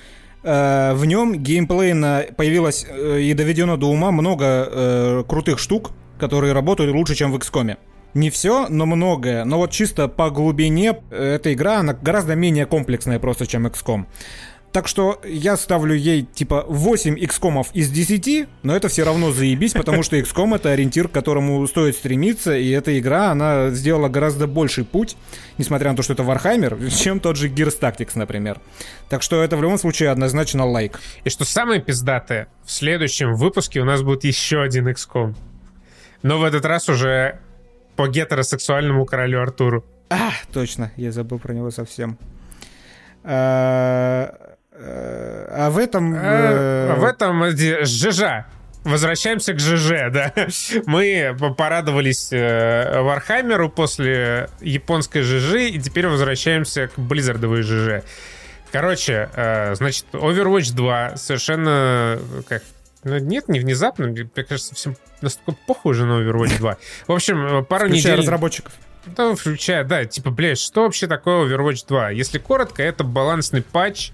э, 0.44 0.94
в 0.94 1.04
нем 1.06 1.42
геймплейно 1.42 2.28
появилось 2.38 2.86
э, 2.88 3.22
и 3.22 3.34
доведено 3.34 3.76
до 3.76 3.90
ума 3.90 4.12
много 4.12 4.46
э, 4.46 5.24
крутых 5.28 5.58
штук, 5.58 5.90
которые 6.20 6.54
работают 6.54 6.94
лучше, 6.94 7.16
чем 7.16 7.32
в 7.32 7.38
XCOM. 7.38 7.76
Не 8.14 8.30
все, 8.30 8.68
но 8.70 8.86
многое. 8.86 9.46
Но 9.46 9.58
вот 9.58 9.72
чисто 9.72 10.08
по 10.08 10.30
глубине 10.30 10.96
эта 11.10 11.54
игра, 11.54 11.80
она 11.80 11.94
гораздо 11.94 12.36
менее 12.36 12.68
комплексная 12.68 13.18
просто, 13.18 13.48
чем 13.48 13.66
XCOM. 13.66 14.06
Так 14.72 14.88
что 14.88 15.20
я 15.26 15.58
ставлю 15.58 15.96
ей 15.96 16.24
типа 16.24 16.64
8 16.68 17.18
XCOM 17.18 17.68
из 17.74 17.90
10, 17.90 18.48
но 18.62 18.76
это 18.76 18.88
все 18.88 19.04
равно 19.04 19.32
заебись, 19.32 19.74
потому 19.74 20.04
что 20.04 20.16
XCOM 20.16 20.56
это 20.56 20.72
ориентир, 20.72 21.08
к 21.08 21.12
которому 21.12 21.66
стоит 21.68 21.96
стремиться, 21.96 22.56
и 22.56 22.70
эта 22.70 22.98
игра, 23.00 23.32
она 23.32 23.72
сделала 23.72 24.10
гораздо 24.10 24.46
больший 24.46 24.86
путь, 24.86 25.18
несмотря 25.58 25.90
на 25.90 25.98
то, 25.98 26.04
что 26.04 26.14
это 26.14 26.22
Warhammer, 26.22 26.90
чем 27.04 27.20
тот 27.20 27.36
же 27.36 27.50
Gears 27.50 27.80
Tactics, 27.80 28.12
например. 28.14 28.60
Так 29.10 29.24
что 29.24 29.44
это 29.44 29.58
в 29.58 29.62
любом 29.64 29.80
случае 29.80 30.10
однозначно 30.10 30.66
лайк. 30.66 31.00
И 31.24 31.30
что 31.30 31.46
самое 31.46 31.82
пиздатое, 31.82 32.48
в 32.64 32.72
следующем 32.72 33.34
выпуске 33.34 33.80
у 33.80 33.86
нас 33.86 34.04
будет 34.04 34.24
еще 34.24 34.62
один 34.62 34.88
XCOM. 34.88 35.36
Но 36.22 36.38
в 36.38 36.44
этот 36.44 36.66
раз 36.66 36.90
уже 36.90 37.40
по 37.96 38.08
гетеросексуальному 38.08 39.06
королю 39.06 39.42
Артуру. 39.42 39.84
А, 40.10 40.32
точно, 40.54 40.92
я 40.96 41.12
забыл 41.12 41.40
про 41.40 41.54
него 41.54 41.72
совсем. 41.72 42.18
А, 43.24 44.49
а 44.82 45.70
в 45.70 45.78
этом... 45.78 46.16
А, 46.16 46.96
в 46.96 47.04
этом 47.04 47.44
ЖЖ. 47.50 48.46
Возвращаемся 48.84 49.54
к 49.54 49.60
ЖЖ, 49.60 50.10
да. 50.12 50.34
Мы 50.86 51.36
порадовались 51.58 52.30
э, 52.32 53.02
Warhammer 53.02 53.63
у 53.63 53.70
после 53.70 54.50
японской 54.62 55.22
ЖЖ, 55.22 55.56
и 55.72 55.80
теперь 55.80 56.08
возвращаемся 56.08 56.88
к 56.88 56.98
Blizzard 56.98 57.41
овой 57.41 57.62
ЖЖ. 57.62 58.04
Короче, 58.72 59.30
э, 59.36 59.76
значит, 59.76 60.06
Overwatch 60.14 60.74
2 60.74 61.18
совершенно 61.18 62.20
как 62.48 62.64
ну, 63.04 63.18
нет, 63.18 63.48
не 63.48 63.60
внезапно. 63.60 64.08
Мне 64.08 64.26
кажется, 64.26 64.76
всем 64.76 64.96
настолько 65.22 65.60
похуй 65.68 65.92
уже 65.92 66.06
на 66.06 66.22
Overwatch 66.22 66.58
2. 66.58 66.78
В 67.08 67.12
общем, 67.12 67.66
пару 67.66 67.88
включая 67.88 68.14
недель... 68.14 68.20
разработчиков. 68.22 68.74
Да, 69.06 69.34
включая, 69.36 69.84
да, 69.84 70.06
типа, 70.06 70.30
блядь, 70.30 70.60
что 70.60 70.84
вообще 70.84 71.08
такое 71.08 71.46
Overwatch 71.46 71.86
2? 71.88 72.12
Если 72.12 72.38
коротко, 72.38 72.84
это 72.84 73.04
балансный 73.04 73.62
патч, 73.62 74.12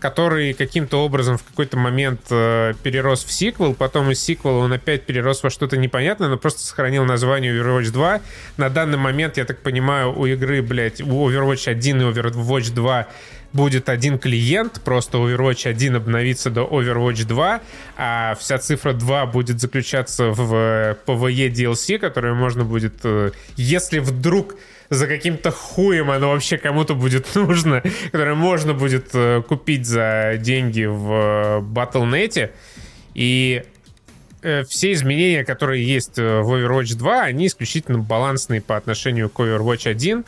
который 0.00 0.54
каким-то 0.54 1.04
образом 1.04 1.38
в 1.38 1.44
какой-то 1.44 1.76
момент 1.76 2.22
э, 2.30 2.72
перерос 2.82 3.24
в 3.24 3.30
сиквел, 3.30 3.74
потом 3.74 4.10
из 4.10 4.22
сиквела 4.22 4.58
он 4.58 4.72
опять 4.72 5.04
перерос 5.04 5.42
во 5.42 5.50
что-то 5.50 5.76
непонятное, 5.76 6.28
но 6.28 6.38
просто 6.38 6.60
сохранил 6.60 7.04
название 7.04 7.54
Overwatch 7.54 7.92
2. 7.92 8.20
На 8.56 8.70
данный 8.70 8.98
момент, 8.98 9.36
я 9.36 9.44
так 9.44 9.58
понимаю, 9.58 10.18
у 10.18 10.26
игры, 10.26 10.62
блядь, 10.62 11.00
у 11.00 11.30
Overwatch 11.30 11.70
1 11.70 12.00
и 12.00 12.04
Overwatch 12.04 12.72
2 12.72 13.06
будет 13.52 13.88
один 13.88 14.18
клиент, 14.18 14.80
просто 14.82 15.18
Overwatch 15.18 15.68
1 15.68 15.96
обновится 15.96 16.50
до 16.50 16.62
Overwatch 16.62 17.26
2, 17.26 17.60
а 17.96 18.34
вся 18.38 18.58
цифра 18.58 18.92
2 18.92 19.26
будет 19.26 19.60
заключаться 19.60 20.30
в 20.30 20.96
PvE 21.06 21.48
DLC, 21.50 21.98
которую 21.98 22.36
можно 22.36 22.64
будет, 22.64 22.94
э, 23.04 23.32
если 23.56 23.98
вдруг 23.98 24.54
за 24.90 25.06
каким-то 25.06 25.52
хуем 25.52 26.10
оно 26.10 26.30
вообще 26.30 26.58
кому-то 26.58 26.94
будет 26.94 27.26
нужно, 27.34 27.82
которое 28.10 28.34
можно 28.34 28.74
будет 28.74 29.10
э, 29.14 29.42
купить 29.46 29.86
за 29.86 30.34
деньги 30.38 30.84
в 30.84 31.12
э, 31.12 31.60
Battle.net. 31.60 32.50
И 33.14 33.62
э, 34.42 34.64
все 34.64 34.92
изменения, 34.92 35.44
которые 35.44 35.86
есть 35.86 36.16
в 36.16 36.20
Overwatch 36.20 36.96
2, 36.96 37.22
они 37.22 37.46
исключительно 37.46 37.98
балансные 37.98 38.60
по 38.60 38.76
отношению 38.76 39.30
к 39.30 39.38
Overwatch 39.40 39.88
1. 39.88 40.24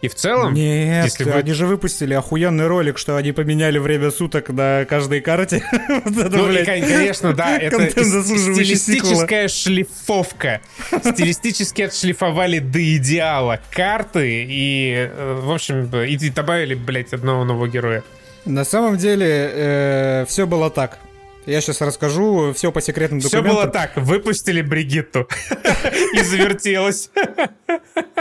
И 0.00 0.08
в 0.08 0.14
целом... 0.14 0.54
Нет, 0.54 1.04
если 1.04 1.24
вы... 1.24 1.32
они 1.32 1.52
же 1.52 1.66
выпустили 1.66 2.14
охуенный 2.14 2.66
ролик, 2.66 2.98
что 2.98 3.16
они 3.16 3.32
поменяли 3.32 3.78
время 3.78 4.10
суток 4.10 4.50
на 4.50 4.84
каждой 4.84 5.20
карте. 5.20 5.62
ну, 6.04 6.50
и, 6.50 6.64
конечно, 6.64 7.32
да, 7.32 7.58
это 7.58 7.90
стилистическая 7.90 9.48
шлифовка. 9.48 10.60
Стилистически 11.00 11.82
отшлифовали 11.82 12.58
до 12.58 12.96
идеала 12.96 13.60
карты 13.70 14.46
и, 14.48 15.08
э, 15.10 15.40
в 15.42 15.50
общем, 15.50 15.90
и 15.94 16.30
добавили, 16.30 16.74
блядь, 16.74 17.12
одного 17.12 17.44
нового 17.44 17.68
героя. 17.68 18.02
На 18.44 18.64
самом 18.64 18.96
деле, 18.96 19.50
э, 19.52 20.24
все 20.28 20.46
было 20.46 20.70
так. 20.70 20.98
Я 21.46 21.60
сейчас 21.60 21.80
расскажу 21.80 22.52
все 22.54 22.72
по 22.72 22.80
секретным 22.80 23.20
документам. 23.20 23.52
Все 23.52 23.62
было 23.62 23.72
так. 23.72 23.96
Выпустили 23.96 24.62
Бригитту. 24.62 25.28
И 26.14 26.20
завертелось. 26.22 27.10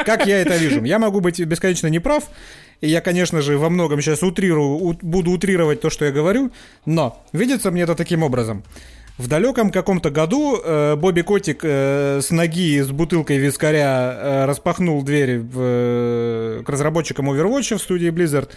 Как 0.05 0.27
я 0.27 0.41
это 0.41 0.55
вижу? 0.55 0.83
Я 0.83 0.99
могу 0.99 1.21
быть 1.21 1.39
бесконечно 1.39 1.87
неправ. 1.87 2.25
И 2.81 2.87
я, 2.87 3.01
конечно 3.01 3.41
же, 3.41 3.57
во 3.57 3.69
многом 3.69 4.01
сейчас 4.01 4.21
утрирую, 4.21 4.97
буду 5.01 5.31
утрировать 5.31 5.81
то, 5.81 5.89
что 5.89 6.05
я 6.05 6.11
говорю, 6.11 6.51
но 6.85 7.25
видится 7.33 7.71
мне 7.71 7.81
это 7.81 7.95
таким 7.95 8.21
образом. 8.21 8.63
В 9.17 9.27
далеком 9.29 9.71
каком-то 9.71 10.09
году 10.09 10.59
э, 10.61 10.95
Бобби 10.97 11.21
Котик 11.21 11.61
э, 11.63 12.19
с 12.21 12.31
ноги 12.31 12.81
с 12.81 12.91
бутылкой 12.91 13.37
вискаря 13.37 14.11
э, 14.13 14.45
распахнул 14.45 15.01
дверь 15.03 15.39
в, 15.39 15.57
э, 15.57 16.63
к 16.65 16.69
разработчикам 16.69 17.31
Overwatch 17.31 17.77
в 17.77 17.81
студии 17.81 18.09
Blizzard 18.09 18.49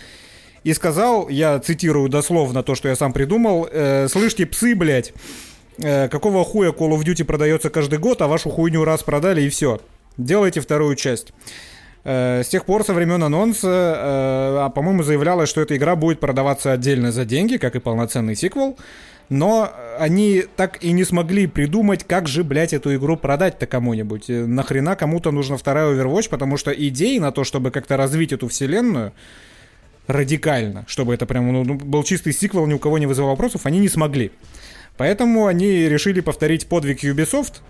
и 0.68 0.74
сказал, 0.74 1.30
я 1.30 1.58
цитирую 1.60 2.10
дословно 2.10 2.62
то, 2.62 2.74
что 2.74 2.88
я 2.88 2.96
сам 2.96 3.14
придумал, 3.14 3.66
э, 3.70 4.06
«Слышьте, 4.08 4.44
псы, 4.44 4.74
блядь, 4.74 5.14
э, 5.78 6.08
какого 6.08 6.44
хуя 6.44 6.72
Call 6.72 6.90
of 6.90 7.04
Duty 7.04 7.24
продается 7.24 7.70
каждый 7.70 7.98
год, 7.98 8.20
а 8.20 8.28
вашу 8.28 8.50
хуйню 8.50 8.84
раз 8.84 9.02
продали 9.02 9.40
и 9.40 9.48
все. 9.48 9.80
Делайте 10.18 10.60
вторую 10.60 10.94
часть». 10.94 11.32
Э, 12.04 12.42
с 12.44 12.48
тех 12.48 12.66
пор, 12.66 12.84
со 12.84 12.92
времен 12.92 13.22
анонса, 13.22 13.66
э, 13.66 14.56
а, 14.66 14.68
по-моему, 14.68 15.02
заявлялось, 15.02 15.48
что 15.48 15.62
эта 15.62 15.74
игра 15.74 15.96
будет 15.96 16.20
продаваться 16.20 16.70
отдельно 16.70 17.12
за 17.12 17.24
деньги, 17.24 17.56
как 17.56 17.74
и 17.74 17.80
полноценный 17.80 18.36
сиквел. 18.36 18.76
Но 19.30 19.72
они 19.98 20.44
так 20.54 20.84
и 20.84 20.92
не 20.92 21.04
смогли 21.04 21.46
придумать, 21.46 22.04
как 22.04 22.28
же, 22.28 22.44
блядь, 22.44 22.74
эту 22.74 22.94
игру 22.94 23.16
продать-то 23.16 23.66
кому-нибудь. 23.66 24.26
Нахрена 24.28 24.96
кому-то 24.96 25.30
нужна 25.30 25.56
вторая 25.56 25.94
Overwatch, 25.94 26.28
потому 26.28 26.58
что 26.58 26.72
идей 26.72 27.18
на 27.20 27.32
то, 27.32 27.44
чтобы 27.44 27.70
как-то 27.70 27.96
развить 27.96 28.32
эту 28.32 28.48
вселенную, 28.48 29.12
радикально, 30.08 30.84
чтобы 30.88 31.14
это 31.14 31.26
прям 31.26 31.52
ну, 31.52 31.64
ну, 31.64 31.74
был 31.74 32.02
чистый 32.02 32.32
сиквел, 32.32 32.66
ни 32.66 32.72
у 32.72 32.78
кого 32.78 32.98
не 32.98 33.06
вызывал 33.06 33.30
вопросов, 33.30 33.66
они 33.66 33.78
не 33.78 33.88
смогли. 33.88 34.32
Поэтому 34.96 35.46
они 35.46 35.88
решили 35.88 36.20
повторить 36.20 36.66
подвиг 36.66 37.04
Ubisoft 37.04 37.60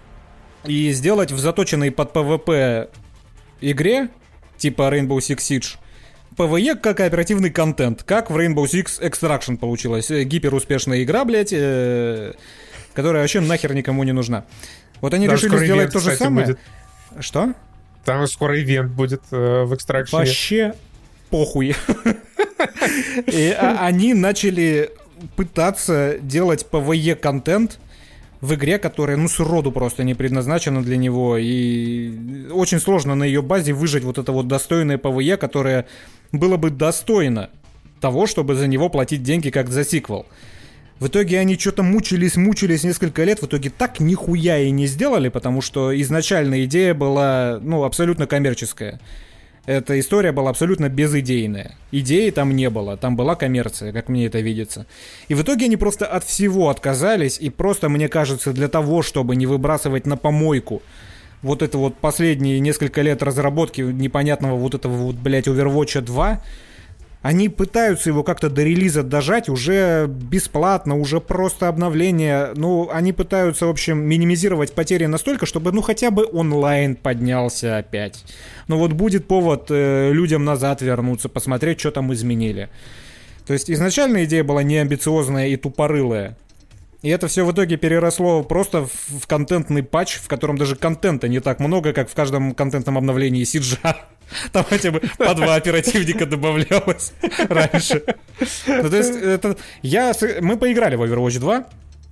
и 0.65 0.93
сделать 0.93 1.33
в 1.33 1.39
заточенной 1.39 1.91
под 1.91 2.13
PvP 2.15 2.89
игре, 3.61 4.09
типа 4.57 4.83
Rainbow 4.83 5.19
Six 5.19 5.37
Siege, 5.39 5.77
PvE 6.37 6.77
как 6.77 6.99
кооперативный 6.99 7.51
контент, 7.51 8.05
как 8.05 8.31
в 8.31 8.37
Rainbow 8.37 8.65
Six 8.65 9.03
Extraction 9.03 9.57
получилось. 9.57 10.11
Э, 10.11 10.23
гиперуспешная 10.23 11.03
игра, 11.03 11.25
блядь, 11.25 11.53
э, 11.53 12.35
которая 12.95 13.23
вообще 13.23 13.41
нахер 13.41 13.75
никому 13.75 14.05
не 14.05 14.13
нужна. 14.13 14.45
Вот 15.01 15.13
они 15.13 15.27
Даже 15.27 15.47
решили 15.47 15.65
сделать 15.65 15.91
ивент, 15.91 15.93
то 15.93 15.99
же 15.99 16.17
самое. 16.17 16.47
Будет. 16.47 16.61
Что? 17.19 17.53
Там 18.05 18.27
скоро 18.29 18.61
ивент 18.61 18.93
будет 18.93 19.23
э, 19.33 19.65
в 19.65 19.73
Extraction. 19.73 20.13
Вообще 20.13 20.75
похуй. 21.31 21.75
И 23.27 23.51
а, 23.59 23.79
они 23.81 24.15
начали 24.15 24.91
пытаться 25.37 26.17
делать 26.21 26.67
PvE 26.71 27.15
контент, 27.17 27.79
в 28.41 28.55
игре, 28.55 28.79
которая, 28.79 29.17
ну, 29.17 29.29
сроду 29.29 29.73
просто 29.73 30.05
не 30.05 30.15
предназначена 30.15 30.83
для 30.83 30.97
него, 30.97 31.37
и 31.39 32.49
очень 32.53 32.79
сложно 32.79 33.15
на 33.15 33.25
ее 33.25 33.43
базе 33.43 33.73
выжать 33.73 34.05
вот 34.05 34.19
это 34.19 34.31
вот 34.33 34.47
достойное 34.47 34.99
PvE, 34.99 35.37
которое 35.37 35.87
было 36.31 36.57
бы 36.57 36.71
достойно 36.71 37.51
того, 38.01 38.27
чтобы 38.27 38.55
за 38.55 38.69
него 38.69 38.89
платить 38.91 39.23
деньги, 39.23 39.51
как 39.51 39.71
за 39.71 39.85
сиквел. 39.85 40.27
В 41.01 41.09
итоге 41.09 41.39
они 41.39 41.57
что-то 41.57 41.83
мучились, 41.83 42.37
мучились 42.37 42.85
несколько 42.85 43.25
лет, 43.25 43.41
в 43.41 43.47
итоге 43.47 43.71
так 43.71 44.01
нихуя 44.01 44.59
и 44.59 44.71
не 44.71 44.87
сделали, 44.87 45.29
потому 45.29 45.61
что 45.61 45.99
изначально 46.01 46.65
идея 46.65 46.95
была, 46.95 47.59
ну, 47.63 47.85
абсолютно 47.85 48.27
коммерческая. 48.27 49.01
Эта 49.69 50.01
история 50.01 50.33
была 50.33 50.49
абсолютно 50.49 50.89
безидейная. 50.89 51.77
Идеи 51.93 52.31
там 52.31 52.57
не 52.57 52.71
было, 52.71 52.97
там 52.97 53.17
была 53.17 53.35
коммерция, 53.35 53.93
как 53.93 54.09
мне 54.09 54.25
это 54.25 54.41
видится. 54.41 54.87
И 55.29 55.35
в 55.35 55.43
итоге 55.43 55.67
они 55.67 55.77
просто 55.77 56.07
от 56.07 56.25
всего 56.25 56.71
отказались, 56.71 57.39
и 57.39 57.51
просто, 57.51 57.91
мне 57.91 58.09
кажется, 58.09 58.55
для 58.55 58.69
того, 58.69 59.03
чтобы 59.03 59.37
не 59.37 59.45
выбрасывать 59.45 60.07
на 60.07 60.17
помойку 60.17 60.81
вот 61.43 61.61
это 61.61 61.77
вот 61.77 61.99
последние 61.99 62.61
несколько 62.61 63.03
лет 63.03 63.23
разработки 63.23 63.83
непонятного 63.83 64.57
вот 64.57 64.75
этого 64.75 64.95
вот, 64.95 65.17
блядь, 65.17 65.49
Overwatch 65.49 66.01
2, 66.01 66.43
они 67.23 67.49
пытаются 67.49 68.11
его 68.11 68.23
как-то 68.23 68.49
до 68.49 68.63
релиза 68.63 69.03
дожать 69.03 69.49
уже 69.49 70.07
бесплатно, 70.07 70.97
уже 70.97 71.21
просто 71.21 71.67
обновление. 71.67 72.53
Ну, 72.55 72.89
они 72.93 73.13
пытаются, 73.13 73.67
в 73.67 73.71
общем, 73.71 73.99
минимизировать 73.99 74.73
потери 74.73 75.07
настолько, 75.07 75.45
чтобы, 75.45 75.73
ну, 75.73 75.83
хотя 75.83 76.11
бы 76.11 76.29
онлайн 76.33 76.95
поднялся 76.95 77.79
опять. 77.79 78.25
Ну, 78.69 78.79
вот 78.79 78.93
будет 78.93 79.27
повод 79.27 79.67
э, 79.71 80.13
людям 80.13 80.45
назад 80.45 80.81
вернуться, 80.81 81.29
посмотреть, 81.29 81.81
что 81.81 81.91
там 81.91 82.13
изменили. 82.13 82.69
То 83.47 83.53
есть 83.53 83.71
изначально 83.71 84.25
идея 84.25 84.45
была 84.45 84.63
неамбициозная 84.63 85.49
и 85.49 85.57
тупорылая. 85.57 86.37
И 87.03 87.11
это 87.11 87.29
все 87.29 87.45
в 87.45 87.53
итоге 87.53 87.77
переросло 87.77 88.43
просто 88.43 88.87
в, 88.87 89.27
контентный 89.27 89.85
патч, 89.85 90.17
в 90.17 90.27
котором 90.27 90.59
даже 90.59 90.75
контента 90.75 91.29
не 91.29 91.39
так 91.39 91.61
много, 91.61 91.93
как 91.93 92.11
в 92.11 92.15
каждом 92.15 92.55
контентном 92.55 92.99
обновлении 92.99 93.45
Сиджа. 93.45 93.97
Там 94.53 94.65
хотя 94.69 94.91
бы 94.91 95.01
по 95.17 95.35
два 95.35 95.55
оперативника 95.55 96.27
добавлялось 96.27 97.13
раньше. 97.49 98.03
Ну, 98.67 98.91
то 98.91 98.97
есть, 98.97 99.15
это, 99.15 99.57
я, 99.83 100.13
мы 100.41 100.57
поиграли 100.57 100.97
в 100.97 101.03
Overwatch 101.03 101.39
2. 101.39 101.67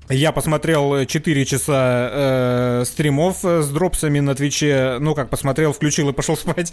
Я 0.09 0.31
посмотрел 0.31 1.05
4 1.05 1.45
часа 1.45 2.11
э, 2.13 2.85
стримов 2.87 3.39
с 3.43 3.69
дропсами 3.69 4.21
на 4.21 4.37
Твиче. 4.37 4.99
Ну, 5.01 5.17
как 5.17 5.31
посмотрел, 5.31 5.73
включил 5.73 6.09
и 6.11 6.13
пошел 6.13 6.37
спать. 6.37 6.73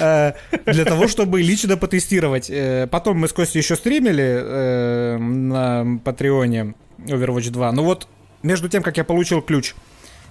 Э, 0.00 0.32
для 0.64 0.86
того, 0.86 1.06
чтобы 1.06 1.42
лично 1.42 1.76
потестировать. 1.76 2.48
Э, 2.48 2.86
потом 2.90 3.18
мы 3.18 3.28
с 3.28 3.34
Костей 3.34 3.60
еще 3.60 3.76
стримили 3.76 4.24
э, 4.24 5.18
на 5.18 5.98
Патреоне. 6.02 6.74
Overwatch 7.06 7.50
2. 7.50 7.72
Ну 7.72 7.84
вот, 7.84 8.08
между 8.42 8.68
тем, 8.68 8.82
как 8.82 8.96
я 8.96 9.04
получил 9.04 9.42
ключ 9.42 9.74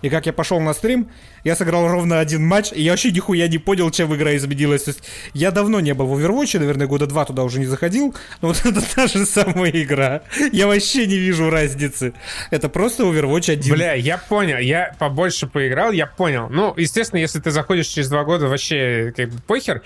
и 0.01 0.09
как 0.09 0.25
я 0.25 0.33
пошел 0.33 0.59
на 0.59 0.73
стрим, 0.73 1.09
я 1.43 1.55
сыграл 1.55 1.87
ровно 1.87 2.19
один 2.19 2.45
матч, 2.45 2.71
и 2.73 2.81
я 2.81 2.91
вообще 2.91 3.11
нихуя 3.11 3.47
не 3.47 3.57
понял, 3.57 3.89
чем 3.91 4.13
игра 4.15 4.35
изменилась. 4.35 4.83
То 4.83 4.91
есть 4.91 5.03
я 5.33 5.51
давно 5.51 5.79
не 5.79 5.93
был 5.93 6.07
в 6.07 6.19
Overwatch, 6.19 6.59
наверное, 6.59 6.87
года 6.87 7.07
два 7.07 7.25
туда 7.25 7.43
уже 7.43 7.59
не 7.59 7.65
заходил, 7.65 8.15
но 8.41 8.49
вот 8.49 8.61
это 8.65 8.81
та 8.95 9.07
же 9.07 9.25
самая 9.25 9.71
игра. 9.71 10.21
Я 10.51 10.67
вообще 10.67 11.05
не 11.07 11.17
вижу 11.17 11.49
разницы. 11.49 12.13
Это 12.49 12.69
просто 12.69 13.03
Overwatch 13.03 13.51
1. 13.51 13.73
Бля, 13.73 13.93
я 13.93 14.17
понял, 14.17 14.57
я 14.57 14.95
побольше 14.99 15.47
поиграл, 15.47 15.91
я 15.91 16.07
понял. 16.07 16.47
Ну, 16.49 16.73
естественно, 16.77 17.19
если 17.19 17.39
ты 17.39 17.51
заходишь 17.51 17.87
через 17.87 18.09
два 18.09 18.23
года, 18.23 18.47
вообще 18.47 19.13
как 19.15 19.29
бы 19.29 19.39
похер. 19.41 19.81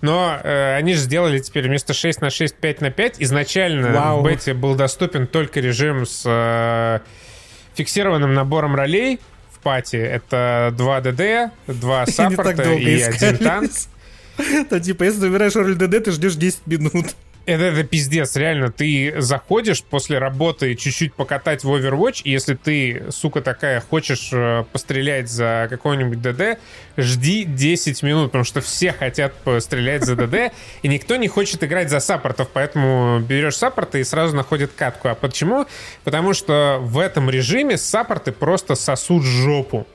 Но 0.00 0.38
э, 0.42 0.76
они 0.76 0.94
же 0.94 1.00
сделали 1.00 1.38
теперь 1.40 1.68
вместо 1.68 1.92
6 1.92 2.22
на 2.22 2.30
6, 2.30 2.56
5 2.56 2.80
на 2.80 2.90
5. 2.90 3.16
Изначально 3.18 3.92
Вау. 3.92 4.20
в 4.20 4.24
бете 4.24 4.54
был 4.54 4.74
доступен 4.74 5.26
только 5.26 5.60
режим 5.60 6.06
с 6.06 6.22
э, 6.24 7.00
фиксированным 7.74 8.34
набором 8.34 8.74
ролей 8.74 9.20
пати. 9.62 9.96
Это 9.96 10.74
2 10.76 11.00
ДД, 11.00 11.52
2 11.66 12.06
саппорта 12.06 12.72
и 12.74 13.00
один 13.00 13.38
танк. 13.38 13.70
То 14.70 14.80
типа, 14.80 15.04
если 15.04 15.20
ты 15.20 15.26
выбираешь 15.28 15.54
роль 15.54 15.74
ДД, 15.74 16.02
ты 16.04 16.10
ждешь 16.12 16.34
10 16.34 16.66
минут. 16.66 17.14
Это, 17.46 17.64
это 17.64 17.84
пиздец, 17.84 18.36
реально. 18.36 18.70
Ты 18.70 19.14
заходишь 19.18 19.82
после 19.82 20.18
работы 20.18 20.74
чуть-чуть 20.74 21.14
покатать 21.14 21.64
в 21.64 21.74
Overwatch, 21.74 22.22
и 22.24 22.30
если 22.30 22.54
ты, 22.54 23.06
сука 23.10 23.40
такая, 23.40 23.80
хочешь 23.80 24.28
э, 24.32 24.64
пострелять 24.72 25.28
за 25.30 25.66
какой-нибудь 25.70 26.20
ДД, 26.20 26.60
жди 26.98 27.44
10 27.44 28.02
минут, 28.02 28.26
потому 28.26 28.44
что 28.44 28.60
все 28.60 28.92
хотят 28.92 29.34
пострелять 29.42 30.04
за 30.04 30.16
ДД, 30.16 30.52
и 30.82 30.88
никто 30.88 31.16
не 31.16 31.28
хочет 31.28 31.64
играть 31.64 31.88
за 31.88 32.00
саппортов, 32.00 32.48
поэтому 32.52 33.20
берешь 33.20 33.56
саппорта 33.56 33.98
и 33.98 34.04
сразу 34.04 34.36
находит 34.36 34.72
катку. 34.76 35.08
А 35.08 35.14
почему? 35.14 35.66
Потому 36.04 36.34
что 36.34 36.78
в 36.80 36.98
этом 36.98 37.30
режиме 37.30 37.78
саппорты 37.78 38.32
просто 38.32 38.74
сосут 38.74 39.24
жопу. 39.24 39.86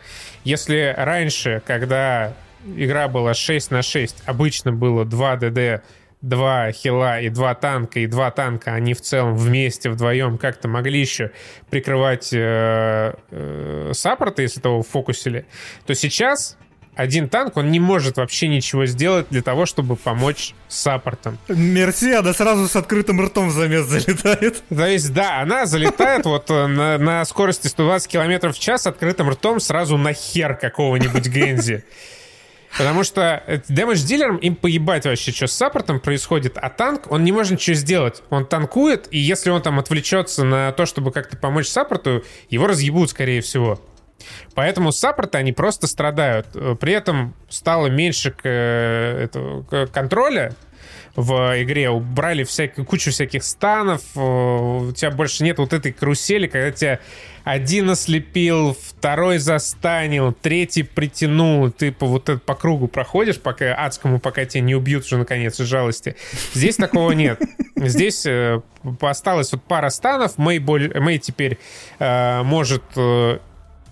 Если 0.44 0.94
раньше, 0.98 1.62
когда 1.66 2.34
игра 2.76 3.08
была 3.08 3.34
6 3.34 3.72
на 3.72 3.84
6, 3.84 4.24
обычно 4.26 4.72
было 4.72 5.06
2 5.06 5.36
ДД 5.38 5.84
два 6.28 6.72
хила 6.72 7.22
и 7.22 7.30
два 7.30 7.54
танка, 7.54 8.00
и 8.00 8.08
два 8.08 8.32
танка, 8.32 8.74
они 8.74 8.94
в 8.94 9.02
целом 9.02 9.36
вместе, 9.36 9.90
вдвоем 9.90 10.38
как-то 10.38 10.68
могли 10.68 11.00
еще 11.00 11.32
прикрывать 11.70 12.34
э, 12.34 13.14
э, 13.30 13.92
саппорты, 13.94 14.42
если 14.42 14.60
того 14.60 14.82
фокусили, 14.82 15.46
то 15.86 15.94
сейчас 15.94 16.58
один 16.96 17.28
танк, 17.30 17.58
он 17.58 17.72
не 17.72 17.80
может 17.80 18.18
вообще 18.18 18.48
ничего 18.48 18.86
сделать 18.86 19.28
для 19.30 19.42
того, 19.42 19.66
чтобы 19.66 19.98
помочь 19.98 20.54
саппортам. 20.68 21.38
Мерси, 21.50 22.14
она 22.14 22.34
сразу 22.34 22.68
с 22.68 22.76
открытым 22.76 23.22
ртом 23.22 23.50
в 23.50 23.52
замес 23.52 23.86
залетает. 23.86 24.64
То 24.70 24.88
есть, 24.88 25.14
да, 25.14 25.42
она 25.42 25.66
залетает 25.66 26.26
вот 26.26 26.50
э, 26.50 26.68
на, 26.68 26.98
на 26.98 27.26
скорости 27.26 27.68
120 27.68 28.10
км 28.10 28.52
в 28.52 28.58
час 28.58 28.88
открытым 28.88 29.30
ртом 29.30 29.60
сразу 29.60 29.98
на 29.98 30.14
хер 30.14 30.56
какого-нибудь 30.56 31.28
Гензи. 31.28 31.84
Потому 32.78 33.04
что 33.04 33.42
дэмэдж-дилерам 33.70 34.38
им 34.38 34.56
поебать 34.56 35.06
вообще, 35.06 35.32
что 35.32 35.48
с 35.48 35.54
саппортом 35.54 36.00
происходит, 36.00 36.58
а 36.58 36.70
танк, 36.70 37.12
он 37.12 37.24
не 37.24 37.32
может 37.32 37.54
ничего 37.54 37.76
сделать. 37.76 38.22
Он 38.30 38.46
танкует, 38.46 39.08
и 39.12 39.18
если 39.18 39.50
он 39.50 39.62
там 39.62 39.80
отвлечется 39.80 40.44
на 40.44 40.72
то, 40.74 40.86
чтобы 40.86 41.12
как-то 41.12 41.38
помочь 41.38 41.68
саппорту, 41.68 42.24
его 42.50 42.68
разъебут, 42.68 43.10
скорее 43.12 43.42
всего. 43.42 43.80
Поэтому 44.56 44.92
саппорты, 44.92 45.38
они 45.38 45.54
просто 45.54 45.88
страдают. 45.88 46.48
При 46.80 46.94
этом 46.94 47.34
стало 47.50 47.88
меньше 47.88 48.32
к, 48.32 48.48
этого, 48.48 49.64
к 49.64 49.88
контроля, 49.88 50.56
в 51.16 51.34
игре. 51.62 51.90
Убрали 51.90 52.44
всякую, 52.44 52.86
кучу 52.86 53.12
всяких 53.12 53.44
станов, 53.44 54.02
у 54.16 54.92
тебя 54.96 55.12
больше 55.12 55.44
нет 55.44 55.60
вот 55.60 55.74
этой 55.74 55.92
карусели, 55.94 56.48
когда 56.48 56.72
тебя 56.72 57.00
один 57.46 57.92
ослепил, 57.92 58.74
второй 58.74 59.38
застанил, 59.38 60.34
третий 60.34 60.82
притянул, 60.82 61.72
ты 61.72 61.92
по 61.92 62.08
вот 62.08 62.28
это 62.28 62.40
по 62.40 62.56
кругу 62.56 62.88
проходишь, 62.88 63.40
пока 63.40 63.76
адскому, 63.76 64.20
пока 64.20 64.46
тебя 64.46 64.62
не 64.62 64.76
убьют 64.76 65.06
уже 65.06 65.18
наконец 65.18 65.60
из 65.60 65.68
жалости. 65.68 66.16
Здесь 66.54 66.76
такого 66.76 67.12
нет. 67.12 67.40
Здесь 67.76 68.26
э, 68.26 68.62
осталось 69.00 69.52
вот 69.52 69.62
пара 69.64 69.90
станов, 69.90 70.38
Мэй, 70.38 70.58
боль, 70.58 70.92
Мэй 71.00 71.20
теперь 71.20 71.60
э, 72.00 72.42
может 72.42 72.84
э, 72.96 73.38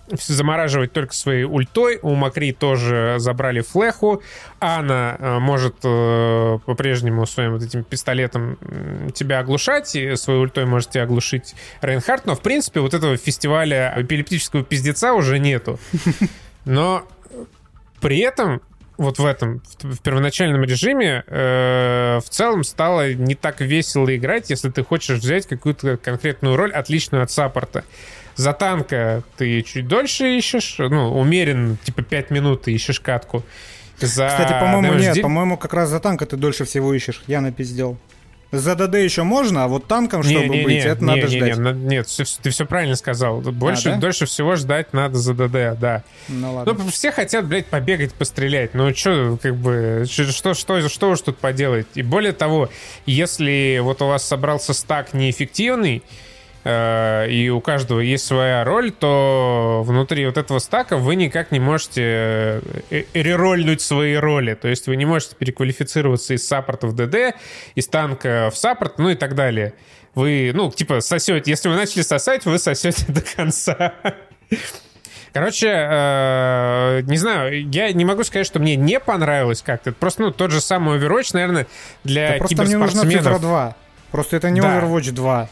замораживать 0.08 0.92
только 0.92 1.14
своей 1.14 1.44
ультой. 1.44 1.98
У 2.02 2.14
Макри 2.14 2.52
тоже 2.52 3.16
забрали 3.18 3.60
флеху. 3.60 4.22
Анна 4.60 5.16
э, 5.18 5.38
может 5.38 5.76
э, 5.82 6.58
по-прежнему 6.66 7.26
своим 7.26 7.52
вот 7.52 7.62
этим 7.62 7.84
пистолетом 7.84 8.58
тебя 9.14 9.40
оглушать, 9.40 9.94
и 9.96 10.16
своей 10.16 10.40
ультой 10.40 10.66
можете 10.66 11.00
оглушить 11.00 11.54
Рейнхард, 11.80 12.26
но 12.26 12.34
в 12.34 12.40
принципе 12.40 12.80
вот 12.80 12.94
этого 12.94 13.16
фестиваля 13.16 13.94
эпилептического 13.96 14.64
пиздеца 14.64 15.14
уже 15.14 15.38
нету. 15.38 15.78
Но 16.64 17.06
при 18.00 18.18
этом 18.18 18.60
вот 18.96 19.18
в 19.18 19.26
этом, 19.26 19.62
в, 19.82 19.98
первоначальном 20.00 20.62
режиме, 20.62 21.24
э, 21.26 22.20
в 22.24 22.28
целом 22.28 22.62
стало 22.64 23.12
не 23.12 23.34
так 23.34 23.60
весело 23.60 24.14
играть, 24.14 24.50
если 24.50 24.70
ты 24.70 24.84
хочешь 24.84 25.18
взять 25.18 25.46
какую-то 25.46 25.96
конкретную 25.96 26.56
роль, 26.56 26.72
отличную 26.72 27.24
от 27.24 27.30
саппорта. 27.30 27.84
За 28.36 28.52
танка 28.52 29.22
ты 29.36 29.62
чуть 29.62 29.86
дольше 29.86 30.36
ищешь, 30.36 30.76
ну, 30.78 31.18
умерен, 31.18 31.78
типа 31.84 32.02
5 32.02 32.30
минут 32.30 32.62
ты 32.62 32.72
ищешь 32.72 33.00
катку. 33.00 33.44
За 34.00 34.26
Кстати, 34.28 34.52
по-моему, 34.60 34.94
нет, 34.94 35.22
по-моему, 35.22 35.56
как 35.56 35.72
раз 35.72 35.88
за 35.90 36.00
танка 36.00 36.26
ты 36.26 36.36
дольше 36.36 36.64
всего 36.64 36.92
ищешь. 36.92 37.22
Я 37.26 37.40
напиздел. 37.40 37.96
За 38.54 38.76
ДД 38.76 38.94
еще 38.96 39.24
можно, 39.24 39.64
а 39.64 39.68
вот 39.68 39.86
танком, 39.86 40.22
чтобы 40.22 40.46
не, 40.46 40.58
не, 40.58 40.64
быть, 40.64 40.74
не, 40.74 40.80
это 40.80 41.00
не, 41.00 41.06
надо 41.06 41.22
не, 41.22 41.26
ждать. 41.26 41.58
Не, 41.58 41.72
нет, 41.72 42.06
все, 42.06 42.24
ты 42.40 42.50
все 42.50 42.64
правильно 42.66 42.94
сказал. 42.94 43.40
Больше, 43.40 43.88
а, 43.88 43.92
да? 43.92 43.98
Дольше 43.98 44.26
всего 44.26 44.54
ждать 44.54 44.92
надо 44.92 45.18
за 45.18 45.34
ДД, 45.34 45.78
да. 45.78 46.04
Ну 46.28 46.54
ладно. 46.54 46.72
Ну, 46.72 46.90
все 46.90 47.10
хотят, 47.10 47.46
блядь, 47.46 47.66
побегать, 47.66 48.14
пострелять. 48.14 48.74
Ну, 48.74 48.94
что, 48.94 49.38
как 49.42 49.56
бы, 49.56 50.04
что, 50.08 50.54
что, 50.54 50.88
что 50.88 51.10
уж 51.10 51.20
тут 51.20 51.38
поделать? 51.38 51.86
И 51.94 52.02
более 52.02 52.32
того, 52.32 52.70
если 53.06 53.80
вот 53.82 54.00
у 54.02 54.06
вас 54.06 54.24
собрался 54.24 54.72
стак 54.72 55.14
неэффективный, 55.14 56.04
и 56.64 57.50
у 57.50 57.60
каждого 57.60 58.00
есть 58.00 58.24
своя 58.26 58.64
роль, 58.64 58.90
то 58.90 59.82
внутри 59.84 60.24
вот 60.24 60.38
этого 60.38 60.58
стака 60.58 60.96
вы 60.96 61.14
никак 61.14 61.50
не 61.52 61.60
можете 61.60 62.02
э, 62.02 62.60
э, 62.90 63.04
рерольнуть 63.12 63.82
свои 63.82 64.14
роли. 64.14 64.54
То 64.54 64.68
есть 64.68 64.86
вы 64.86 64.96
не 64.96 65.04
можете 65.04 65.36
переквалифицироваться 65.36 66.32
из 66.32 66.46
саппорта 66.46 66.86
в 66.86 66.94
ДД, 66.94 67.36
из 67.74 67.86
танка 67.88 68.50
в 68.50 68.56
саппорт, 68.56 68.98
ну 68.98 69.10
и 69.10 69.14
так 69.14 69.34
далее. 69.34 69.74
Вы, 70.14 70.52
ну, 70.54 70.70
типа, 70.70 71.00
сосете. 71.00 71.50
Если 71.50 71.68
вы 71.68 71.76
начали 71.76 72.02
сосать, 72.02 72.46
вы 72.46 72.58
сосете 72.58 73.04
до 73.08 73.20
конца. 73.20 73.92
Короче, 75.34 75.68
э, 75.68 77.00
не 77.02 77.16
знаю, 77.18 77.68
я 77.70 77.92
не 77.92 78.04
могу 78.04 78.24
сказать, 78.24 78.46
что 78.46 78.58
мне 78.60 78.76
не 78.76 79.00
понравилось 79.00 79.62
как-то. 79.62 79.90
Это 79.90 79.98
просто, 79.98 80.22
ну, 80.22 80.30
тот 80.30 80.50
же 80.50 80.60
самый 80.60 80.98
Overwatch, 80.98 81.30
наверное, 81.34 81.66
для 82.04 82.38
да 82.38 82.46
киберспортсменов. 82.46 82.90
Просто 82.90 83.06
мне 83.06 83.16
нужна 83.16 83.32
цифра 83.32 83.38
2. 83.38 83.76
Просто 84.12 84.36
это 84.36 84.50
не 84.50 84.60
да. 84.60 84.78
Overwatch 84.78 85.10
2. 85.10 85.48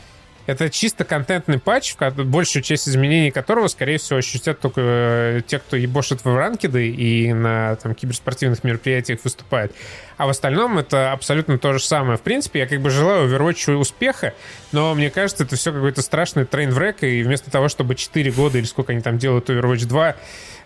Это 0.46 0.70
чисто 0.70 1.04
контентный 1.04 1.60
патч, 1.60 1.94
большую 2.16 2.62
часть 2.62 2.88
изменений 2.88 3.30
которого, 3.30 3.68
скорее 3.68 3.98
всего, 3.98 4.18
ощутят 4.18 4.58
только 4.58 4.80
э, 4.80 5.40
те, 5.46 5.60
кто 5.60 5.76
ебошит 5.76 6.24
в 6.24 6.36
ранкеды 6.36 6.88
и 6.88 7.32
на 7.32 7.76
там, 7.76 7.94
киберспортивных 7.94 8.64
мероприятиях 8.64 9.20
выступает. 9.22 9.72
А 10.16 10.26
в 10.26 10.30
остальном 10.30 10.78
это 10.78 11.12
абсолютно 11.12 11.58
то 11.58 11.72
же 11.72 11.80
самое. 11.80 12.18
В 12.18 12.22
принципе, 12.22 12.60
я 12.60 12.66
как 12.66 12.80
бы 12.80 12.90
желаю 12.90 13.28
Overwatch 13.28 13.72
успеха, 13.74 14.34
но 14.72 14.94
мне 14.94 15.10
кажется, 15.10 15.44
это 15.44 15.54
все 15.54 15.72
какой-то 15.72 16.02
страшный 16.02 16.44
трейн-врек, 16.44 17.04
и 17.04 17.22
вместо 17.22 17.50
того, 17.50 17.68
чтобы 17.68 17.94
4 17.94 18.30
года 18.32 18.58
или 18.58 18.64
сколько 18.64 18.92
они 18.92 19.00
там 19.00 19.18
делают 19.18 19.48
Overwatch 19.48 19.86
2, 19.86 20.16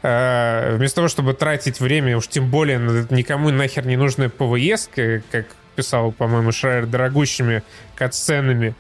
э, 0.03 0.77
вместо 0.77 0.97
того, 0.97 1.09
чтобы 1.09 1.35
тратить 1.35 1.81
время, 1.81 2.17
уж 2.17 2.29
тем 2.29 2.51
более 2.51 2.79
никому 3.11 3.51
нахер 3.51 3.87
не 3.87 3.97
нужное 3.97 4.31
ПВС, 4.31 4.89
как 5.31 5.47
писал, 5.77 6.11
по-моему, 6.11 6.51
Шрайер, 6.51 6.87
дорогущими 6.87 7.63
катсценами, 7.95 8.75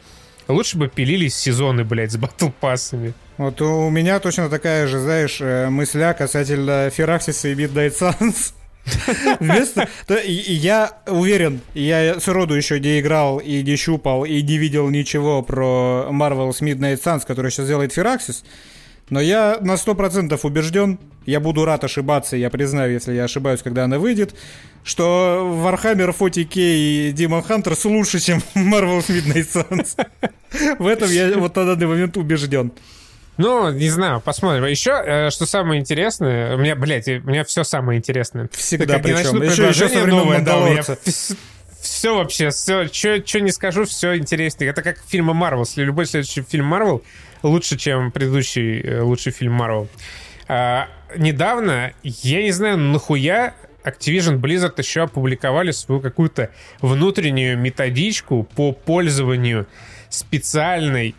Лучше 0.49 0.79
бы 0.79 0.89
пилились 0.89 1.35
сезоны, 1.35 1.85
блядь, 1.85 2.13
с 2.13 2.17
батл-пассами. 2.17 3.15
Вот 3.37 3.61
у 3.61 3.91
меня 3.91 4.21
точно 4.21 4.49
такая 4.49 4.87
же, 4.87 5.01
знаешь, 5.01 5.39
э, 5.41 5.69
мысля 5.69 6.15
касательно 6.15 6.89
Фераксиса 6.91 7.49
и 7.49 7.55
Midnight 7.55 7.95
Suns. 7.99 8.53
Вместо... 9.41 9.89
Я 10.25 10.93
уверен, 11.07 11.61
я 11.75 12.21
сроду 12.21 12.55
еще 12.55 12.79
не 12.79 13.01
играл 13.01 13.39
и 13.39 13.63
не 13.63 13.77
щупал 13.77 14.25
и 14.25 14.41
не 14.43 14.57
видел 14.59 14.89
ничего 14.89 15.43
про 15.43 16.09
Marvel's 16.11 16.61
Midnight 16.61 17.03
Suns, 17.03 17.27
который 17.27 17.51
сейчас 17.51 17.67
делает 17.67 17.93
Фераксис. 17.93 18.45
Но 19.11 19.21
я 19.21 19.59
на 19.61 19.75
100% 19.75 20.39
убежден, 20.43 20.99
я 21.27 21.41
буду 21.41 21.65
рад 21.65 21.85
ошибаться, 21.85 22.37
я 22.37 22.51
признаю, 22.51 22.93
если 22.93 23.13
я 23.15 23.25
ошибаюсь, 23.25 23.63
когда 23.63 23.85
она 23.85 23.99
выйдет, 23.99 24.35
что 24.85 25.63
Warhammer 25.65 26.17
40k 26.17 26.53
и 26.55 27.13
Demon 27.13 27.47
Hunters 27.47 27.89
лучше, 27.89 28.21
чем 28.21 28.39
Marvel's 28.55 29.09
Midnight 29.09 29.47
Suns. 29.53 30.07
В 30.79 30.87
этом 30.87 31.11
я 31.11 31.37
вот 31.37 31.55
на 31.57 31.67
данный 31.67 31.87
момент 31.87 32.17
убежден. 32.17 32.73
Ну, 33.37 33.71
не 33.71 33.91
знаю, 33.91 34.21
посмотрим. 34.21 34.65
Еще, 34.65 34.93
э, 34.93 35.31
что 35.31 35.45
самое 35.45 35.81
интересное, 35.81 36.55
у 36.55 36.59
меня, 36.59 36.75
блядь, 36.75 37.07
у 37.07 37.21
меня 37.21 37.45
все 37.45 37.65
самое 37.65 37.99
интересное. 37.99 38.49
Всегда 38.53 38.99
причем. 38.99 39.43
Еще, 39.43 39.69
еще 39.69 40.07
новое, 40.07 40.41
да, 40.41 40.69
я 40.69 40.83
все 41.87 42.17
вообще, 42.17 42.51
все, 42.51 42.89
что 42.89 43.41
не 43.41 43.53
скажу, 43.53 43.85
все 43.85 44.17
интереснее. 44.17 44.71
Это 44.71 44.83
как 44.83 44.99
фильмы 45.07 45.35
Марвел. 45.35 45.65
Любой 45.77 46.07
следующий 46.07 46.43
фильм 46.43 46.67
Марвел 46.67 47.03
лучше, 47.43 47.77
чем 47.77 48.11
предыдущий 48.11 48.81
э, 48.81 49.01
лучший 49.03 49.33
фильм 49.33 49.53
Марвел. 49.53 49.89
А, 50.49 50.89
недавно, 51.17 51.93
я 52.03 52.43
не 52.43 52.53
знаю, 52.53 52.79
нахуя 52.79 53.55
Activision 53.85 54.41
Blizzard 54.41 54.75
еще 54.79 55.03
опубликовали 55.03 55.71
свою 55.71 56.01
какую-то 56.01 56.51
внутреннюю 56.81 57.59
методичку 57.59 58.43
по 58.43 58.73
пользованию 58.73 59.67
специальной 60.09 61.15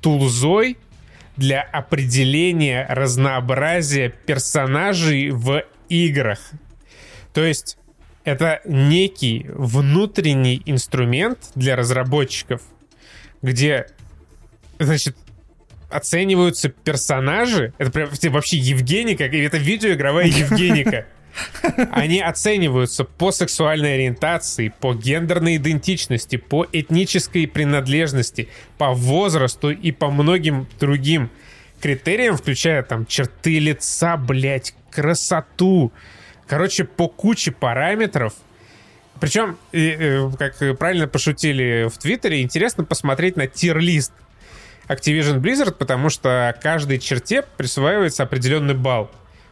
тулзой 0.00 0.76
для 1.36 1.62
определения 1.62 2.86
разнообразия 2.88 4.10
персонажей 4.10 5.30
в 5.30 5.64
играх. 5.88 6.38
То 7.32 7.42
есть 7.42 7.78
это 8.24 8.60
некий 8.64 9.46
внутренний 9.48 10.62
инструмент 10.66 11.50
для 11.54 11.76
разработчиков, 11.76 12.60
где, 13.40 13.86
значит, 14.78 15.16
оцениваются 15.90 16.68
персонажи. 16.68 17.72
Это 17.78 17.90
прям 17.90 18.08
вообще 18.32 18.56
Евгеника, 18.56 19.24
это 19.24 19.56
видеоигровая 19.58 20.26
Евгеника. 20.26 21.06
Они 21.92 22.20
оцениваются 22.20 23.04
по 23.04 23.30
сексуальной 23.30 23.94
ориентации, 23.94 24.72
по 24.80 24.94
гендерной 24.94 25.56
идентичности, 25.56 26.36
по 26.36 26.66
этнической 26.72 27.46
принадлежности, 27.46 28.48
по 28.78 28.92
возрасту 28.92 29.70
и 29.70 29.92
по 29.92 30.10
многим 30.10 30.66
другим 30.80 31.30
критериям, 31.80 32.36
включая 32.36 32.82
там 32.82 33.06
черты 33.06 33.58
лица, 33.60 34.16
блять, 34.16 34.74
красоту. 34.90 35.92
Короче, 36.48 36.84
по 36.84 37.08
куче 37.08 37.52
параметров. 37.52 38.34
Причем, 39.20 39.56
как 40.36 40.78
правильно 40.78 41.06
пошутили 41.06 41.88
в 41.88 41.96
Твиттере, 41.98 42.42
интересно 42.42 42.84
посмотреть 42.84 43.36
на 43.36 43.46
тир-лист 43.46 44.12
Activision 44.90 45.40
Blizzard, 45.40 45.72
потому 45.72 46.10
что 46.10 46.54
каждой 46.60 46.98
черте 46.98 47.44
присваивается 47.56 48.24
определенный 48.24 48.74
балл. 48.74 49.10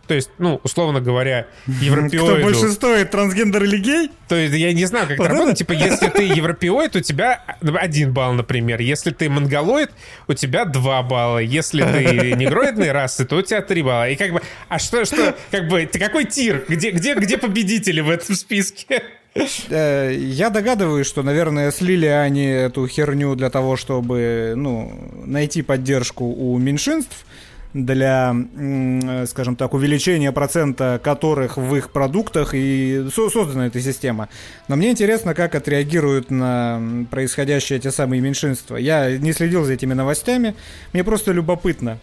То 0.08 0.14
есть, 0.14 0.30
ну, 0.38 0.58
условно 0.64 1.02
говоря, 1.02 1.46
европеоиду... 1.66 2.34
Кто 2.34 2.42
больше 2.42 2.72
стоит, 2.72 3.10
трансгендер 3.10 3.62
или 3.64 3.76
гей? 3.76 4.10
То 4.26 4.36
есть, 4.36 4.54
я 4.54 4.72
не 4.72 4.86
знаю, 4.86 5.06
как 5.06 5.20
это 5.20 5.28
работает. 5.28 5.58
Типа, 5.58 5.72
если 5.72 6.08
ты 6.08 6.22
европеоид, 6.34 6.96
у 6.96 7.00
тебя 7.00 7.44
один 7.60 8.12
балл, 8.14 8.32
например. 8.32 8.80
Если 8.80 9.10
ты 9.10 9.28
монголоид, 9.28 9.90
у 10.26 10.32
тебя 10.32 10.64
два 10.64 11.02
балла. 11.02 11.38
Если 11.38 11.82
ты 11.82 12.32
негроидной 12.36 12.90
расы, 12.90 13.26
то 13.26 13.36
у 13.36 13.42
тебя 13.42 13.60
три 13.60 13.82
балла. 13.82 14.08
И 14.08 14.16
как 14.16 14.32
бы, 14.32 14.40
а 14.68 14.78
что, 14.78 15.04
что, 15.04 15.36
как 15.50 15.68
бы, 15.68 15.84
ты 15.84 15.98
какой 15.98 16.24
тир? 16.24 16.64
Где, 16.66 16.90
где, 16.90 17.14
где 17.14 17.36
победители 17.36 18.00
в 18.00 18.08
этом 18.08 18.34
списке? 18.34 19.02
Э, 19.34 20.14
я 20.14 20.50
догадываюсь, 20.50 21.06
что, 21.06 21.22
наверное, 21.22 21.70
слили 21.70 22.06
они 22.06 22.46
эту 22.46 22.86
херню 22.86 23.34
для 23.34 23.50
того, 23.50 23.76
чтобы, 23.76 24.54
ну, 24.56 24.92
найти 25.26 25.62
поддержку 25.62 26.24
у 26.24 26.58
меньшинств 26.58 27.24
для, 27.74 28.34
скажем 29.26 29.54
так, 29.54 29.74
увеличения 29.74 30.32
процента 30.32 30.98
которых 31.02 31.58
в 31.58 31.76
их 31.76 31.90
продуктах 31.90 32.54
и 32.54 33.06
создана 33.12 33.66
эта 33.66 33.80
система. 33.80 34.30
Но 34.68 34.76
мне 34.76 34.90
интересно, 34.90 35.34
как 35.34 35.54
отреагируют 35.54 36.30
на 36.30 37.06
происходящее 37.10 37.78
те 37.78 37.90
самые 37.90 38.22
меньшинства. 38.22 38.76
Я 38.76 39.18
не 39.18 39.32
следил 39.32 39.64
за 39.64 39.74
этими 39.74 39.92
новостями, 39.92 40.54
мне 40.92 41.04
просто 41.04 41.32
любопытно. 41.32 41.98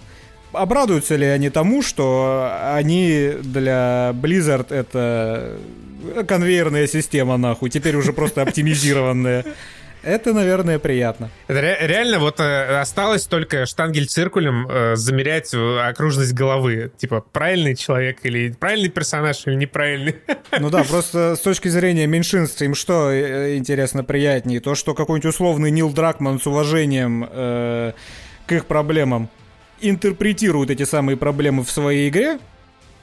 Обрадуются 0.54 1.16
ли 1.16 1.26
они 1.26 1.50
тому, 1.50 1.82
что 1.82 2.50
они 2.76 3.32
для 3.42 4.14
Blizzard 4.14 4.74
это 4.74 5.58
конвейерная 6.28 6.88
система, 6.88 7.38
нахуй. 7.38 7.70
Теперь 7.70 7.96
уже 7.96 8.14
просто 8.14 8.42
оптимизированная. 8.42 9.46
Это, 10.04 10.34
наверное, 10.34 10.78
приятно. 10.78 11.32
Это 11.48 11.62
ре- 11.62 11.78
реально 11.82 12.20
вот 12.20 12.40
э, 12.40 12.80
осталось 12.80 13.26
только 13.26 13.66
штангель 13.66 14.06
циркулем 14.06 14.68
э, 14.70 14.96
замерять 14.96 15.52
окружность 15.54 16.34
головы. 16.34 16.92
Типа, 16.96 17.22
правильный 17.22 17.76
человек 17.76 18.20
или 18.22 18.52
правильный 18.52 18.90
персонаж 18.90 19.48
или 19.48 19.56
неправильный. 19.56 20.16
Ну 20.60 20.70
да, 20.70 20.84
просто 20.84 21.36
с 21.36 21.40
точки 21.40 21.68
зрения 21.70 22.06
меньшинств 22.06 22.62
им 22.62 22.76
что 22.76 23.10
э, 23.12 23.58
интересно 23.58 24.04
приятнее? 24.04 24.60
То, 24.60 24.76
что 24.76 24.94
какой-нибудь 24.94 25.34
условный 25.34 25.72
Нил 25.72 25.90
Дракман 25.90 26.40
с 26.40 26.46
уважением 26.46 27.28
э, 27.28 27.94
к 28.46 28.52
их 28.52 28.68
проблемам 28.68 29.28
интерпретирует 29.82 30.70
эти 30.70 30.84
самые 30.84 31.18
проблемы 31.18 31.64
в 31.64 31.72
своей 31.72 32.10
игре, 32.10 32.38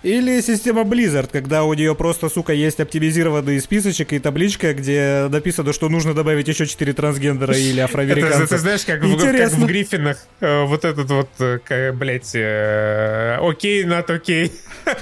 или 0.03 0.41
система 0.41 0.83
Blizzard, 0.83 1.29
когда 1.31 1.65
у 1.65 1.74
нее 1.74 1.95
просто, 1.95 2.29
сука, 2.29 2.53
есть 2.53 2.81
оптимизированный 2.81 3.61
списочек 3.61 4.12
и 4.12 4.19
табличка, 4.19 4.74
где 4.74 5.29
написано, 5.31 5.73
что 5.73 5.89
нужно 5.89 6.12
добавить 6.15 6.49
еще 6.49 6.66
4 6.66 6.93
трансгендера 6.93 7.57
или 7.57 7.81
афроамериканца. 7.85 8.39
Это, 8.39 8.49
ты 8.49 8.59
знаешь, 8.59 8.85
как 8.85 9.03
в, 9.03 9.19
как 9.19 9.53
в 9.53 9.66
Гриффинах 9.66 10.19
э, 10.41 10.65
вот 10.65 10.85
этот 10.85 11.11
вот, 11.11 11.29
э, 11.39 11.93
блядь, 11.93 12.35
э, 12.35 13.39
окей, 13.41 13.85
над 13.85 14.11
окей. 14.11 14.53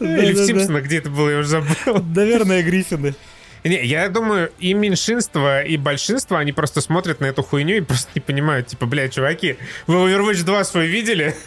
Или 0.00 0.32
в 0.32 0.46
Симпсонах, 0.46 0.84
где 0.84 0.98
это 0.98 1.10
было, 1.10 1.30
я 1.30 1.38
уже 1.38 1.48
забыл. 1.48 2.02
Наверное, 2.14 2.62
Гриффины. 2.62 3.14
Не, 3.64 3.84
я 3.84 4.08
думаю, 4.08 4.50
и 4.58 4.74
меньшинство, 4.74 5.60
и 5.60 5.76
большинство, 5.76 6.36
они 6.36 6.52
просто 6.52 6.80
смотрят 6.80 7.20
на 7.20 7.26
эту 7.26 7.44
хуйню 7.44 7.76
и 7.76 7.80
просто 7.80 8.10
не 8.14 8.20
понимают, 8.20 8.66
типа, 8.66 8.86
блядь, 8.86 9.14
чуваки, 9.14 9.56
вы 9.86 9.94
Overwatch 9.94 10.44
2 10.44 10.64
свой 10.64 10.88
видели? 10.88 11.34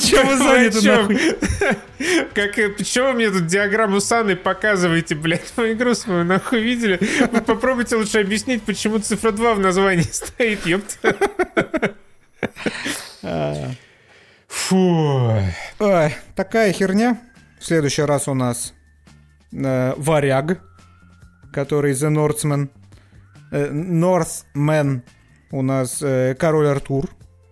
Че 0.00 0.24
вы 0.24 0.36
заняты 0.36 0.86
нахуй? 0.86 1.18
Как, 2.34 2.76
почему 2.76 3.06
вы 3.06 3.12
мне 3.14 3.30
тут 3.30 3.46
диаграмму 3.46 4.00
Саны 4.00 4.36
показываете, 4.36 5.14
блядь, 5.14 5.52
мою 5.56 5.72
игру 5.72 5.94
свою 5.94 6.24
нахуй 6.24 6.60
видели? 6.60 7.00
Вы 7.32 7.40
попробуйте 7.40 7.96
лучше 7.96 8.20
объяснить, 8.20 8.62
почему 8.62 8.98
цифра 8.98 9.30
2 9.30 9.54
в 9.54 9.60
названии 9.60 10.02
стоит, 10.12 10.66
ёпта. 10.66 11.16
Фу. 14.48 15.42
Ой, 15.78 16.14
такая 16.36 16.72
херня. 16.72 17.18
В 17.58 17.64
следующий 17.64 18.02
раз 18.02 18.28
у 18.28 18.34
нас 18.34 18.74
э, 19.52 19.94
варяг 19.96 20.60
который 21.54 21.92
The 21.92 22.10
Northman. 22.10 22.68
Э, 23.50 23.70
Northman 23.70 25.02
у 25.50 25.62
нас 25.62 26.02
э, 26.02 26.34
Король 26.38 26.66
Артур. 26.66 27.08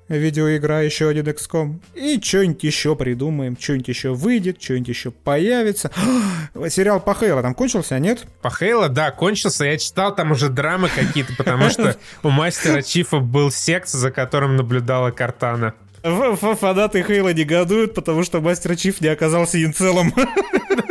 Видеоигра, 0.09 0.85
еще 0.85 1.09
один 1.09 1.27
XCOM. 1.27 1.81
И 1.95 2.21
что-нибудь 2.21 2.65
еще 2.65 2.97
придумаем, 2.97 3.57
что-нибудь 3.59 3.89
еще 3.89 4.13
выйдет, 4.13 4.61
что-нибудь 4.61 4.89
еще 4.89 5.11
появится. 5.11 5.91
Сериал 6.69 7.01
по 7.01 7.15
Хейла 7.15 7.41
там 7.41 7.55
кончился, 7.55 7.99
нет? 7.99 8.27
По 8.43 8.51
Хейла, 8.51 8.89
да, 8.89 9.11
кончился. 9.11 9.65
Я 9.65 9.79
читал 9.79 10.15
там 10.15 10.33
уже 10.33 10.51
драмы 10.51 10.91
какие-то, 10.95 11.35
потому 11.37 11.71
что 11.71 11.97
у 12.23 12.29
мастера 12.29 12.83
Чифа 12.83 13.21
был 13.21 13.51
секс, 13.51 13.93
за 13.93 14.11
которым 14.11 14.57
наблюдала 14.57 15.13
Картана. 15.13 15.75
Фанаты 16.03 17.05
Хейла 17.05 17.33
негодуют, 17.33 17.95
потому 17.95 18.25
что 18.25 18.41
мастер 18.41 18.77
Чиф 18.77 19.01
не 19.01 19.09
оказался 19.09 19.63
инцелом. 19.63 20.13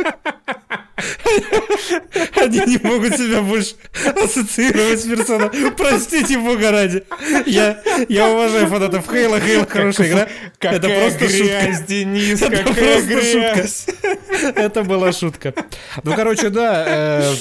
Они 2.36 2.60
не 2.66 2.78
могут 2.82 3.16
себя 3.16 3.42
больше 3.42 3.74
ассоциировать 4.22 5.00
с 5.00 5.04
персоной. 5.04 5.50
Простите 5.76 6.38
бога 6.38 6.70
ради. 6.70 7.04
Я, 7.46 7.82
я 8.08 8.28
уважаю 8.28 8.66
фанатов 8.68 9.06
Хейла. 9.10 9.40
Хейла 9.40 9.66
хорошая 9.66 10.08
игра. 10.08 10.28
Какая 10.58 10.78
Это 10.78 10.88
просто 10.88 11.26
грязь, 11.26 11.78
шутка. 11.78 11.86
Денис, 11.88 12.42
Это 12.42 12.64
какая 12.64 13.02
грязь. 13.02 13.86
Шутка. 13.86 14.60
Это 14.60 14.82
была 14.82 15.12
шутка. 15.12 15.54
Ну, 16.02 16.14
короче, 16.14 16.50
да, 16.50 16.84
э, 16.86 17.34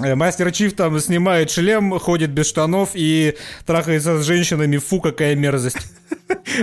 э, 0.00 0.14
Мастер 0.14 0.52
Чиф 0.52 0.74
там 0.74 0.98
снимает 1.00 1.50
шлем, 1.50 1.98
ходит 1.98 2.30
без 2.30 2.46
штанов 2.48 2.90
и 2.94 3.36
трахается 3.66 4.20
с 4.20 4.26
женщинами. 4.26 4.78
Фу, 4.78 5.00
какая 5.00 5.34
мерзость. 5.34 5.76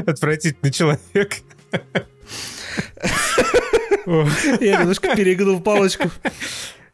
Отвратительный 0.06 0.72
человек. 0.72 1.38
Я 4.60 4.80
немножко 4.80 5.16
перегнул 5.16 5.62
палочку. 5.62 6.10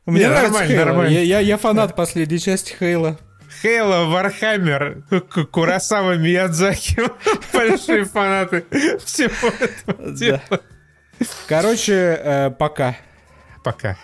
Мне 0.06 0.28
нравится 0.28 0.76
Нормально. 0.76 1.18
Я, 1.18 1.58
фанат 1.58 1.96
последней 1.96 2.40
части 2.40 2.76
Хейла. 2.78 3.18
Хейла, 3.62 4.06
Вархаммер, 4.06 5.04
Курасава, 5.52 6.18
Миядзаки. 6.18 7.02
Большие 7.54 8.06
фанаты 8.06 8.66
всего 9.04 9.50
этого 9.60 10.12
дела. 10.12 10.42
Короче, 11.48 11.94
э, 11.94 12.52
пока. 12.52 12.98
Пока. 13.64 13.98